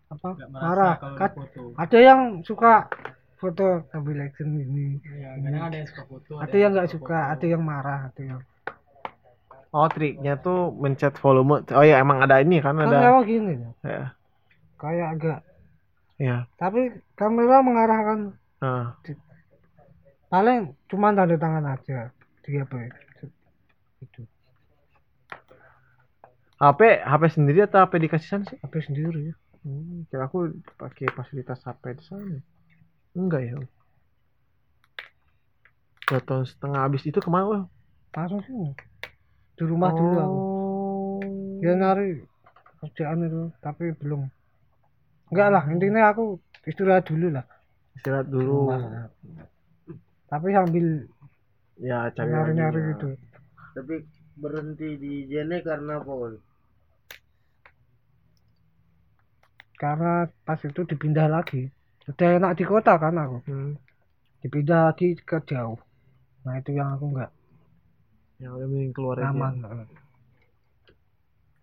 [0.09, 0.95] apa nggak marah.
[1.13, 2.89] Kad- difoto ada yang suka
[3.37, 7.45] foto ambil action ini ya kadang ada yang suka foto ada yang nggak suka ada
[7.45, 8.39] yang marah ada yang
[9.73, 11.65] oh triknya tuh mencet volume.
[11.73, 14.13] Oh ya emang ada ini kan kan ada lewat gini ya?
[14.77, 15.39] Kayak agak
[16.21, 18.93] ya tapi kamera mengarahkan ah
[20.29, 22.13] paling cuma tanda tangan aja
[22.45, 22.73] di HP
[24.05, 24.21] itu.
[26.61, 28.57] HP HP sendiri atau HP dikasihan sih?
[28.61, 29.35] HP sendiri ya.
[29.63, 32.39] Hmm, kira aku pakai fasilitas HP di sana.
[33.17, 33.55] Enggak ya?
[36.03, 37.65] Dua tahun setengah habis itu ke mana
[38.13, 38.92] langsung sini
[39.63, 40.35] di rumah dulu aku.
[40.35, 41.19] Oh.
[41.63, 42.19] Dia nyari
[42.83, 44.27] kerjaan itu tapi belum.
[45.31, 46.35] Enggak lah intinya aku
[46.67, 47.47] istirahat dulu lah.
[47.95, 48.67] Istirahat dulu.
[48.67, 49.07] Rumah.
[50.27, 51.05] tapi sambil
[51.77, 52.91] ya cari nyari nyari lagi.
[52.91, 53.07] gitu.
[53.79, 53.95] Tapi
[54.35, 56.35] berhenti di Jene karena apa
[59.79, 61.71] karena pas itu dipindah lagi.
[62.11, 63.39] Udah enak di kota kan aku.
[63.47, 63.73] Hmm.
[64.43, 65.79] dipindah lagi ke jauh.
[66.43, 67.31] Nah itu yang aku nggak
[68.43, 69.31] ya udah mending keluar aja.
[69.31, 69.87] Aman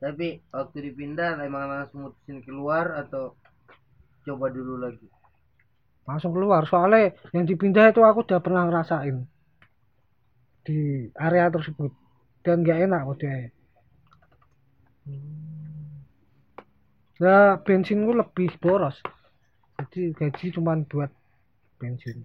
[0.00, 3.36] tapi waktu dipindah emang langsung mutusin keluar atau
[4.24, 5.04] coba dulu lagi?
[6.08, 9.28] Langsung keluar soalnya yang dipindah itu aku udah pernah ngerasain.
[10.64, 11.92] Di area tersebut.
[12.40, 13.34] Dan nggak enak udah
[17.20, 18.96] ya bensinku lebih boros.
[19.76, 21.12] Jadi gaji cuman buat
[21.76, 22.24] bensin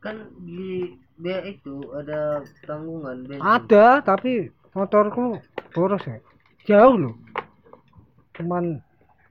[0.00, 5.36] kan di dia itu ada tanggungan bensin ada tapi motorku
[5.76, 6.18] boros ya.
[6.64, 7.14] Jauh loh.
[8.32, 8.80] Cuman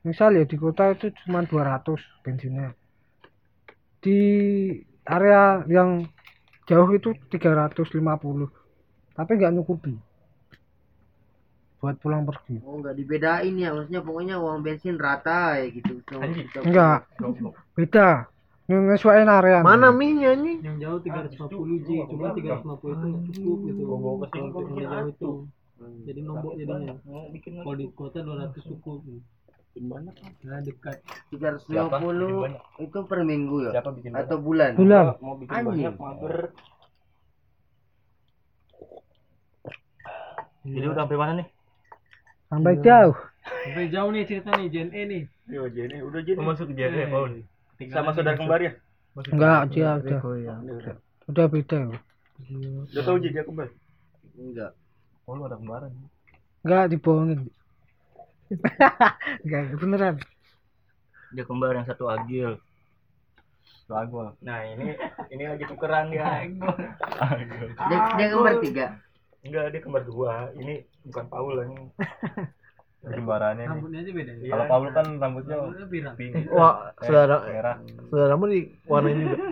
[0.05, 2.77] misal ya di kota itu cuman 200 bensinnya.
[3.99, 4.19] Di
[5.09, 6.05] area yang
[6.69, 7.97] jauh itu 350
[9.17, 9.97] tapi nggak nyukupi
[11.81, 12.61] buat pulang pergi.
[12.61, 15.97] Oh nggak dibedain ya maksudnya pokoknya uang bensin rata ya gitu.
[16.05, 17.09] Kita- enggak
[17.73, 18.29] beda
[18.69, 23.81] nyesuaiin area mana mie-nya nih yang jauh 350 G cuma 350 itu nggak cukup gitu
[23.89, 25.31] untuk yang jauh itu.
[25.79, 26.93] Jadi nombok jadinya.
[27.63, 28.99] Kalau di kota 200 cukup.
[29.79, 30.99] Nah dekat.
[31.31, 33.79] 350 itu per minggu ya?
[34.11, 34.75] Atau bulan?
[34.75, 35.15] Bulan.
[35.47, 35.95] Anjing.
[40.67, 41.47] Jadi udah sampai mana nih?
[42.49, 43.15] sampai jauh.
[43.63, 45.23] Sampai jauh nih cerita nih Gen E nih.
[45.49, 46.41] Yo, Jenny, udah Jenny.
[46.41, 47.45] masuk ke Eh, Paul.
[47.79, 48.73] Tinggal Sama saudara kembar ya?
[49.31, 50.55] enggak dia udah ya
[51.29, 51.99] udah beda ya.
[52.93, 53.67] Udah tahu Ji, dia kembar.
[54.35, 54.71] enggak
[55.27, 55.91] Oh, lu ada kembaran.
[56.65, 57.39] enggak dibohongin
[59.45, 60.15] enggak beneran
[61.29, 62.57] Dia kembar yang satu Agil.
[63.89, 64.27] Agil.
[64.41, 64.97] Nah, ini
[65.33, 66.25] ini lagi tukeran dia.
[67.89, 68.85] dia, dia kembar tiga
[69.39, 71.77] enggak dia kembar dua ini bukan Paul ini
[72.99, 73.71] Kembarannya nih.
[73.71, 74.49] Rambutnya aja beda ya.
[74.51, 76.15] Kalau Paul kan rambutnya Rambutnya pirang.
[76.19, 76.33] pink.
[76.51, 77.75] Wah, Eh, saudara merah.
[78.11, 79.37] saudaramu di warnain juga.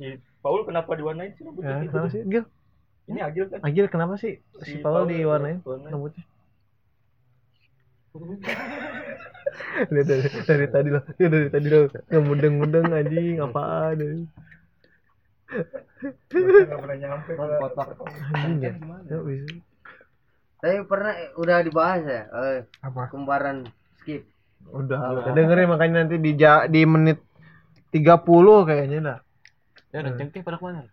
[0.00, 0.06] si
[0.40, 1.92] Paul kenapa diwarnain sih Ya, rambutnya gitu?
[1.92, 2.22] kenapa sih?
[2.24, 2.44] Gil,
[3.06, 5.92] ini Agil kan Agil kenapa sih si Paul diwarnain warnain.
[5.92, 6.24] rambutnya?
[9.90, 14.24] dari, dari, dari tadi loh, ya dari tadi loh, ngemudeng-mudeng anjing apaan ini?
[16.30, 17.88] nggak pernah nyampe kotak
[18.34, 18.72] Anjing ya.
[19.06, 19.46] Ya, bisa.
[20.60, 23.08] Tapi pernah eh, udah dibahas ya eh, Apa?
[23.08, 23.64] kembaran
[24.00, 24.28] skip.
[24.70, 25.32] Udah, udah.
[25.32, 27.18] dengerin makanya nanti di ja- di menit
[27.90, 29.18] 30 kayaknya dah.
[29.90, 30.86] ya dan cengkeh pada ke mana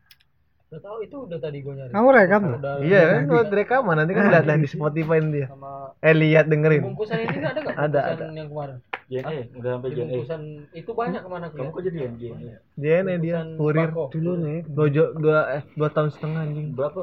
[0.68, 1.91] Udah tahu itu udah tadi gue nyari.
[1.95, 2.41] Kamu rekam?
[2.60, 3.22] Udah Iya kan?
[3.31, 5.48] buat rekaman nanti kan lihat di Spotify dia.
[5.48, 6.84] sama Eh lihat dengerin.
[6.84, 7.76] bungkusan ini nggak ada nggak?
[7.88, 8.77] Ada, Bungkusan yang kemarin.
[9.07, 10.41] JNE udah sampai JNE bungkusan
[10.76, 13.89] itu banyak ke mana kamu kok jadi JNE JNE dia kurir.
[14.11, 14.57] Dulu nih.
[14.68, 16.68] dua, jo- dua, eh, dua tahun setengah anjing.
[16.76, 16.99] Berapa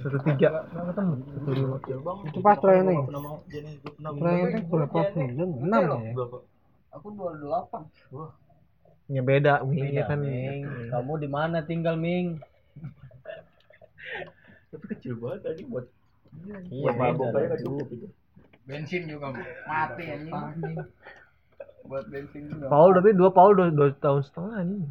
[0.00, 0.48] satu tiga.
[0.72, 1.12] Nggak ketemu.
[1.36, 1.76] Satu lima
[2.24, 3.38] Itu pas pernah mau
[4.16, 5.48] Training berapa bulan?
[5.60, 6.12] Enam ya?
[6.16, 6.36] berapa?
[6.96, 7.82] Aku dua delapan
[9.12, 9.92] ya beda Ming.
[9.92, 10.20] Ya kan?
[10.88, 12.40] Kamu di mana tinggal Ming?
[14.72, 15.84] tapi kecil banget tadi buat
[16.72, 18.06] Iya, buat mabok beda aja cukup itu.
[18.64, 19.26] Bensin juga
[19.68, 20.76] mati anjing.
[21.84, 24.84] buat bensin juga Paul tapi dua Paul dua, dua tahun setengah anjing.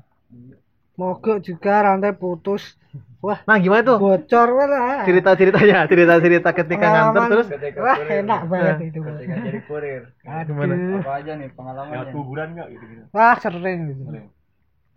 [1.02, 2.78] Mogok juga rantai putus.
[3.22, 5.06] Wah, nah gimana tuh bocor lah.
[5.06, 7.30] cerita ceritanya cerita cerita ketika nganter Pengalaman.
[7.30, 9.00] terus Wah, enak banget itu.
[9.00, 10.02] ketika jadi kurir
[10.44, 11.00] gimana Aduh.
[11.00, 13.04] apa aja nih Lewat pengalamannya kuburan nggak gitu gitu.
[13.14, 14.02] Wah, sering gitu.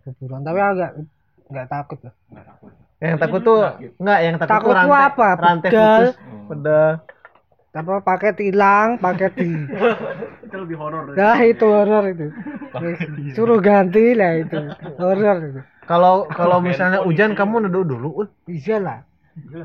[0.03, 0.91] Kuburan, tapi agak
[1.45, 2.13] nggak takut lah.
[2.97, 3.57] yang takut tuh
[4.01, 5.27] enggak yang takut, Takut tuh rantai apa?
[5.37, 6.01] rantai Pedal.
[6.01, 6.15] putus
[6.47, 6.89] pedal
[7.75, 9.51] Apa pakai tilang, pakai di.
[10.47, 11.11] Itu lebih horor.
[11.11, 12.31] Nah, itu horor itu.
[13.35, 14.55] Suruh ganti lah itu.
[14.95, 15.61] Horor itu.
[15.85, 19.05] kalau kalau misalnya hujan kamu neduh dulu uh, Bisa lah.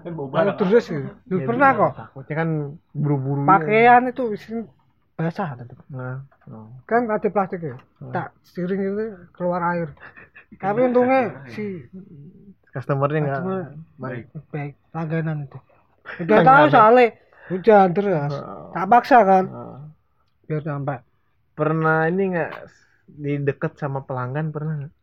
[0.03, 1.07] kan bau Kalau terus gitu.
[1.31, 2.49] Lu pernah kok takutnya kan
[2.93, 4.67] buru-buru pakaian itu isinya
[5.21, 5.53] basah
[5.93, 6.73] nah oh.
[6.89, 7.77] kan ada plastik ya
[8.09, 9.05] tak sering itu
[9.37, 9.93] keluar air
[10.57, 11.85] tapi untungnya si
[12.73, 13.43] customernya enggak
[14.01, 15.59] baik baik langganan itu
[16.25, 17.07] udah tahu soalnya
[17.51, 18.31] hujan terus
[18.71, 19.45] tak paksa kan
[20.45, 20.99] biar sampai
[21.53, 22.53] pernah ini enggak
[23.07, 24.95] di deket sama pelanggan pernah nggak?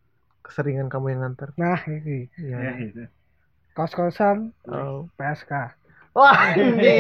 [0.42, 2.56] keseringan kamu yang nganter nah ini Iya.
[2.58, 3.04] Ya, itu.
[3.74, 5.06] kos kosan Oh.
[5.14, 5.52] PSK
[6.14, 6.98] Wah, ini.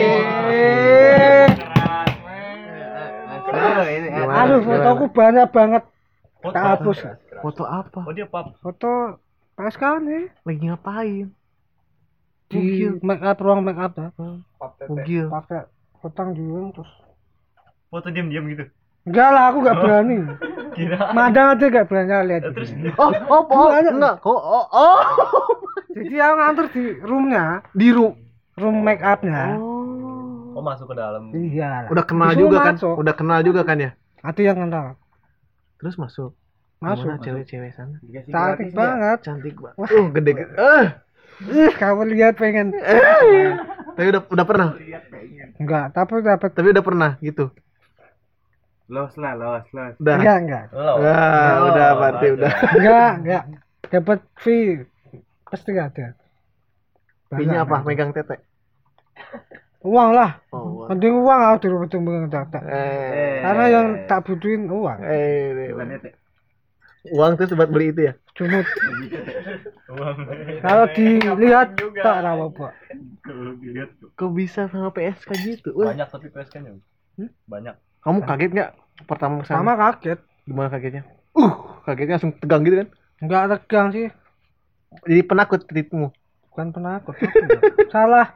[4.29, 5.83] aduh fotoku banyak banget
[6.45, 6.97] tak hapus
[7.37, 8.01] Foto apa?
[8.01, 8.49] Oh dia pap.
[8.57, 9.21] foto
[9.53, 11.27] PSK nih Lagi ngapain?
[12.47, 12.91] Di Bugil.
[13.01, 14.07] make up ruang make up ya
[14.85, 15.27] Bugil.
[15.27, 15.67] pakai
[15.99, 16.91] hutang juga terus
[17.87, 18.67] Foto diam-diam gitu.
[19.03, 20.17] enggak lah aku nggak berani
[20.75, 21.11] Kira.
[21.11, 24.19] mandang aja nggak berani lihat Terus Oh, oh, oh, enggak.
[24.19, 24.99] Kok oh, oh.
[25.97, 28.13] Jadi aku nganter di roomnya, Di room.
[28.53, 29.57] room make upnya.
[29.57, 31.29] oh masuk ke dalam.
[31.31, 31.89] Iya.
[31.89, 32.73] Udah kenal Disuruh juga kan?
[32.77, 32.95] masuk.
[32.97, 33.91] Udah kenal juga kan ya?
[34.21, 34.85] Ada yang kenal.
[35.77, 36.31] Terus masuk.
[36.77, 37.09] Masuk.
[37.19, 37.97] Cewek-cewek sana?
[38.27, 39.17] Cantik banget.
[39.25, 39.77] Cantik banget.
[39.89, 40.53] Uh, gede gede.
[40.53, 40.85] Eh,
[41.37, 42.73] Ih, kamu lihat pengen.
[43.93, 44.69] tapi udah udah pernah.
[45.57, 47.49] Enggak, tapi dapat Tapi udah pernah gitu.
[48.87, 50.15] los lah los los Udah.
[50.15, 50.63] enggak, enggak.
[50.71, 52.51] Wah, udah berarti udah.
[52.71, 53.43] Enggak, enggak.
[53.91, 54.87] Dapat fee
[55.43, 56.15] pasti ada.
[57.27, 57.83] Fee-nya apa?
[57.83, 58.39] Megang tete.
[59.83, 60.39] Uang lah.
[60.55, 60.87] Oh, wah.
[60.87, 62.59] Penting uang aku dulu betul megang data.
[62.63, 63.43] Eh.
[63.43, 64.99] Karena yang tak butuhin uang.
[65.03, 65.75] Eh,
[67.13, 68.13] uang terus buat beli itu ya?
[68.37, 68.61] Cuma
[70.61, 71.73] kalau dilihat
[72.03, 72.71] tak rawa pak.
[74.19, 75.69] Kok bisa sama PSK gitu?
[75.73, 76.77] Wah, Banyak tapi PSK-nya.
[77.49, 77.75] Banyak.
[78.05, 78.71] kamu kaget nggak
[79.09, 79.57] pertama ke sana?
[79.59, 80.19] Sama kaget.
[80.47, 81.03] Gimana kagetnya?
[81.35, 81.53] Uh,
[81.83, 82.89] kagetnya langsung tegang gitu kan?
[83.19, 84.07] Enggak tegang sih.
[85.03, 86.07] Jadi penakut titikmu.
[86.53, 87.15] Bukan penakut.
[87.19, 87.59] apa ya?
[87.93, 88.27] Salah.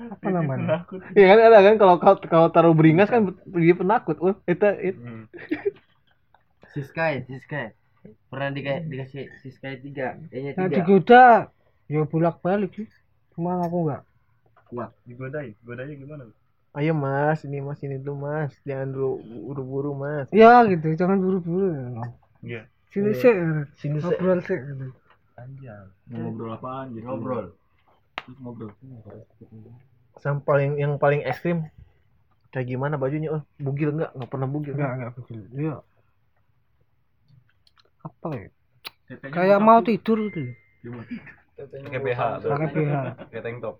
[0.00, 0.88] Apa namanya?
[1.12, 4.16] Iya kan ada kan kalau kalau taruh beringas kan dia penakut.
[4.24, 5.00] Uh, itu itu.
[6.72, 7.74] Siskai Siskai
[8.32, 11.24] pernah dikasih dikasih Siskai tiga E nya Nah, tiga digoda
[11.90, 12.88] ya bolak balik sih.
[13.34, 14.02] Cuma aku enggak.
[15.02, 15.58] Digodai.
[15.66, 16.22] Godanya gimana?
[16.70, 19.18] Ayo mas, ini mas ini dulu mas, jangan dulu
[19.50, 20.30] buru-buru mas.
[20.30, 21.98] Ya gitu, jangan buru-buru.
[22.46, 22.70] Iya.
[22.94, 23.34] Sini sih,
[23.74, 24.06] Sini sih.
[24.06, 24.54] ngobrol sih.
[24.54, 24.86] gitu.
[25.34, 25.82] Anjay.
[26.14, 27.06] Ngobrol apaan gitu?
[27.10, 27.50] ngobrol
[28.38, 28.70] ngobrol.
[30.20, 31.66] Yang paling yang paling ekstrim
[32.54, 33.34] kayak gimana bajunya?
[33.34, 34.14] Oh, bugil enggak?
[34.14, 34.72] Enggak pernah bugil.
[34.78, 35.46] Enggak, enggak begitu.
[35.56, 35.74] Iya.
[38.02, 38.48] Apa ya?
[39.30, 40.54] Kayak mau tidur gitu.
[41.56, 42.68] Pakai.
[43.16, 43.76] Pakai tank top.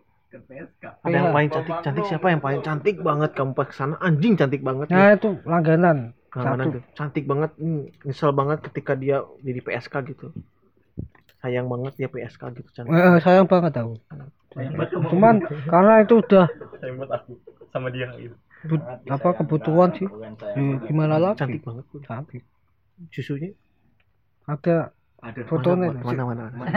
[1.03, 4.39] Ada yang paling cantik cantik siapa yang paling cantik banget kamu pas ke sana anjing
[4.39, 4.87] cantik banget.
[4.91, 6.15] Nah, itu langganan.
[6.31, 6.79] Satu.
[6.79, 6.83] tuh?
[6.95, 7.51] Cantik banget.
[7.59, 10.31] Hmm, nyesel banget ketika dia jadi PSK gitu.
[11.41, 12.85] sayang banget dia PSK gitu Chan.
[12.85, 13.97] Eh, sayang banget aku
[15.09, 15.41] cuman
[15.71, 16.47] karena itu udah
[16.83, 17.33] Sayang buat aku
[17.71, 18.35] sama dia gitu.
[19.09, 20.05] apa kebutuhan sih
[20.85, 22.03] gimana lagi Cantik banget tuh.
[22.05, 22.43] cantik
[23.09, 23.55] Susunya
[24.47, 26.45] ada Ada fotonya mana mana.
[26.49, 26.71] mana.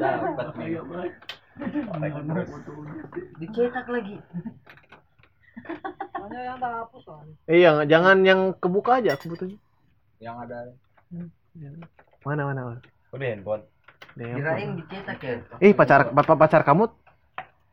[0.00, 0.68] dapat nih
[3.38, 4.16] dicetak lagi
[7.46, 9.58] Eh yang jangan yang kebuka aja kebutuhannya.
[10.18, 10.58] Yang ada
[12.24, 12.60] Mana mana.
[12.64, 12.80] mana.
[13.12, 13.62] Udah handphone.
[14.14, 16.90] Kirain dicetak ya Eh pacar pacar kamu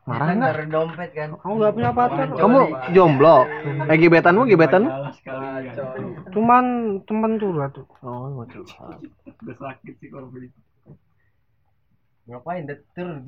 [0.08, 0.52] marah nggak?
[0.56, 2.60] taruh dompet kan kamu nggak punya pacar Kamu
[2.96, 3.38] jomblo.
[3.92, 4.42] Eh gebetanmu
[5.20, 6.16] sekali.
[6.32, 6.64] cuman
[7.04, 8.64] temen curhat tuh Oh, betul.
[9.44, 10.56] Udah sakit sih kalau begitu.
[12.28, 13.20] ngapain detur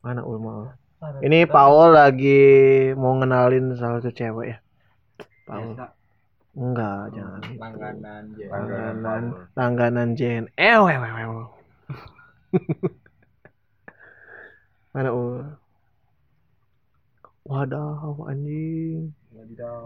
[0.00, 0.76] Mana Ulma?
[1.24, 2.40] Ini Paul lagi
[2.96, 4.58] mau ngenalin salah satu cewek ya.
[5.48, 5.72] Paul.
[6.50, 7.40] Enggak, jangan.
[7.56, 8.48] langganan ya.
[8.52, 9.22] Langganan,
[9.56, 10.44] langganan Jen.
[10.60, 11.48] Eh, weh, weh, weh.
[14.90, 15.46] Mana Ul?
[17.42, 19.10] Wadah, anjing.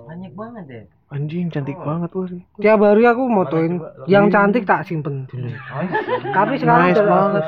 [0.05, 2.43] banyak banget ya Anjing cantik banget Ul.
[2.59, 5.47] tiap hari aku motoin yang cantik tak simpen dulu
[6.29, 7.45] tapi sekarang Nice udah- banget.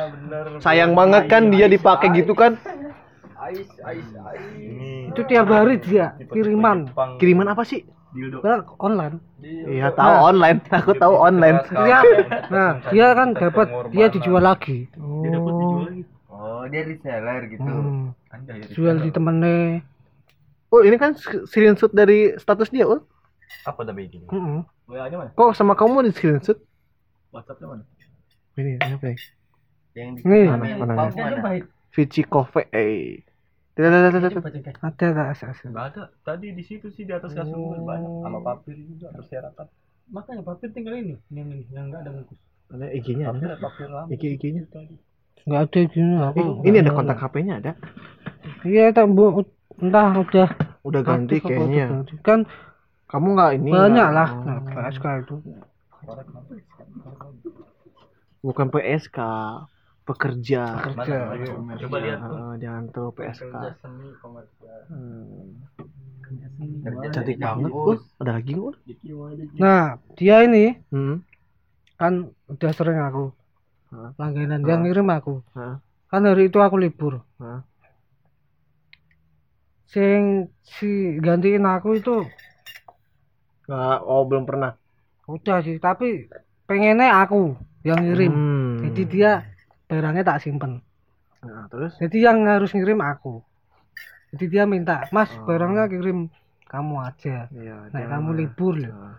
[0.61, 2.55] Sayang banget kan dia dipakai gitu kan.
[3.37, 5.11] Ais ais ais.
[5.11, 6.89] itu tiap hari dia kiriman
[7.19, 7.83] Kiriman apa sih?
[8.09, 8.41] Dildo.
[8.41, 10.59] Nah, online Iya, tahu online.
[10.73, 11.59] Aku tahu online.
[11.69, 11.99] dia
[12.55, 16.03] nah dia kan dapat dia dijual lagi Dia dapat dijual lagi.
[16.67, 18.67] Oh dia reseller gitu Hmm, Anjay.
[18.75, 19.87] jual di temennya
[20.67, 22.99] Oh, ini kan screenshot dari status dia, Ul.
[23.63, 24.27] Apa tapi gini?
[24.27, 24.67] Mm-mm.
[24.91, 25.31] WA-nya mana?
[25.31, 26.59] Kok sama kamu di screenshot?
[27.31, 27.85] WhatsApp-nya mana?
[28.59, 29.19] Ini, ini apa nih?
[29.95, 30.47] yang di Nih.
[30.51, 31.39] Mana, Mana, Paus mana?
[31.39, 31.63] mana?
[31.95, 32.67] Vici Coffee.
[32.75, 33.23] Eh.
[33.73, 34.45] Tidak, tidak, tidak, tidak.
[34.83, 36.03] ada tak SS Enggak ada.
[36.27, 39.67] Tadi di situ sih di atas kasur banyak sama papir juga berserakan.
[40.09, 42.39] makanya papir tinggal ini yang ini yang enggak ada bungkus
[42.71, 43.57] Ada IG-nya Papir ada.
[43.63, 44.09] papir lama.
[44.11, 44.63] IG IG-nya.
[45.47, 47.73] Nggak ada gini apa Eh, ini ada kontak HP-nya ada.
[48.63, 49.47] iya tak bu
[49.77, 50.49] entah udah
[50.83, 51.87] Udah ganti aktif kayaknya.
[51.87, 52.15] udah ganti.
[52.21, 52.41] kan
[53.07, 53.71] Kamu nggak ini?
[53.71, 55.37] banyak lah nah PSK itu
[58.41, 59.19] Bukan PSK,
[60.05, 60.63] pekerja.
[60.81, 61.55] kerja iya.
[61.81, 62.55] Coba lihat tuh.
[62.57, 63.55] Jangan terlalu PSK.
[63.77, 64.81] Seni komersial.
[64.87, 65.67] Hmm.
[67.11, 67.71] Cantik banget.
[68.17, 68.63] Ada lagi nggak?
[68.65, 68.75] Ul?
[69.59, 69.83] nah
[70.15, 71.27] dia ini Hmm.
[71.97, 72.13] kan
[72.47, 73.35] udah sering aku
[73.93, 74.11] Hah?
[74.19, 75.79] langganan dia ngirim aku Hah?
[76.07, 77.63] kan hari itu aku libur Hah?
[79.87, 80.87] sing si
[81.23, 82.27] gantiin aku itu
[83.67, 84.79] Nggak, oh belum pernah.
[85.27, 86.31] udah sih tapi
[86.67, 88.75] pengennya aku yang ngirim Hmm.
[88.83, 89.31] jadi dia
[89.87, 90.83] barangnya tak simpen
[91.43, 91.95] Nah, terus?
[91.99, 93.43] jadi yang harus ngirim aku
[94.31, 95.47] jadi dia minta mas Oh.
[95.47, 96.31] barangnya kirim
[96.67, 97.91] kamu aja Iya.
[97.91, 99.17] nah jangan kamu libur loh Nah,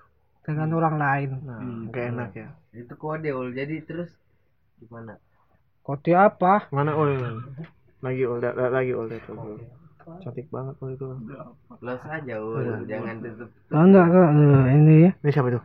[0.47, 1.59] dengan orang lain Nah,
[1.91, 2.47] nggak enak ya.
[2.71, 4.11] itu kode ul jadi terus
[4.77, 5.13] gimana
[5.83, 7.11] kode apa Mana ul?
[8.03, 9.31] Lagi ul, da- da- lagi ul itu.
[9.33, 9.57] Ul.
[10.21, 11.07] Cantik banget ul itu.
[11.81, 12.75] close aja ul Iya.
[12.87, 15.59] jangan tutup oh, enggak enggak Eh, ini ya Ini siapa itu?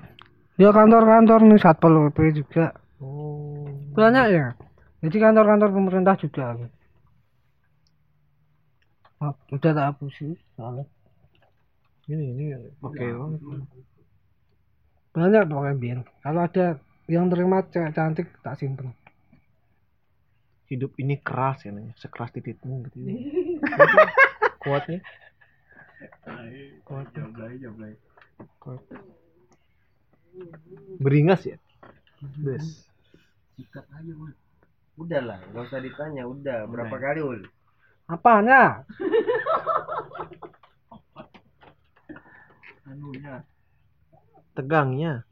[0.58, 2.66] ya kantor-kantor nih satpol pp juga
[3.02, 3.66] Oh.
[3.92, 4.46] banyak ya
[5.02, 6.54] jadi kantor-kantor pemerintah juga
[9.22, 10.82] Oh, udah tak hapusin soalnya
[12.10, 12.44] Ini ini
[12.78, 13.40] oke banget.
[15.12, 16.66] banyak pokoknya biar kalau ada
[17.06, 18.90] yang terima cewek cantik tak simpen
[20.72, 21.92] Hidup ini keras ya, nih.
[22.00, 22.96] sekeras titikmu gitu.
[24.62, 25.04] Kuatnya.
[26.88, 27.12] Kuat.
[27.12, 27.92] Jablay jablay.
[28.56, 28.80] Kuat.
[30.96, 31.60] Beringas ya.
[32.40, 32.88] Bes.
[33.60, 34.32] Sikat aja ul.
[34.92, 37.40] udah lah nggak usah ditanya udah berapa kali ul
[38.12, 38.84] apanya
[42.92, 43.40] Anunya.
[44.52, 45.24] Tegangnya.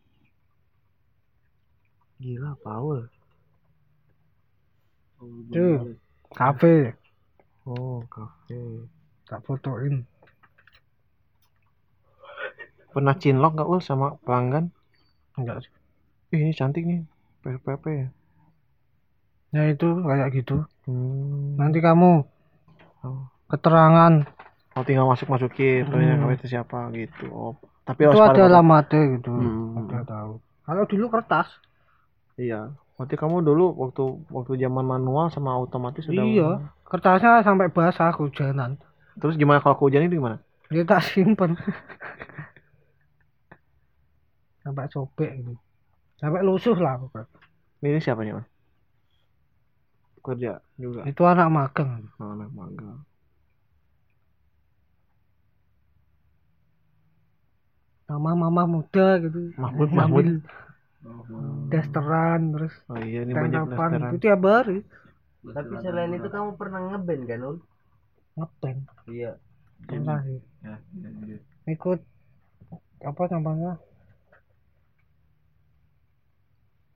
[2.17, 3.13] Gila, Paul.
[5.21, 5.95] Tuh
[6.33, 6.97] kafe
[7.63, 8.89] Oh, kafe.
[9.25, 10.03] tak fotoin
[12.91, 14.73] Pernah cinlok nggak ul sama pelanggan?
[15.37, 15.73] enggak sih
[16.31, 17.03] Ih, ini cantik nih.
[17.41, 18.09] PPP ya.
[19.51, 21.55] ya itu kayak gitu Hmm.
[21.55, 22.25] nanti kamu
[23.01, 23.25] Oh.
[23.47, 24.25] keterangan
[24.71, 25.83] Oh, tinggal masuk-masukin.
[25.85, 26.23] Hmm.
[26.23, 26.31] Hmm.
[26.31, 27.27] itu siapa gitu.
[27.29, 27.55] Oh.
[27.83, 29.87] Tapi itu ada alamatnya gitu Hmm.
[30.05, 30.33] tahu
[30.63, 31.51] kalau dulu kertas
[32.37, 32.73] Iya.
[33.01, 38.77] Berarti kamu dulu waktu waktu zaman manual sama otomatis udah iya kertasnya sampai basah hujanan
[39.17, 40.37] Terus gimana kalau kehujan itu gimana?
[40.69, 41.57] dia tak simpen
[44.61, 45.57] sampai sobek gitu
[46.21, 47.25] sampai lusuh lah pokoknya.
[47.81, 48.45] Ini siapa nih, Mas?
[50.21, 51.01] Kerja juga.
[51.09, 53.01] itu anak magang Oh, anak magang.
[58.11, 60.29] mama mama muda gitu Mahmud, Ngambil
[61.01, 61.73] Mahmud.
[61.73, 64.01] dasteran terus Oh iya, ini banyak dasteran.
[64.07, 64.79] itu tiap hari
[65.41, 67.57] Tapi selain itu kamu pernah ngeband kan, Ul?
[68.37, 69.33] ngeband Iya.
[69.81, 70.77] pernah sih Ya,
[71.25, 71.39] iya.
[71.67, 72.01] ikut
[73.01, 73.81] apa namanya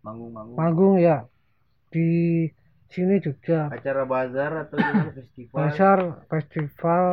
[0.05, 0.56] Manggung-manggung.
[0.56, 1.24] manggung ya
[1.89, 2.44] di
[2.93, 5.56] sini juga Acara bazar atau gimana festival?
[5.56, 5.98] Basar
[6.28, 7.05] festival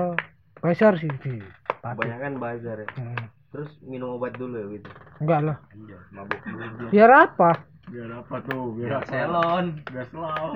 [0.60, 1.40] Basar sih di.
[1.82, 2.90] Kebanyakan bazar ya.
[2.94, 3.26] Hmm.
[3.52, 4.90] Terus minum obat dulu ya gitu.
[5.20, 6.88] enggak lah Iya, mabuk dulu.
[6.90, 7.52] biar apa
[7.92, 8.64] Biar apa tuh?
[8.74, 9.10] Biar Biar apa?
[9.10, 9.66] selon.
[9.86, 10.48] Biar selau.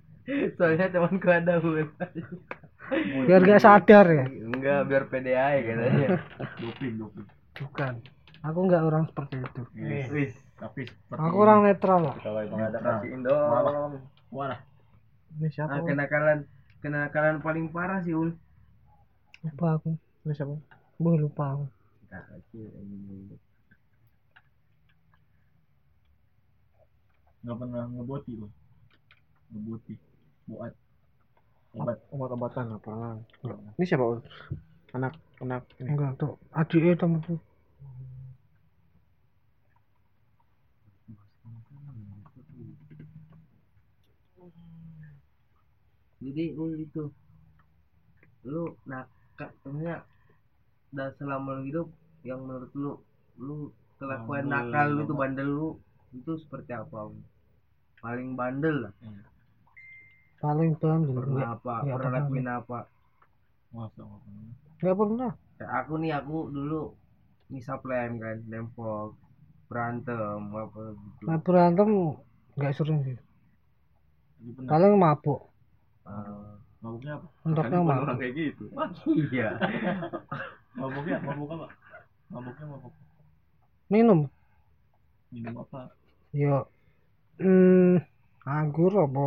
[0.56, 1.88] Soalnya temanku ada Ul.
[3.24, 6.08] biar gak sadar ya Enggak, biar PDA katanya.
[6.60, 7.26] Doping, doping.
[7.54, 7.94] bukan
[8.40, 10.06] aku nggak orang seperti itu Wis.
[10.10, 10.32] Wis.
[10.54, 13.92] Tapi seperti aku orang netral lah kalau emang Enggak ada kasihin dong.
[14.28, 14.56] Wah,
[15.34, 15.70] Ini siapa?
[15.70, 16.38] Ah, kenakalan
[16.78, 18.36] kenakalan paling parah sih Ul.
[19.42, 20.54] lupa aku Ini siapa?
[20.94, 21.64] Boh, lupa aku
[22.14, 22.22] Nah,
[27.42, 28.50] nggak pernah ngeboti loh.
[29.50, 29.94] Ngeboti.
[30.46, 30.72] Buat
[31.74, 31.98] obat.
[32.14, 33.18] Obat-obatan apa?
[33.74, 34.22] Ini siapa?
[34.94, 35.90] Anak anak ini.
[35.90, 37.40] enggak tuh adiknya temen tuh
[46.24, 47.04] Jadi Ul itu
[48.48, 50.00] lu nakal maksudnya
[50.94, 51.88] dan selama lu hidup
[52.24, 52.92] yang menurut lu
[53.36, 53.56] lu
[54.00, 55.68] kelakuan Bandel, nakal lu tuh bandel lu
[56.16, 57.12] itu seperti apa
[58.00, 58.92] paling bandel lah.
[60.40, 61.74] Paling bandel pernah enggak apa?
[61.84, 62.20] nggak pernah pernah.
[62.24, 62.78] lakuin apa?
[63.72, 64.94] Masa nggak pernah.
[64.98, 65.30] pernah.
[65.54, 66.80] Kayak aku nih aku dulu
[67.52, 69.14] misal plan kan dempok
[69.68, 71.24] berantem apa gitu.
[71.28, 71.90] Nah berantem
[72.56, 73.16] nggak sering sih.
[74.44, 74.68] Pernah.
[74.68, 75.40] paling mabuk.
[76.04, 77.26] Ah, Mabuknya apa?
[77.48, 78.04] untuknya Bukan mabuk.
[78.04, 78.64] orang kayak gitu.
[79.32, 79.48] iya.
[80.78, 81.66] Mabuknya, mabuk apa?
[82.32, 82.94] Mabuknya mabuk.
[83.92, 84.20] minum
[85.32, 85.90] Minum apa?
[86.34, 86.66] ya
[87.38, 88.02] hmm,
[88.46, 89.26] anggur apa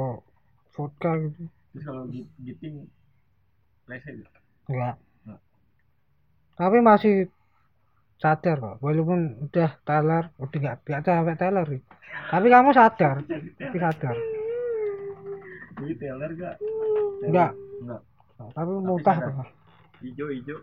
[0.75, 2.75] vodka gitu Terus kalau gi- giting
[3.87, 4.29] lese gitu.
[4.67, 4.95] enggak
[6.57, 7.29] tapi masih
[8.17, 11.81] sadar kok walaupun udah teler udah nggak biasa sampai teler sih.
[12.27, 13.15] tapi kamu sadar
[13.55, 14.15] tapi sadar
[15.77, 16.55] Jadi teler gak?
[17.23, 18.01] enggak Enggak.
[18.57, 19.25] tapi muntah sadar.
[19.29, 19.47] pernah
[20.01, 20.57] Hijau hijau.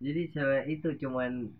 [0.00, 1.52] Jadi selain itu cuman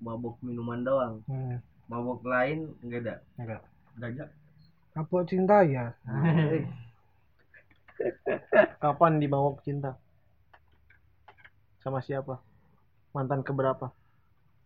[0.00, 3.62] mabuk minuman doang hmm, mabuk lain enggak ada enggak
[3.96, 4.28] Gajah.
[4.96, 5.92] mabuk cinta ya
[8.82, 9.96] Kapan dimawak cinta?
[11.80, 12.42] Sama siapa?
[13.16, 13.92] Mantan keberapa?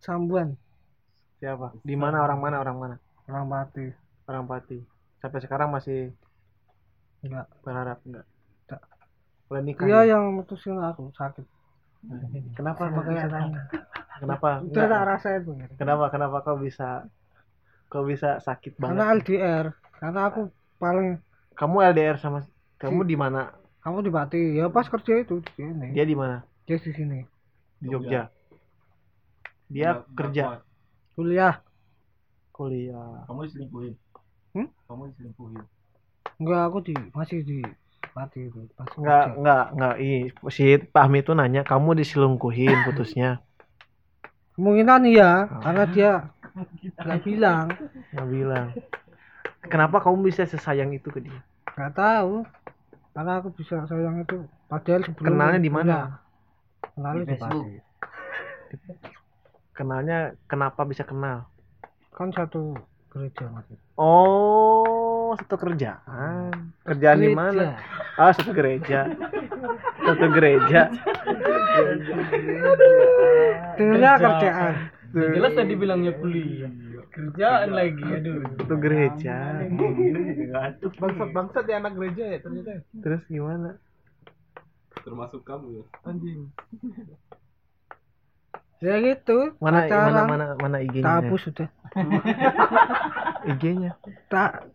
[0.01, 0.57] sambuan
[1.37, 1.77] Siapa?
[1.85, 2.95] Di mana orang mana orang mana?
[3.29, 3.85] orang mati
[4.25, 4.81] Orang Pati.
[5.21, 6.11] Sampai sekarang masih
[7.21, 8.25] enggak berharap enggak?
[8.67, 8.81] Enggak.
[9.51, 9.85] Nikah.
[9.85, 10.15] dia ya?
[10.15, 11.43] yang mutusin aku sakit
[12.57, 12.89] Kenapa?
[12.89, 13.29] makanya
[14.17, 14.49] kenapa?
[14.65, 16.09] itu tak rasa itu Kenapa?
[16.09, 17.05] Kenapa kau bisa
[17.91, 19.25] kau bisa sakit karena banget?
[19.25, 19.65] LDR
[20.01, 20.41] karena aku
[20.81, 21.21] paling
[21.53, 22.41] Kamu LDR sama
[22.81, 23.53] kamu di mana?
[23.81, 26.41] kamu di Pati ya pas kerja itu di sini Dia di mana?
[26.65, 27.19] dia di sini
[27.81, 28.29] Di Jogja.
[29.71, 30.61] Dia kerja,
[31.15, 31.63] kuliah
[32.61, 33.25] kuliah.
[33.25, 33.93] Kamu diselingkuhin.
[34.53, 34.67] Hmm?
[34.85, 35.63] Kamu diselingkuhin.
[36.41, 37.61] enggak aku di masih di
[38.11, 39.37] Itu pas Enggak, kerja.
[39.39, 39.95] enggak, enggak.
[40.03, 40.21] Ih,
[40.55, 40.63] si
[40.93, 43.29] Pahmi itu nanya, kamu diselingkuhin putusnya.
[44.55, 45.31] kemungkinan iya
[45.63, 46.11] karena dia
[46.99, 47.65] nggak bilang
[48.11, 48.67] Nggak bilang.
[49.71, 51.39] Kenapa kamu bisa sesayang itu ke dia?
[51.71, 52.43] nggak tahu
[53.15, 55.95] karena aku bisa sayang itu padahal sebelum Kenalnya di mana?
[56.95, 57.67] Kenalnya Di Facebook.
[59.71, 61.47] Kenalnya kenapa bisa kenal?
[62.11, 62.75] kan satu
[63.09, 63.65] gereja mas
[63.95, 64.80] Oh,
[65.35, 66.71] satu kerjaan.
[66.81, 67.75] Kerjaan di mana?
[68.15, 69.07] Ah, satu gereja.
[69.99, 70.91] Satu gereja.
[73.73, 74.73] dengarnya kerjaan
[75.11, 76.71] jelas tadi bilangnya kuliah
[77.11, 79.35] kerjaan lagi aduh Satu gereja.
[80.95, 82.79] Bangsat bangsat ya anak gereja ya ternyata.
[82.95, 83.75] Terus gimana?
[85.03, 85.85] Termasuk kamu ya.
[86.07, 86.47] Anjing.
[88.79, 90.25] ya gitu Mana mana pacaran.
[90.25, 91.03] mana mana IG-nya?
[91.03, 91.69] tak hapus sudah
[93.51, 93.91] IG-nya.
[94.25, 94.65] tak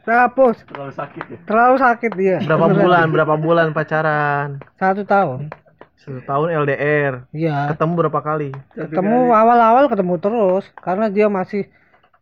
[0.00, 1.38] tak hapus Terlalu sakit ya.
[1.44, 2.80] terlalu sakit dia Berapa Beneran.
[2.80, 3.06] bulan?
[3.10, 4.48] Berapa bulan pacaran?
[4.74, 5.48] satu tahun
[5.96, 7.24] Satu tahun LDR.
[7.30, 8.52] iya Ketemu berapa kali?
[8.70, 11.66] ketemu awal-awal ketemu terus karena dia masih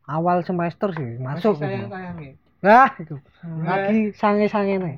[0.05, 1.91] awal semester sih masuk sayang gitu.
[1.91, 2.33] sayang ya.
[2.63, 3.19] Nah, itu.
[3.61, 4.95] Lagi sange-sange nih.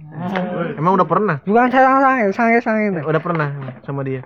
[0.76, 1.40] Emang udah pernah?
[1.40, 3.02] Bukan sayang-sange, sange-sange nih.
[3.02, 3.48] Udah pernah
[3.80, 4.20] sama dia?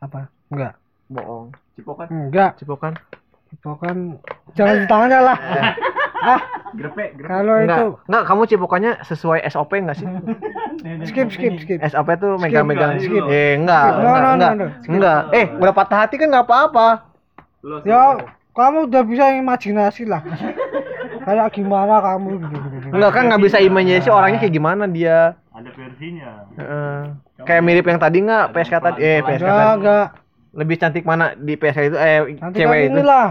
[0.00, 0.32] Apa?
[0.48, 0.72] Enggak.
[1.12, 1.52] Bohong.
[1.76, 2.08] Cipokan.
[2.08, 2.56] Enggak.
[2.56, 2.96] Cipokan?
[3.60, 4.16] Bukan
[4.52, 5.38] jangan di tangannya lah.
[6.26, 6.40] Ah,
[6.72, 7.24] Grepe, grepe.
[7.24, 7.76] kalau Enggak.
[7.76, 10.08] itu Enggak, kamu cipokannya sesuai SOP enggak sih?
[11.08, 11.78] skip skip skip.
[11.84, 12.96] SOP tuh megang-megang.
[12.98, 13.24] Skip.
[13.26, 13.94] Eh, enggak, Skip.
[13.94, 14.52] No, enggak, no, no, enggak.
[14.54, 14.66] no.
[14.90, 15.20] Enggak.
[15.30, 16.88] Eh, udah patah hati kan enggak apa-apa.
[17.82, 18.02] Yo,
[18.52, 20.20] kamu udah bisa imajinasi lah
[21.24, 22.56] kayak gimana kamu gitu.
[22.90, 25.32] Enggak kan nggak bisa imajinasi orangnya kayak gimana dia.
[25.50, 26.30] Ada versinya.
[26.54, 26.98] Heeh.
[27.40, 29.76] kayak mirip yang tadi nggak PSK tadi eh PSK enggak tadi.
[29.78, 30.06] enggak
[30.54, 32.90] Lebih cantik mana di PSK itu eh cantik cewek kan itu.
[32.94, 33.26] inilah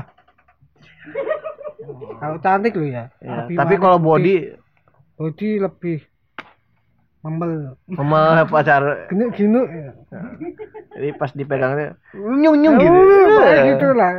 [2.18, 4.56] kalau cantik lu ya, Ya, tapi kalau body
[5.16, 6.00] body lebih
[7.20, 8.20] membel sama
[8.52, 9.92] pacar gini gini ya.
[10.92, 12.92] jadi pas dipegangnya nyung nyung gitu.
[12.92, 14.12] Uh, kayak gitu lah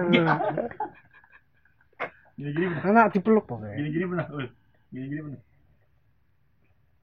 [2.34, 2.82] Gini-gini benar.
[2.84, 4.26] anak dipeluk pokoknya Gini-gini benar.
[4.28, 4.46] Ul.
[4.90, 5.40] Gini-gini benar.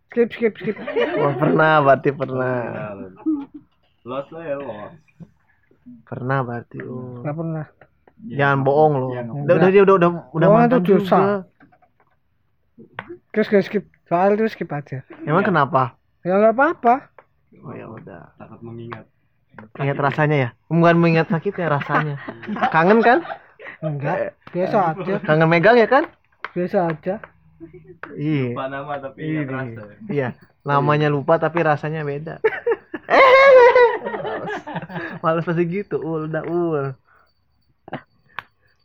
[0.09, 0.75] skip skip skip
[1.15, 2.55] Wah, pernah berarti pernah.
[4.03, 4.91] Los lah ya los.
[6.03, 6.77] Pernah berarti.
[6.83, 7.23] Oh.
[7.23, 7.65] nggak pernah
[8.23, 9.09] Jangan bohong loh.
[9.11, 11.17] Jangan Udah udah dia udah udah udah Bohong mantan itu dosa.
[11.17, 11.35] juga.
[13.31, 15.95] terus skip skip soal itu skip aja Emang kenapa?
[16.21, 16.93] ya nggak apa-apa
[17.57, 18.27] Oh ya udah.
[18.35, 19.07] Takut mengingat.
[19.75, 20.49] Ingat rasanya ya?
[20.65, 22.15] Bukan mengingat sakitnya rasanya.
[22.73, 23.19] Kangen kan?
[23.79, 26.07] enggak biasa aja Kangen megang ya kan?
[26.51, 27.15] biasa aja
[28.11, 28.51] Iya.
[28.51, 29.81] Lupa nama tapi ingat rasa.
[30.07, 30.27] Iya.
[30.61, 32.41] Namanya lupa tapi rasanya beda.
[35.21, 36.83] Males pasti gitu, ul, udah ul.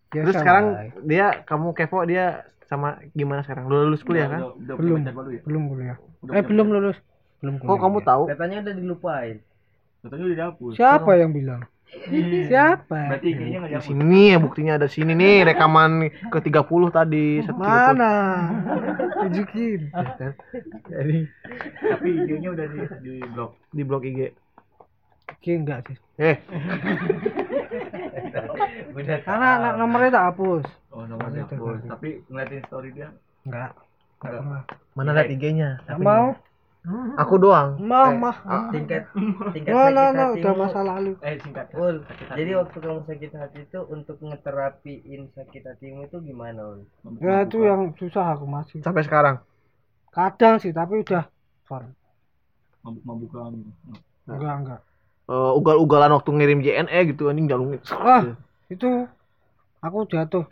[0.08, 0.82] Biasa Terus sekarang lah.
[1.02, 2.24] dia kamu kepo dia
[2.64, 3.66] sama gimana sekarang?
[3.66, 4.40] Udah lulus kuliah kan?
[4.40, 4.98] Udah, udah, udah Belum.
[4.98, 5.42] ya?
[5.42, 6.98] belum kuliah Udah eh belum lulus
[7.38, 8.22] belum kuliah Kok kamu tahu?
[8.28, 9.36] Katanya udah dilupain.
[9.98, 10.72] Katanya udah dihapus.
[10.74, 11.62] siapa yang bilang
[12.46, 13.86] siapa Berarti IG-nya dihapus.
[13.86, 15.90] sini ya buktinya ada sini nih rekaman
[16.26, 16.50] ke 30
[16.90, 17.26] tadi.
[17.40, 17.94] satu tiga puluh.
[17.94, 18.12] mana
[19.16, 19.80] tunjukin
[20.84, 21.18] Jadi
[21.80, 23.50] Tapi IG-nya udah di, di blok.
[23.70, 24.20] di blog IG.
[25.28, 26.36] Oke, enggak sih Eh,
[29.22, 31.76] karena anak nomornya tak hapus Oh, nomornya Itu, dihapus.
[31.76, 31.88] itu.
[31.92, 33.08] Tapi ngeliatin story dia.
[33.44, 33.70] enggak
[34.24, 34.64] Enggak.
[34.96, 35.70] mana lihat IG-nya?
[35.84, 36.26] enggak mau
[37.18, 37.82] Aku doang.
[37.82, 38.36] mau Eh, mah
[38.70, 39.02] Tingkat
[39.54, 40.36] tingkat no no sakit no hatimu.
[40.38, 41.66] udah masa lalu Eh, singkat.
[41.74, 41.96] Ul,
[42.32, 46.80] jadi waktu kamu sakit hati itu untuk ngeterapiin sakit hatimu itu gimana, Ul?
[47.18, 49.42] ya itu yang susah aku masih Sampai sekarang.
[50.08, 51.26] kadang sih tapi udah
[51.66, 51.90] fun
[52.80, 53.60] mabuk-mabuk kami.
[54.30, 54.80] enggak enggak
[55.26, 57.82] Eh, ugal-ugalan waktu ngirim JNE gitu anjing jalungin.
[57.90, 58.22] ah
[58.66, 59.06] itu
[59.78, 60.44] aku jatuh.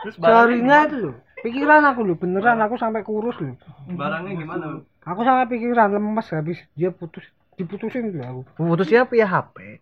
[0.00, 3.56] Terus seharinya itu loh pikiran aku loh beneran aku sampai kurus loh
[3.90, 4.64] barangnya gimana?
[4.70, 4.80] Ul?
[5.00, 7.24] aku sampai pikiran lemes habis dia putus
[7.54, 9.80] diputusin tuh aku Putusnya via HP.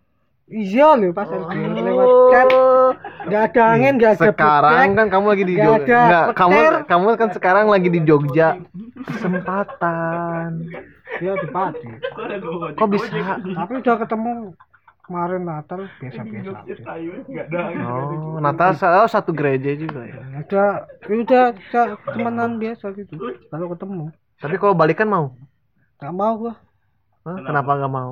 [0.49, 2.47] iya loh pas LDR lewat chat
[3.21, 4.97] nggak ada angin nggak ada Sekarang bebek.
[4.97, 5.99] kan kamu lagi di Jogja.
[6.01, 8.47] Enggak, kamu kamu kan sekarang lagi di Jogja.
[9.05, 10.49] Kesempatan.
[11.19, 11.89] dia di Pati
[12.73, 13.35] Kok bisa?
[13.37, 14.33] tapi udah ketemu
[15.09, 17.13] kemarin Natal biasa-biasa aja.
[17.25, 17.61] Enggak ada.
[17.81, 20.21] Oh, Natal oh, satu gereja juga ya.
[20.39, 20.69] udah
[21.01, 23.17] ya udah sa- temenan biasa gitu
[23.49, 25.33] kalau ketemu Tapi kalau balikan mau?
[25.99, 26.53] nggak mau gua
[27.25, 28.11] Hah, kenapa nggak mau?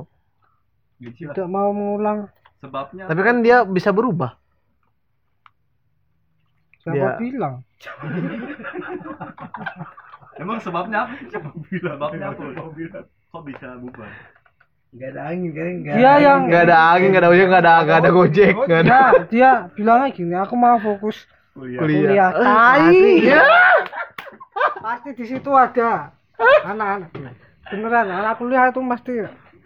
[0.97, 4.33] Gitu tidak mau mengulang Sebabnya Tapi kan dia bisa berubah.
[6.81, 7.55] siapa Dia- bilang
[10.37, 11.13] emang sebabnya apa?
[11.29, 11.95] Siapa bilang?
[11.97, 12.41] Sebabnya apa?
[13.27, 14.09] Kok bisa bubar?
[14.97, 15.65] Enggak ada angin kan?
[15.69, 15.95] Enggak.
[16.01, 18.89] dia yang Nggak ada angin, nggak ada ojek, nggak ada nggak ada gojek, nggak ada
[18.89, 21.17] dia dia bilangnya gini aku mau fokus
[21.53, 21.79] Kuliah.
[21.85, 23.45] kuliah Eh, tai ya.
[24.85, 26.09] pasti di situ ada
[26.65, 27.13] anak-anak
[27.69, 29.13] beneran anak kuliah itu pasti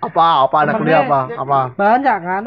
[0.01, 0.49] Apa?
[0.49, 1.19] Apa anak kuliah apa?
[1.37, 1.59] Apa?
[1.77, 2.43] banyak kan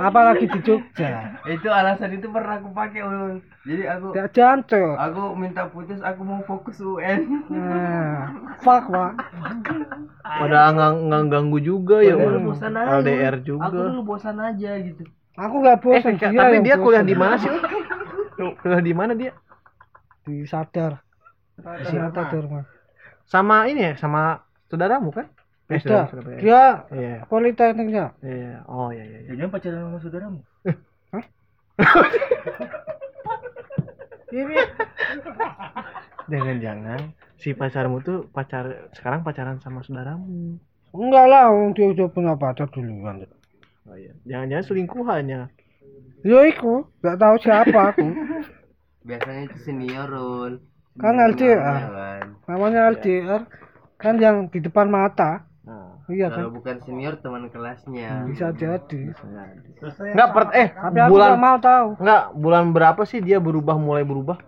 [0.00, 3.44] apalagi di Jogja Itu alasan itu pernah aku pakai, Ul.
[3.62, 7.46] Jadi aku tidak jancok aku minta putus, aku mau fokus UN.
[7.52, 9.12] nah fuck pak
[10.22, 12.16] Pada nggak ganggu juga ya.
[12.18, 12.98] Aja.
[12.98, 13.66] LDR Aku juga.
[13.70, 15.04] dulu bosan aja gitu.
[15.38, 17.50] aku nggak Eh, bosan Kak, dia tapi dia kuliah di mana sih?
[18.34, 19.32] Kuliah di mana dia?
[20.22, 21.02] di sadar
[21.58, 22.30] di sadar
[23.26, 24.38] Sama ini ya, sama
[24.70, 25.26] saudaramu kan?
[25.72, 26.00] Beda
[26.36, 28.60] dia Iya, politekniknya iya.
[28.66, 29.18] Oh iya iya.
[29.24, 29.28] iya.
[29.32, 30.40] Jangan pacaran sama saudaramu.
[34.32, 34.56] ini
[36.24, 37.00] Jangan-jangan
[37.36, 40.56] si pacarmu tuh pacar sekarang pacaran sama saudaramu.
[40.92, 43.24] enggak lah dia udah punya pacar duluan
[43.82, 44.14] Oh iya.
[44.24, 45.40] Jangan-jangan selingkuhannya.
[46.22, 48.06] yo iku nggak tahu siapa aku
[49.02, 50.62] Biasanya itu senior, Ul.
[50.94, 51.58] Kan LDR.
[51.58, 53.42] namanya namanya LDR
[53.98, 56.42] kan yang di depan mata Nah, iya kan?
[56.42, 58.26] Kalau bukan senior teman kelasnya.
[58.26, 59.14] bisa jadi.
[60.10, 62.02] enggak per eh tapi bulan mau tahu.
[62.02, 64.42] enggak bulan berapa sih dia berubah mulai berubah?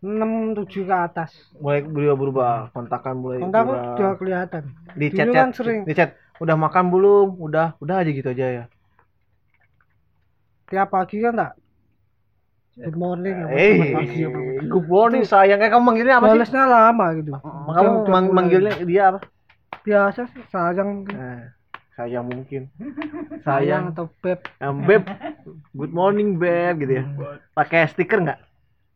[0.00, 1.30] enam tujuh ke atas.
[1.60, 3.84] Mulai berubah berubah kontakan mulai kontak berubah.
[4.00, 4.62] udah kelihatan.
[4.96, 5.80] Di Dulu chat kan chat sering.
[5.84, 6.10] di chat.
[6.40, 7.36] Udah makan belum?
[7.36, 8.64] Udah udah aja gitu aja ya?
[10.72, 11.52] Tiap pagi kan tak
[12.72, 16.32] good morning eh selamat pagi apa good morning sayang eh kamu manggilnya apa sih?
[16.34, 17.30] Balesnya lama gitu.
[17.34, 18.36] Kamu Udah mang- mulai.
[18.36, 19.18] manggilnya dia apa?
[19.80, 21.50] Biasa sih sayang eh,
[21.94, 22.62] sayang mungkin.
[23.40, 23.82] Sayang sayang.
[23.90, 24.38] atau beb.
[24.54, 25.02] Eh, beb.
[25.72, 27.04] Good morning beb gitu ya.
[27.50, 28.38] Pakai stiker nggak?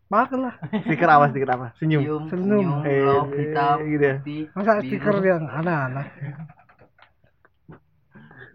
[0.07, 0.55] Pakai lah.
[0.85, 1.67] Stiker apa stiker apa?
[1.77, 2.03] Senyum.
[2.05, 2.23] Senyum.
[2.31, 4.17] senyum, Eh, love, hitam, gitu ya.
[4.19, 6.07] putih, masa stiker yang aneh-aneh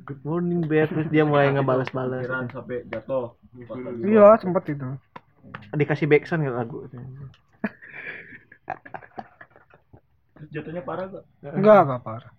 [0.02, 0.90] good morning beb.
[0.90, 3.38] Terus dia mulai ngebales-bales Pikiran sampai jatuh.
[4.02, 4.90] iya sempet itu
[5.74, 6.88] dikasih backsound nggak lagu?
[10.49, 11.24] Jatuhnya parah gak?
[11.52, 12.32] enggak enggak parah.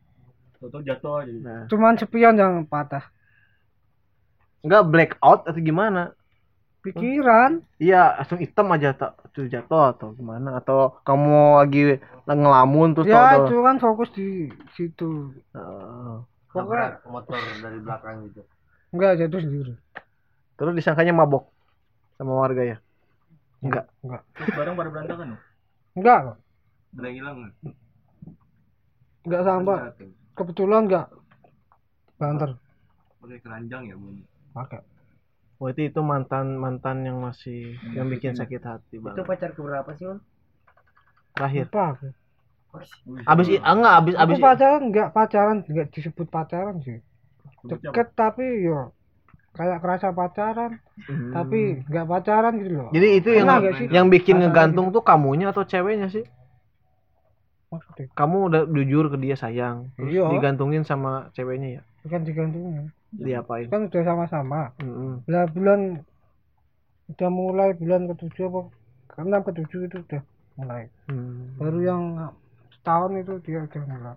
[0.61, 1.33] Toto jatuh aja.
[1.41, 1.65] nah.
[1.69, 3.05] Cuman spion yang patah.
[4.65, 6.13] Nggak black out atau gimana?
[6.81, 7.61] Pikiran.
[7.77, 10.61] Iya langsung hitam aja tak tuh jatuh atau gimana?
[10.61, 11.83] Atau kamu lagi
[12.25, 15.33] ngelamun terus ya itu kan fokus di situ.
[15.53, 16.15] Eh,
[16.53, 18.43] pokoknya Nabrak motor dari belakang gitu.
[18.97, 19.73] enggak jatuh sendiri.
[20.57, 21.53] Terus disangkanya mabok
[22.17, 22.79] sama warga ya
[23.65, 25.41] enggak enggak Terus barang pada berantakan loh.
[25.97, 26.37] enggak kok
[26.99, 27.53] Ada yang hilang nggak?
[29.25, 29.79] enggak sampai
[30.37, 31.07] kebetulan enggak
[32.19, 32.51] banter
[33.21, 34.17] Pakai keranjang ya bun.
[34.57, 34.81] pakai
[35.61, 37.61] Berarti itu mantan mantan yang masih
[37.97, 39.27] yang bikin sakit hati Itu banget.
[39.29, 40.19] pacar keberapa sih, Om?
[41.35, 41.67] Terakhir.
[41.67, 42.07] apa aku
[43.33, 46.99] Abis i- ah, enggak abis aku abis pacaran enggak pacaran enggak disebut pacaran sih
[47.71, 48.79] deket tapi yo
[49.57, 50.73] kayak kerasa pacaran
[51.09, 51.33] Hmm.
[51.35, 51.59] tapi
[51.89, 53.87] enggak pacaran gitu loh Jadi itu yang Pernah nggak sih?
[53.97, 56.25] yang bikin ngegantung tuh kamunya atau ceweknya sih?
[57.71, 60.27] maksudnya Kamu udah jujur ke dia sayang, terus Iya.
[60.33, 61.83] digantungin sama ceweknya ya?
[62.05, 62.85] bukan digantungin
[63.27, 63.69] Diapain?
[63.71, 65.23] kan udah sama-sama Mm-mm.
[65.33, 65.81] lah bulan
[67.13, 68.61] udah mulai bulan ketujuh apa
[69.11, 70.23] ke enam ketujuh itu udah
[70.59, 71.59] mulai Hmm.
[71.61, 72.03] baru yang
[72.75, 74.17] setahun itu dia udah mulai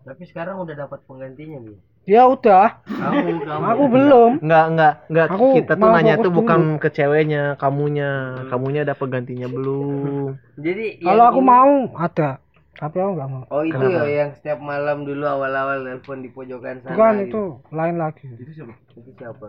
[0.00, 1.74] Tapi sekarang udah dapat penggantinya, Bi.
[2.02, 3.64] dia udah Kamu, kamu.
[3.66, 5.26] aku belum Enggak, enggak, enggak.
[5.30, 6.38] Aku Kita tuh nanya tuh dulu.
[6.40, 8.10] bukan ke ceweknya, kamunya.
[8.48, 10.32] Kamunya ada penggantinya belum?
[10.56, 12.40] Jadi kalau aku ini- mau ada
[12.72, 14.08] tapi aku nggak mau Oh itu Kenapa?
[14.08, 16.96] ya yang setiap malam dulu awal-awal telepon di pojokan sana.
[16.96, 17.28] bukan gitu.
[17.28, 18.74] itu lain lagi Itu siapa?
[18.96, 19.46] Itu siapa?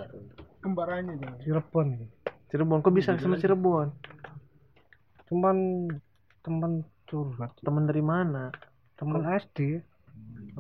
[0.60, 1.32] Kembarannya dia.
[1.40, 2.12] Cirebon
[2.52, 3.96] Cirebon, kok bisa sama Cirebon?
[5.26, 5.88] cuman
[6.42, 6.72] teman
[7.08, 8.52] curhat Temen dari mana?
[8.94, 9.80] teman SD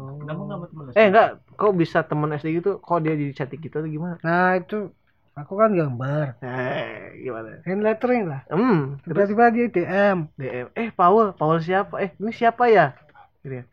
[0.01, 0.17] Oh.
[0.17, 2.71] Kenapa nggak sama temen Eh enggak, kok bisa temen SD gitu?
[2.81, 4.15] Kok dia jadi cantik gitu atau gimana?
[4.19, 4.89] nah itu
[5.31, 7.61] aku kan gambar Eh, gimana?
[7.63, 10.67] hand lettering lah Hmm, tiba-tiba dia DM DM.
[10.73, 12.01] Eh, Paul, Paul siapa?
[12.01, 12.97] Eh, ini siapa ya?
[13.41, 13.65] Gitu ya.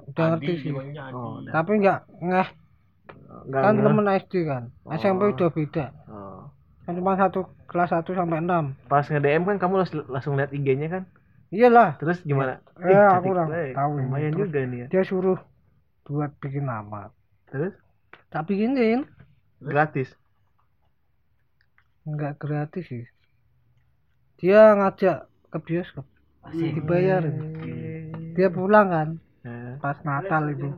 [0.00, 0.70] udah ngerti sih.
[1.12, 2.48] Oh, tapi nggak ngeh
[3.44, 3.62] Enggak.
[3.62, 3.86] kan enggak.
[3.86, 5.32] temen SD kan SMP Oh.
[5.34, 6.40] udah beda Oh.
[6.82, 10.88] kan cuma satu kelas 1 sampai 6 Pas nge-DM kan kamu langsung, langsung lihat IG-nya
[10.88, 11.02] kan?
[11.50, 12.62] iyalah Terus gimana?
[12.78, 13.92] Eh, Ih, aku cantik kurang tahu.
[13.98, 14.86] Lumayan juga nih ya.
[14.88, 15.38] dia suruh
[16.10, 17.14] buat bikin nama.
[17.54, 17.70] Terus?
[18.34, 19.06] Tak bikinin.
[19.62, 20.10] Gratis.
[22.00, 23.06] nggak gratis sih.
[24.42, 26.06] Dia ngajak ke bioskop.
[26.50, 27.22] Dibayar
[28.34, 29.08] dia pulang kan?
[29.46, 30.68] Eh, pas Natal itu.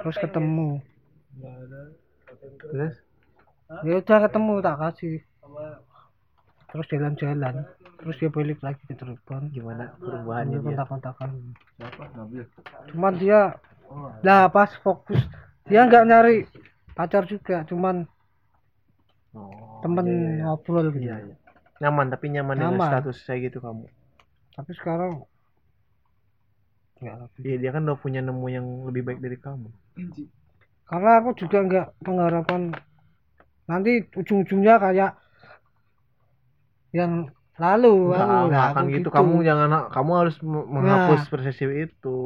[0.00, 0.80] Terus ketemu.
[2.72, 2.94] Terus?
[3.84, 5.16] Ya udah ketemu tak kasih.
[6.70, 7.54] Terus jalan-jalan.
[7.98, 9.50] Terus dia balik lagi ke Cirebon.
[9.50, 11.30] Gimana perubahannya dia kontak-kontakan.
[12.94, 13.58] Cuman dia
[14.26, 15.20] lah pas fokus
[15.68, 16.36] dia nggak nyari
[16.96, 17.96] pacar juga cuman
[19.34, 20.42] Oh, temen iya, iya.
[20.46, 21.36] ngobrol gitu Iya, iya.
[21.82, 22.88] Nyaman tapi nyaman, dengan Nyaman.
[22.90, 23.84] status saya gitu kamu.
[24.56, 25.12] tapi sekarang
[27.02, 29.68] nggak lagi Iya, dia kan udah punya nemu yang lebih baik dari kamu.
[30.88, 32.62] karena aku juga nggak mengharapkan
[33.70, 35.10] nanti ujung-ujungnya kayak
[36.94, 37.12] yang
[37.58, 39.08] lalu enggak aku akan gitu.
[39.14, 41.30] Kamu jangan kamu harus me- menghapus Nah.
[41.30, 42.18] persepsi itu.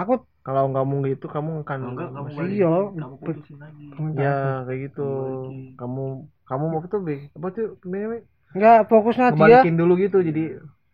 [0.00, 0.12] Aku
[0.44, 2.66] Kalau kamu gitu kamu akan enggak kamu Iya,
[3.00, 3.84] kamu ber- putusin lagi.
[4.22, 4.32] ya
[4.66, 5.00] kayak gitu.
[5.80, 6.02] Kamu
[6.48, 7.16] kamu mau tuh Be?
[7.36, 7.66] apa tuh
[8.56, 10.42] nggak fokusnya dia Kembalikin dulu gitu jadi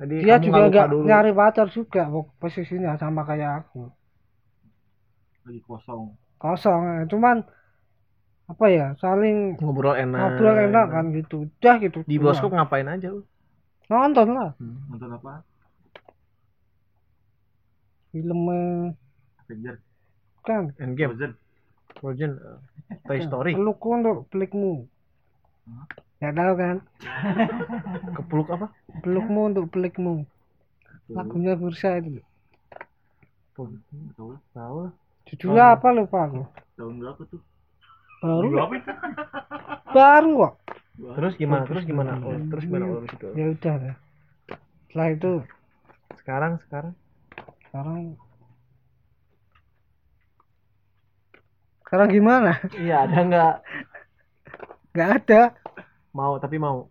[0.01, 2.03] jadi dia kamu juga nggak nggak nyari pacar juga
[2.41, 3.79] posisinya sama kayak aku
[5.45, 6.17] Lagi kosong.
[6.43, 7.03] kosong eh.
[7.11, 7.37] cuman
[8.51, 10.19] apa ya saling ngobrol enak.
[10.19, 13.21] ngobrol enak kan gitu udah gitu Di bioskop ngapain aja lu?
[13.91, 15.33] nonton lah Nonton apa?
[18.11, 18.95] Filmnya
[19.47, 19.77] Avenger.
[20.43, 21.33] kan Endgame, Frozen.
[21.99, 22.59] Frozen, uh,
[23.07, 23.53] Toy Story.
[23.55, 24.87] pelukku untuk pelikmu
[26.21, 26.77] nggak tahu kan
[28.17, 28.67] Kepeluk apa?
[29.01, 30.27] pelukmu untuk pelikmu
[31.09, 32.21] lagunya Bursa itu
[33.55, 34.35] Tahu.
[34.57, 34.79] Tahu
[35.29, 36.43] judulnya apa lupa aku
[36.75, 37.41] Tahun berapa tuh?
[38.21, 38.49] baru
[39.97, 40.55] baru kok
[41.01, 41.65] Terus gimana?
[41.65, 42.13] Terus gimana?
[42.21, 42.85] Oh, terus gimana?
[42.93, 43.27] Oh, gitu.
[43.33, 43.97] ya udah
[44.85, 45.33] setelah itu
[46.21, 46.93] Sekarang sekarang
[47.71, 48.19] sekarang
[51.87, 53.55] sekarang gimana iya ada nggak
[54.91, 55.41] nggak ada
[56.11, 56.87] mau tapi mau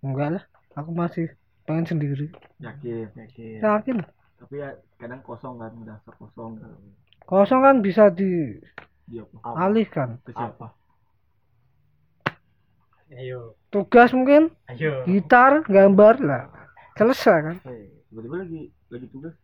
[0.00, 0.44] enggak lah
[0.76, 1.26] aku masih
[1.64, 2.28] pengen sendiri
[2.58, 3.08] Yakin.
[3.16, 3.96] yakin yakin
[4.40, 6.56] Tapi ya kadang kosong kan, udah kosong.
[7.28, 8.56] kosong kan bisa di
[9.44, 10.72] alihkan Itu siapa?
[13.10, 13.52] Ayo.
[13.68, 15.04] tugas mungkin Ayo.
[15.04, 16.42] gitar gambar lah
[16.96, 17.56] selesai kan
[18.08, 19.34] tiba-tiba lagi lagi tugas.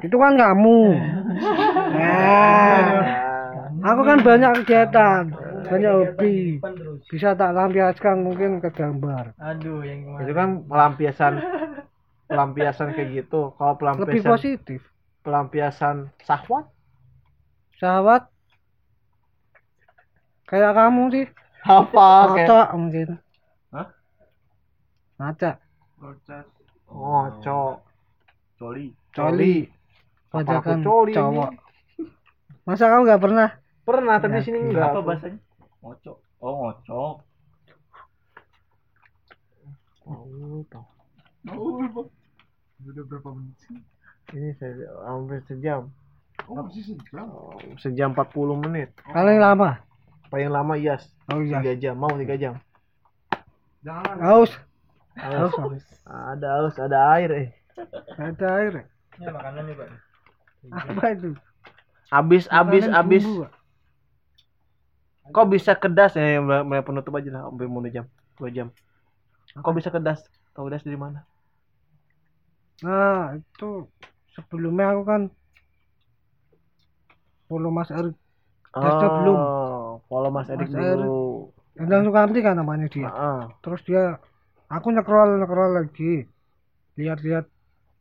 [0.00, 0.80] Itu kan kamu.
[1.92, 2.80] Nah,
[3.84, 6.58] aku kan banyak kegiatan banyak hobi.
[7.06, 9.38] Bisa tak lampiaskan mungkin ke gambar.
[9.38, 10.22] Aduh, yang kemarin.
[10.26, 11.32] itu kan pelampiasan
[12.26, 13.54] pelampiasan kayak gitu.
[13.54, 14.80] Kalau lebih pelampiasan positif.
[15.22, 15.96] Pelampiasan
[16.26, 16.66] sahwat?
[17.78, 18.26] Sahabat
[20.50, 21.26] kayak kamu sih.
[21.62, 22.34] Apa?
[22.34, 23.08] Kayak ngaca mungkin.
[23.70, 23.88] Hah?
[25.20, 25.50] ngaca
[26.90, 27.76] oh cok
[28.58, 28.99] Coli.
[29.10, 29.66] Coli
[30.30, 31.58] aku coli cowok ini?
[32.62, 33.48] masa kamu nggak pernah
[33.82, 34.66] pernah tapi Ya, di sini iya.
[34.70, 35.38] enggak Apa bahasanya?
[35.80, 36.16] Ngocok.
[36.38, 37.14] Oh, ngocok.
[40.06, 42.06] Oh.
[42.80, 43.76] Udah berapa menit sih?
[44.30, 45.90] ini saya hampir sejam
[46.48, 47.26] Oh, masih sejam.
[47.28, 49.82] Oh, sejam 40 menit paling lama
[50.30, 52.54] paling lama yes oh iya tiga jam mau tiga jam
[54.22, 54.54] haus
[55.18, 55.52] Haus.
[55.52, 57.48] haus ada haus ada air eh
[58.16, 58.84] ada air ya?
[59.20, 59.88] Ya, makanan nih, Pak.
[60.70, 61.30] apa itu?
[62.08, 63.52] Habis habis Makanan habis bumbu, Pak.
[65.30, 66.12] kok bisa kedas?
[66.16, 68.04] Ya mulai, penutup aja lah sampai mau dua jam
[68.40, 68.66] dua jam.
[69.54, 70.24] Kok bisa kedas?
[70.56, 71.22] Tahu das dari mana?
[72.82, 73.86] Nah itu
[74.32, 75.22] sebelumnya aku kan
[77.46, 78.16] follow Mas Erik
[78.72, 79.36] Dasnya belum.
[79.36, 81.52] Oh, follow Mas Erik dulu.
[81.76, 83.06] Endang Sukamti kan namanya dia.
[83.06, 83.40] Heeh.
[83.62, 84.16] terus dia
[84.66, 86.26] aku nyekrol nyekrol lagi.
[86.98, 87.46] Lihat-lihat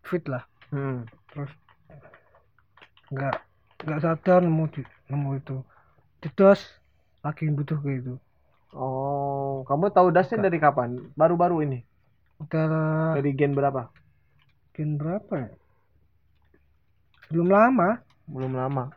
[0.01, 1.05] fit lah hmm.
[1.33, 1.51] terus
[3.09, 3.35] nggak
[3.85, 5.57] nggak sadar nemu di, nemu itu.
[6.19, 6.61] Jedos
[7.23, 8.15] lagi butuh kayak itu
[8.75, 10.99] oh kamu tahu dasnya dari kapan?
[11.17, 11.79] Baru-baru ini?
[12.39, 13.89] Udah dari gen berapa?
[14.77, 15.49] Gen berapa ya?
[17.33, 17.99] Belum lama.
[18.29, 18.93] Belum lama.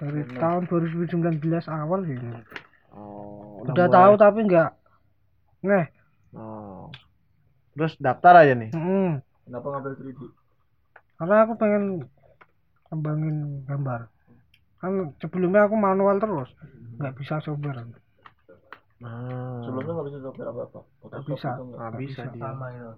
[0.00, 1.20] Dari tahun 2019
[1.68, 2.16] awal sih.
[2.90, 3.30] Oh
[3.64, 3.96] udah, mulai.
[3.96, 4.70] tahu tapi nggak
[5.60, 5.86] neh
[6.32, 6.88] oh.
[7.76, 8.70] terus daftar aja nih?
[8.72, 10.20] Mm, Kenapa ngambil 3D?
[11.20, 11.84] Karena aku pengen
[12.88, 14.08] kembangin gambar
[14.80, 16.48] kan sebelumnya aku manual terus
[16.96, 17.84] nggak bisa software
[19.00, 19.60] nah.
[19.64, 20.80] Sebelumnya nggak bisa software apa-apa.
[21.08, 21.50] Nggak bisa.
[21.56, 22.92] Nggak bisa dia Sama itu.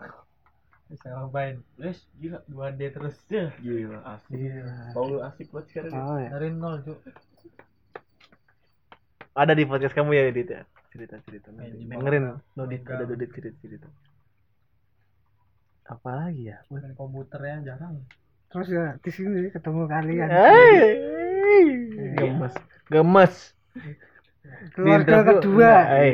[0.92, 1.56] Bisa ngapain?
[1.80, 2.44] Les, gila.
[2.52, 3.16] 2D terus.
[3.32, 4.04] Ya, gila.
[4.04, 4.36] Asik.
[4.36, 4.92] Iya.
[4.92, 5.92] Paul asik banget sekarang.
[5.92, 6.00] ya.
[6.04, 6.28] Oh, ya.
[6.36, 7.00] Dari nol, Cuk.
[9.32, 12.36] ada di podcast kamu ya Didit ya cerita cerita di dengerin.
[12.52, 13.00] Dodit Bangka.
[13.00, 13.88] ada Dodit cerita cerita
[15.84, 16.58] apa lagi ya?
[16.70, 18.02] Main komputernya jarang.
[18.52, 20.28] terus ya di sini ketemu kalian.
[20.28, 20.80] Hey,
[22.14, 22.54] gemes.
[22.86, 23.34] Gemes.
[24.76, 25.72] Keluarga interview- kedua.
[25.96, 26.12] Eh,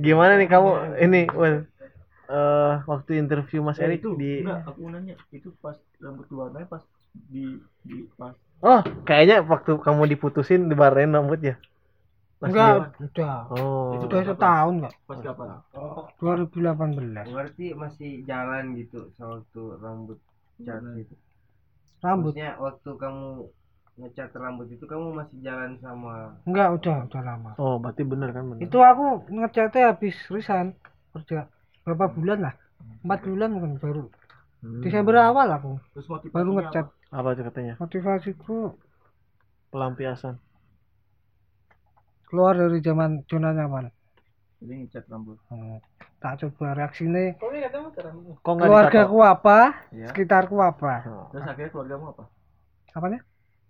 [0.00, 0.70] gimana nih kamu?
[0.96, 1.68] Ini Wel
[2.24, 5.12] eh waktu interview Mas Eh, Erik itu di enggak aku nanya.
[5.28, 6.80] Itu pas rambut warnanya pas
[7.12, 8.32] di di pas
[8.64, 11.60] oh kayaknya waktu kamu diputusin dibarain rambutnya
[12.42, 13.36] Enggak udah.
[13.54, 14.02] Oh.
[14.04, 15.48] Udah setahun nggak pas kapan?
[16.18, 20.18] 2018 berarti masih jalan gitu sama waktu rambut
[20.62, 21.14] cat gitu
[22.04, 22.32] rambut.
[22.36, 23.28] Maksudnya waktu kamu
[23.94, 27.50] ngecat rambut itu kamu masih jalan sama enggak udah udah lama.
[27.56, 28.60] Oh berarti bener kan bener.
[28.66, 30.74] Itu aku ngecatnya habis resign
[31.14, 31.46] kerja.
[31.86, 32.54] Berapa bulan lah?
[33.04, 34.04] Empat bulan kan baru.
[34.64, 34.80] Hmm.
[34.80, 36.58] Desember awal aku Terus baru apa?
[36.60, 36.86] ngecat.
[37.14, 37.74] Apa tuh katanya?
[37.78, 38.56] Motivasiku
[39.70, 40.40] pelampiasan
[42.28, 43.86] keluar dari zaman zona nyaman
[44.64, 45.36] Jadi ngecat rambut.
[45.52, 45.76] Hmm,
[46.22, 47.58] tak coba reaksinya Kok ini
[48.44, 49.58] kok nggak keluargaku apa
[49.92, 50.06] Iya.
[50.08, 51.20] sekitarku apa ditato?
[51.32, 52.24] Terus akhirnya keluargamu apa?
[52.94, 53.20] apanya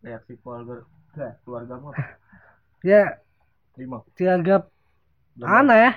[0.05, 0.74] Reaksi keluarga
[1.14, 2.05] Enggak, keluargamu apa?
[2.90, 3.02] ya
[3.74, 3.98] Lima.
[4.18, 4.62] dianggap
[5.35, 5.51] Belum.
[5.51, 5.93] aneh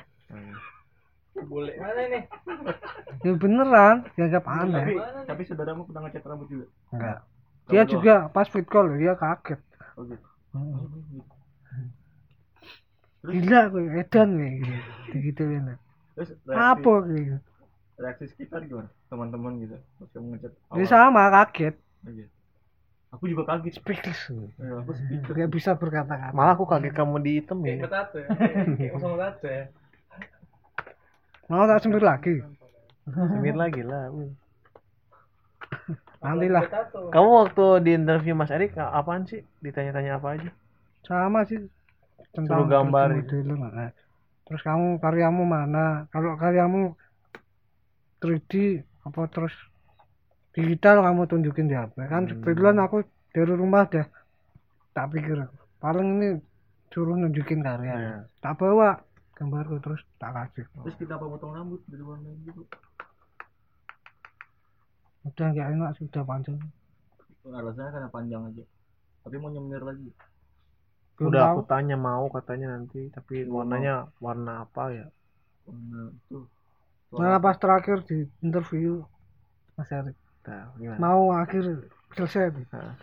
[1.37, 1.75] Boleh.
[1.77, 2.19] Mana ini?
[3.25, 4.85] ya beneran dianggap Tapi, aneh
[5.29, 6.65] tapi saudaramu pernah ngecat rambut juga?
[6.93, 7.17] enggak
[7.67, 9.59] dia juga pas fit call dia kaget
[9.97, 10.25] Oh gitu.
[10.53, 11.21] Hmm.
[13.27, 15.41] Gila gue edan nih gitu gitu
[16.15, 17.37] Terus reaksi, apa gitu
[17.97, 18.89] reaksi sekitar gimana?
[19.09, 19.75] Teman-teman gitu.
[19.97, 20.37] Pas kamu
[20.69, 20.85] awal.
[20.85, 21.75] sama kaget
[22.05, 22.29] gitu.
[23.15, 23.73] Aku juga kaget.
[23.79, 25.33] speechless Ya, aku speechless.
[25.33, 28.27] nggak bisa berkata-kata malah aku kaget kamu Kayak diitemin tato ya.
[28.77, 29.63] Kayak kosong tato ya.
[31.47, 32.43] mau tak sembuh lagi
[33.07, 34.11] semir lagi lah
[36.23, 37.07] nanti lah Tato.
[37.07, 40.49] kamu waktu di interview Mas Erik apaan sih ditanya-tanya apa aja
[41.07, 41.71] sama sih
[42.39, 43.07] Suruh gambar.
[43.23, 43.89] dulu nah.
[44.43, 46.93] terus kamu karyamu mana kalau karyamu
[48.17, 49.53] 3D apa terus
[50.51, 52.39] digital kamu tunjukin di HP kan Hmm.
[52.39, 54.05] kebetulan aku dari rumah deh
[54.91, 56.29] tak pikir paling ini
[56.87, 58.17] suruh nunjukin karya Iya.
[58.37, 59.01] tak bawa
[59.33, 62.65] gambarku terus tak kasih Terus kita apa potong rambut dari warna gitu?
[65.23, 66.57] udah nggak enak sudah panjang
[67.43, 68.63] Alasannya karena panjang aja.
[69.23, 70.11] Tapi mau nyemir lagi.
[71.17, 73.93] Belum udah tahu aku tanya mau katanya nanti tapi warnanya
[74.25, 75.05] warna apa ya?
[75.67, 76.45] Nah, tuh.
[77.11, 79.03] malah pas terakhir di interview
[79.77, 80.15] Mas Erik.
[80.47, 81.01] Nah, gimana?
[81.03, 81.63] mau akhir
[82.15, 82.55] selesai.
[82.71, 82.95] Nah,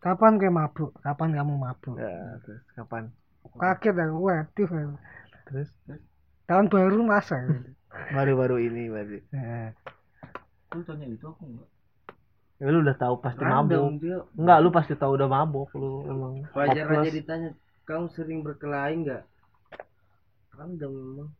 [0.00, 0.90] kapan kayak mabuk?
[1.04, 1.96] Kapan kamu mabuk?
[2.00, 3.04] Ya terus kapan?
[3.60, 4.70] Kaget aku waduh
[5.46, 5.68] terus?
[6.48, 7.36] Tahun baru masa
[8.16, 9.18] baru-baru ini berarti.
[9.34, 9.70] Nah,
[10.72, 11.68] Lu tanya itu aku enggak.
[12.62, 14.18] Ya, lu udah tahu pasti Random mabuk dia.
[14.38, 17.50] enggak lu pasti tahu udah mabuk lu emang Wajar aja ditanya,
[17.82, 19.22] kamu sering berkelahi nggak?
[20.54, 21.30] Random memang.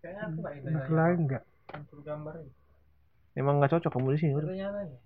[0.00, 0.66] Kayaknya aku nggak ini.
[0.72, 2.52] Mas lain enggak Campur gambar ini.
[3.36, 4.96] emang nggak cocok kamu di sini udah Tanya aja.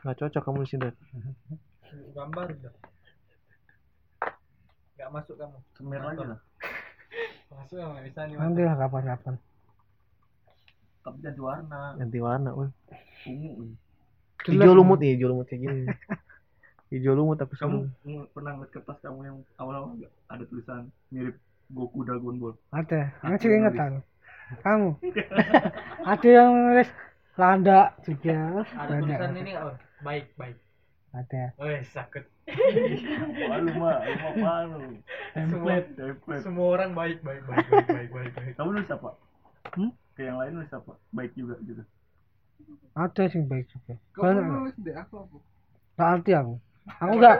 [0.00, 2.72] nggak cocok kamu di sini Campur gambar udah.
[4.94, 5.58] Nggak masuk kamu.
[5.76, 6.40] Semir aja lah.
[7.52, 8.36] Masuk nggak bisa nih.
[8.40, 9.34] nanti lah kapan-kapan
[11.04, 11.80] Tapi ganti warna.
[12.00, 12.68] ganti warna woi
[13.28, 13.76] Ungu.
[14.48, 15.82] hijau lumut nih hijau lumut kayak gini
[16.92, 17.88] hijau lumut tapi Kamu
[18.32, 21.36] pernah ngeliat kertas kamu yang awal-awal nggak ada tulisan mirip
[21.72, 22.54] Goku Dragon Ball.
[22.72, 24.00] ada masih aku
[24.60, 24.88] kamu
[26.12, 26.90] ada yang nulis
[27.34, 29.52] landa juga Ada tulisan ini?
[29.56, 29.76] Bang?
[30.04, 30.56] Baik, baik.
[31.14, 32.24] ada Wih, sakit.
[33.48, 34.88] Wah, lu mah, lu mah apaan lu?
[35.32, 35.88] Template.
[35.96, 36.42] Template.
[36.44, 38.52] Semua orang baik, baik, baik, baik, baik, baik, baik.
[38.54, 39.10] Kamu nulis apa?
[39.72, 39.90] Hmm?
[40.14, 40.94] Ke yang lain nulis apa?
[41.10, 41.82] Baik juga gitu.
[42.94, 43.98] ada sih baik juga.
[44.14, 44.96] Kamu banyak.
[45.02, 45.36] aku apa?
[45.94, 46.54] nggak arti aku.
[47.02, 47.36] Aku nggak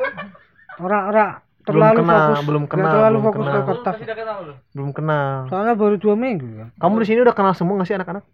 [0.79, 1.31] orang-orang
[1.65, 3.95] Belum terlalu kenal, fokus belum nggak kenal, terlalu belum fokus kenal.
[3.97, 4.55] ke kenal lu?
[4.77, 5.35] belum kenal.
[5.49, 8.25] Soalnya baru dua minggu kan kamu di sini udah kenal semua nggak sih anak-anak?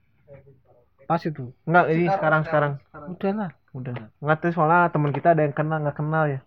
[1.07, 1.45] Pas itu.
[1.63, 3.51] Enggak ini sekarang sekarang udah lah.
[3.71, 3.95] Udah.
[4.19, 6.41] Nggak tahu soalnya teman kita ada yang kenal nggak kenal ya.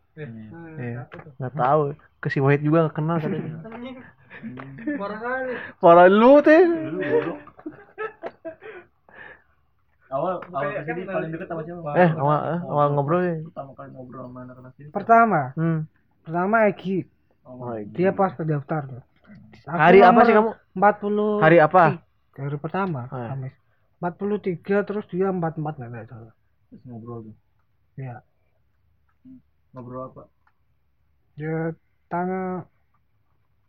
[0.76, 1.08] Iya.
[1.40, 1.82] nggak tahu.
[2.20, 3.64] Ke si Wahid juga nggak kenal katanya.
[5.00, 5.54] Parah kali.
[5.80, 6.64] parah lu teh.
[10.08, 11.90] Awal awal Kayak ke sini kan paling deket sama siapa?
[11.98, 14.90] eh awal eh, awal ngobrol ya Pertama kali ngobrol sama anak-anak sini.
[14.90, 15.80] pertama hmm.
[16.22, 17.00] pertama Egi
[17.44, 19.04] Oh, dia pas pendaftar tuh.
[19.66, 22.00] Hari apa sih kamu 40 hari apa
[22.32, 23.30] hari pertama Oh, iya.
[23.32, 23.54] Kamis
[24.00, 26.34] 43 terus dia 44 nggak salah
[26.70, 27.36] terus ngobrol tuh.
[27.96, 28.22] ya
[29.72, 30.24] Ngobrol apa?
[31.34, 31.74] dia
[32.06, 32.64] tanya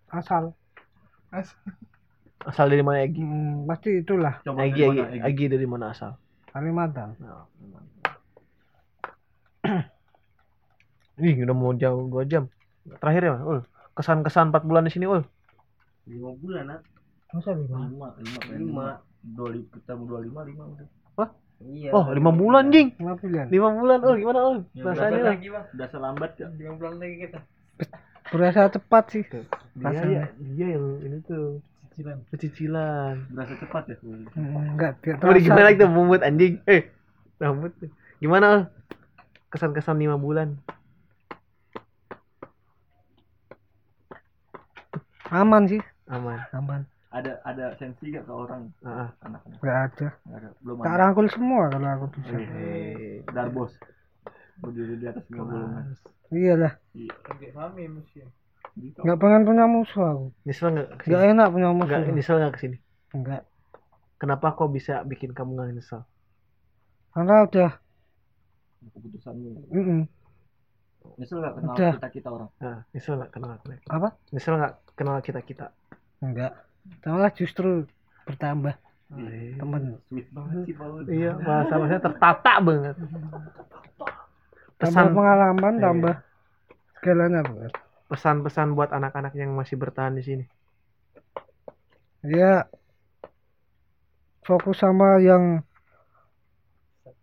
[0.09, 0.52] asal
[1.31, 1.56] asal
[2.45, 6.12] dari mana Egi hmm, pasti itulah Coba Egi dari Egi mana, Egi dari mana asal
[6.53, 7.09] Kalimantan
[11.15, 12.51] Ih, udah mau jauh dua jam.
[12.99, 13.62] Terakhir ya, Ul.
[13.95, 15.23] Kesan-kesan 4 bulan di sini, Ul.
[16.11, 16.83] Lima bulan, Nat.
[17.31, 18.87] masa lima Lima, lima, kayak Lima.
[19.23, 20.89] Dua lima, ketemu dua lima, lima udah.
[21.65, 21.91] Iya.
[21.95, 22.99] Oh, 5 bulan, Jing.
[22.99, 24.16] lima bulan 5 bulan, Ul.
[24.21, 24.59] Gimana, Ul?
[24.75, 25.27] Ya, Rasanya, Ul.
[25.31, 25.65] lagi bang.
[25.71, 26.47] Udah selambat ya?
[26.51, 27.41] Lima bulan lagi kita.
[28.33, 29.45] berasa cepat sih Dia,
[29.79, 30.23] Rasanya.
[30.35, 31.62] dia yang ini tuh.
[31.95, 32.19] Cicilan.
[32.35, 33.16] Cicilan.
[33.31, 33.97] Berasa cepat ya?
[34.03, 36.55] Hmm, enggak tidak Udah gimana terasa lagi tuh rambut anjing?
[36.66, 36.83] Eh,
[37.39, 37.73] rambut.
[38.19, 38.49] Gimana?
[39.49, 40.59] Kesan-kesan 5 bulan.
[45.27, 46.39] aman sih Aman.
[46.53, 49.09] aman Ada ada sensi gak ke orang Heeh.
[49.21, 49.59] anak-anak?
[49.59, 50.49] nggak ada Nggak ada.
[50.61, 50.99] Belum tak ada.
[51.01, 53.73] rangkul semua kalau aku bisa Eh, Darbos.
[54.57, 55.85] Berdiri di atas lima bulungan.
[56.31, 58.19] iyalah Kayak kami mesti.
[58.74, 58.98] Gitu.
[58.98, 61.30] nggak pengen punya musuh aku Nyesel enggak nggak ke sini?
[61.30, 62.76] enak punya musuh Enggak, nyesel enggak ke sini?
[63.12, 63.42] enggak
[64.14, 66.02] Kenapa kok bisa bikin kamu enggak nyesel?
[67.10, 67.70] karena udah
[68.84, 69.48] Keputusanmu.
[69.70, 70.01] mm
[71.14, 71.92] Nyesel gak kenal Udah.
[71.94, 72.48] kita-kita orang?
[72.59, 73.86] Nah, nyesel enggak kenal kita?
[73.88, 75.66] apa Nyesel enggak kenal kita-kita?
[76.18, 76.52] enggak
[77.02, 77.86] malah justru
[78.26, 78.74] bertambah
[79.14, 81.06] Eh, temen Sweet banget sih Paul.
[81.06, 82.94] Iya, bahasa bahasanya tertata banget.
[84.74, 85.84] tambah Pesan pengalaman Iya.
[85.84, 86.14] tambah
[86.98, 87.70] segalanya bukan
[88.15, 90.45] pesan-pesan buat anak-anak yang masih bertahan di sini.
[92.24, 92.65] ya
[94.49, 95.61] fokus sama yang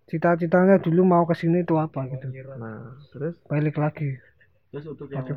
[0.06, 2.28] cita-citanya dulu mau ke sini itu apa gitu
[2.60, 4.22] Nah, terus balik lagi
[4.72, 5.28] Terus untuk yang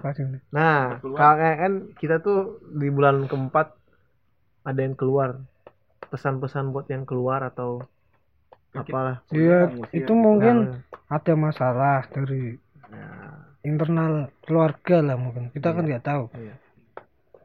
[0.54, 3.74] nah, kalau kan kita tuh di bulan keempat
[4.62, 5.42] ada yang keluar.
[6.06, 7.82] Pesan-pesan buat yang keluar atau
[8.70, 9.26] apalah.
[9.34, 10.78] ya Yang itu mungkin Nah,
[11.10, 12.62] ada masalah dari
[13.64, 15.50] internal keluarga lah mungkin.
[15.50, 16.24] Kita kan nggak tahu.
[16.36, 16.54] Iya.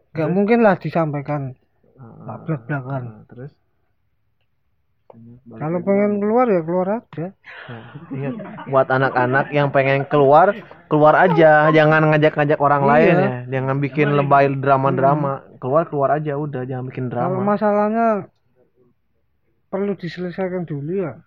[0.09, 1.53] nggak mungkin lah disampaikan
[2.01, 3.53] ah, belak-belakan nah, terus?
[5.09, 7.27] Balik kalau pengen keluar ya keluar aja.
[7.65, 7.83] Nah,
[8.13, 8.33] ingat
[8.69, 10.53] buat anak-anak yang pengen keluar,
[10.85, 12.89] keluar aja, jangan ngajak-ngajak orang Iya.
[12.93, 13.29] lain ya.
[13.57, 15.45] Jangan bikin lebay drama-drama.
[15.57, 17.57] Keluar keluar aja udah, jangan bikin kalau drama.
[17.57, 18.07] masalahnya
[19.73, 21.17] perlu diselesaikan dulu ya.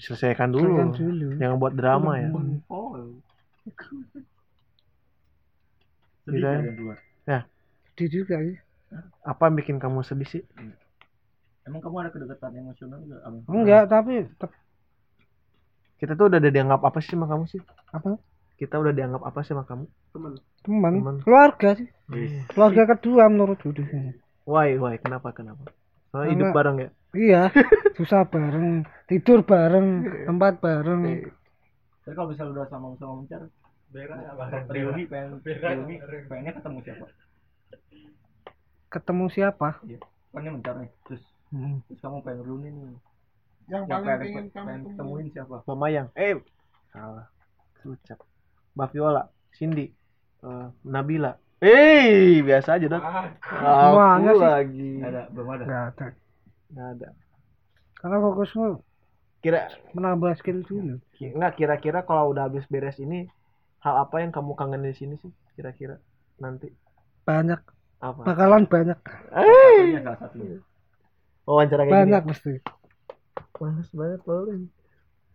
[0.00, 0.96] Selesaikan selesaikan dulu.
[0.96, 2.28] dulu Jangan buat drama ya.
[6.30, 6.36] Paul.
[6.36, 6.72] Gitu Sedih ya.
[6.72, 6.98] keluar.
[7.90, 8.56] sedih juga sih
[9.22, 10.42] Apa yang bikin kamu sedih sih?
[11.62, 13.20] Emang kamu ada kedekatan emosional gak?
[13.46, 14.58] enggak tapi tep-
[15.96, 17.60] Kita tuh udah dianggap apa sih sama kamu sih?
[17.88, 18.16] apa
[18.56, 21.16] kita udah dianggap apa sih sama kamu teman teman Teman.
[21.20, 22.44] keluarga sih Iya.
[22.46, 24.12] keluarga kedua menurutku di sini
[24.44, 25.64] why why kenapa kenapa
[26.06, 27.42] Soalnya Karena- hidup bareng ya iya
[27.94, 29.88] susah bareng tidur bareng
[30.24, 31.00] tempat bareng
[32.00, 33.40] Tapi kalau misalnya udah sama sama mencar,
[34.74, 35.96] reuni pengen reuni
[36.28, 37.06] pengennya ketemu siapa?
[38.92, 39.68] ketemu siapa
[40.30, 41.82] Kan ini mencar nih, terus Hmm.
[41.90, 42.86] terus kamu pengen reuni nih.
[43.72, 44.90] Yang Yang paling pengen, pengen pengen, kamu temuin.
[44.94, 45.56] ketemuin siapa?
[45.66, 46.34] Mama yang eh
[46.92, 47.26] salah
[47.86, 48.18] ucap
[48.76, 49.22] Mbak Viola
[49.56, 49.86] Cindy
[50.46, 54.46] eh, Nabila eh biasa aja dong aku sih.
[54.46, 55.66] lagi Nggak ada, belum ada.
[55.66, 56.06] nggak ada
[56.72, 57.08] nggak ada
[58.00, 58.66] karena fokusmu
[59.44, 59.60] kira
[59.96, 63.16] menambah skill dulu ki- nggak kira-kira kalau udah habis beres ini
[63.80, 65.96] hal apa yang kamu kangen di sini sih kira-kira
[66.36, 66.68] nanti?
[67.24, 67.60] Banyak.
[68.00, 68.20] Apa?
[68.24, 68.96] Bakalan banyak.
[68.96, 70.60] Salah satunya.
[71.44, 72.30] wawancara kayak banyak gini.
[72.30, 72.52] pasti
[73.60, 74.62] Males banget paling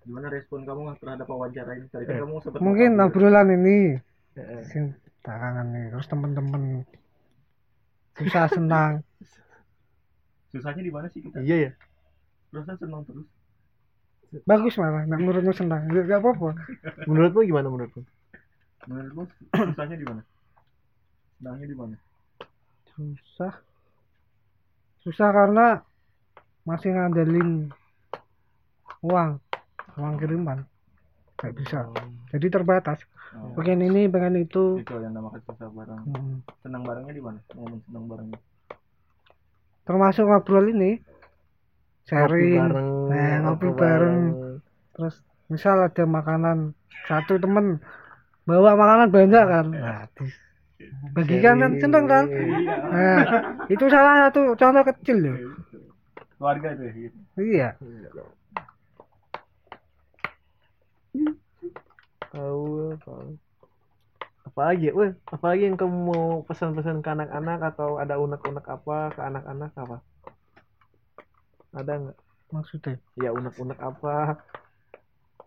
[0.02, 1.86] Gimana respon kamu terhadap wawancara ini?
[1.90, 2.22] Tadi kan Eh.
[2.22, 3.98] kamu sempat mungkin obrolan ini.
[4.34, 6.86] Eh, sing tangan nih terus temen-temen.
[8.16, 9.02] Susah senang.
[10.54, 11.42] Susahnya di mana sih kita?
[11.42, 11.72] iya ya
[12.50, 13.28] Terus senang terus.
[14.44, 15.86] bagus malah nak menurutmu senang.
[15.90, 16.50] Ya gak apa-apa.
[17.06, 18.06] Menurutmu gimana menurutmu
[18.86, 20.22] Menurutmu susahnya di mana?
[21.38, 21.98] Senangnya di mana?
[22.96, 23.52] susah
[25.04, 25.84] susah karena
[26.64, 27.68] masih ngandelin
[29.04, 29.36] uang
[30.00, 30.64] uang kiriman
[31.36, 31.92] nggak bisa
[32.32, 33.04] jadi terbatas
[33.36, 36.02] Oh, pengen ini pengen itu itu yang namakan susah bareng.
[36.08, 36.40] Hmm.
[36.64, 37.36] Senang barengnya di mana?
[37.52, 38.40] Momen senang barengnya.
[39.84, 44.22] termasuk ngobrol ini Ngopi sharing bareng eh, ngopi bareng
[44.96, 45.20] terus
[45.52, 46.72] misal ada makanan
[47.12, 47.84] satu temen
[48.46, 49.66] bawa makanan banyak kan?
[49.74, 50.46] Nah, di-
[51.18, 52.26] bagikan kan seneng kan?
[52.94, 53.20] Nah,
[53.68, 55.38] itu salah satu contoh kecil loh.
[56.38, 56.92] Keluarga itu ya.
[56.94, 57.18] Gitu.
[57.42, 57.70] iya.
[62.30, 63.40] Tahu tahu.
[64.46, 69.72] Apalagi weh apalagi yang kamu mau pesan-pesan ke anak-anak atau ada unek-unek apa ke anak-anak
[69.74, 69.98] apa?
[71.76, 72.18] Ada nggak?
[72.54, 72.96] Maksudnya?
[73.20, 74.40] Ya unek-unek apa?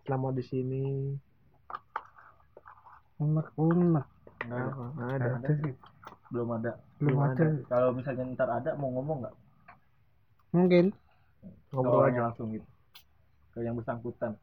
[0.03, 0.83] Selama di sini
[3.19, 4.07] unek-unek
[4.47, 4.83] Nggak ada.
[4.95, 5.73] Nggak ada ada sih
[6.31, 6.71] Belum ada.
[6.99, 9.35] belum Belum ada Kalau misalnya ntar ada mau ngomong nggak?
[10.49, 10.85] mungkin
[11.69, 12.65] ngobrol aja langsung gitu.
[13.53, 14.33] Ke yang bersangkutan.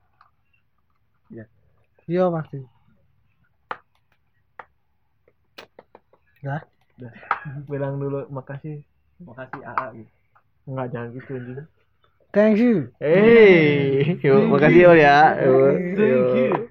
[2.06, 2.62] iya pasti
[7.70, 8.86] bilang dulu makasih
[9.26, 10.12] Makasih AA gitu.
[10.66, 11.58] nggak jangan gitu anjing
[12.30, 15.16] thank you Hey, yuk, makasih ya, ya.
[15.34, 16.68] Thank you.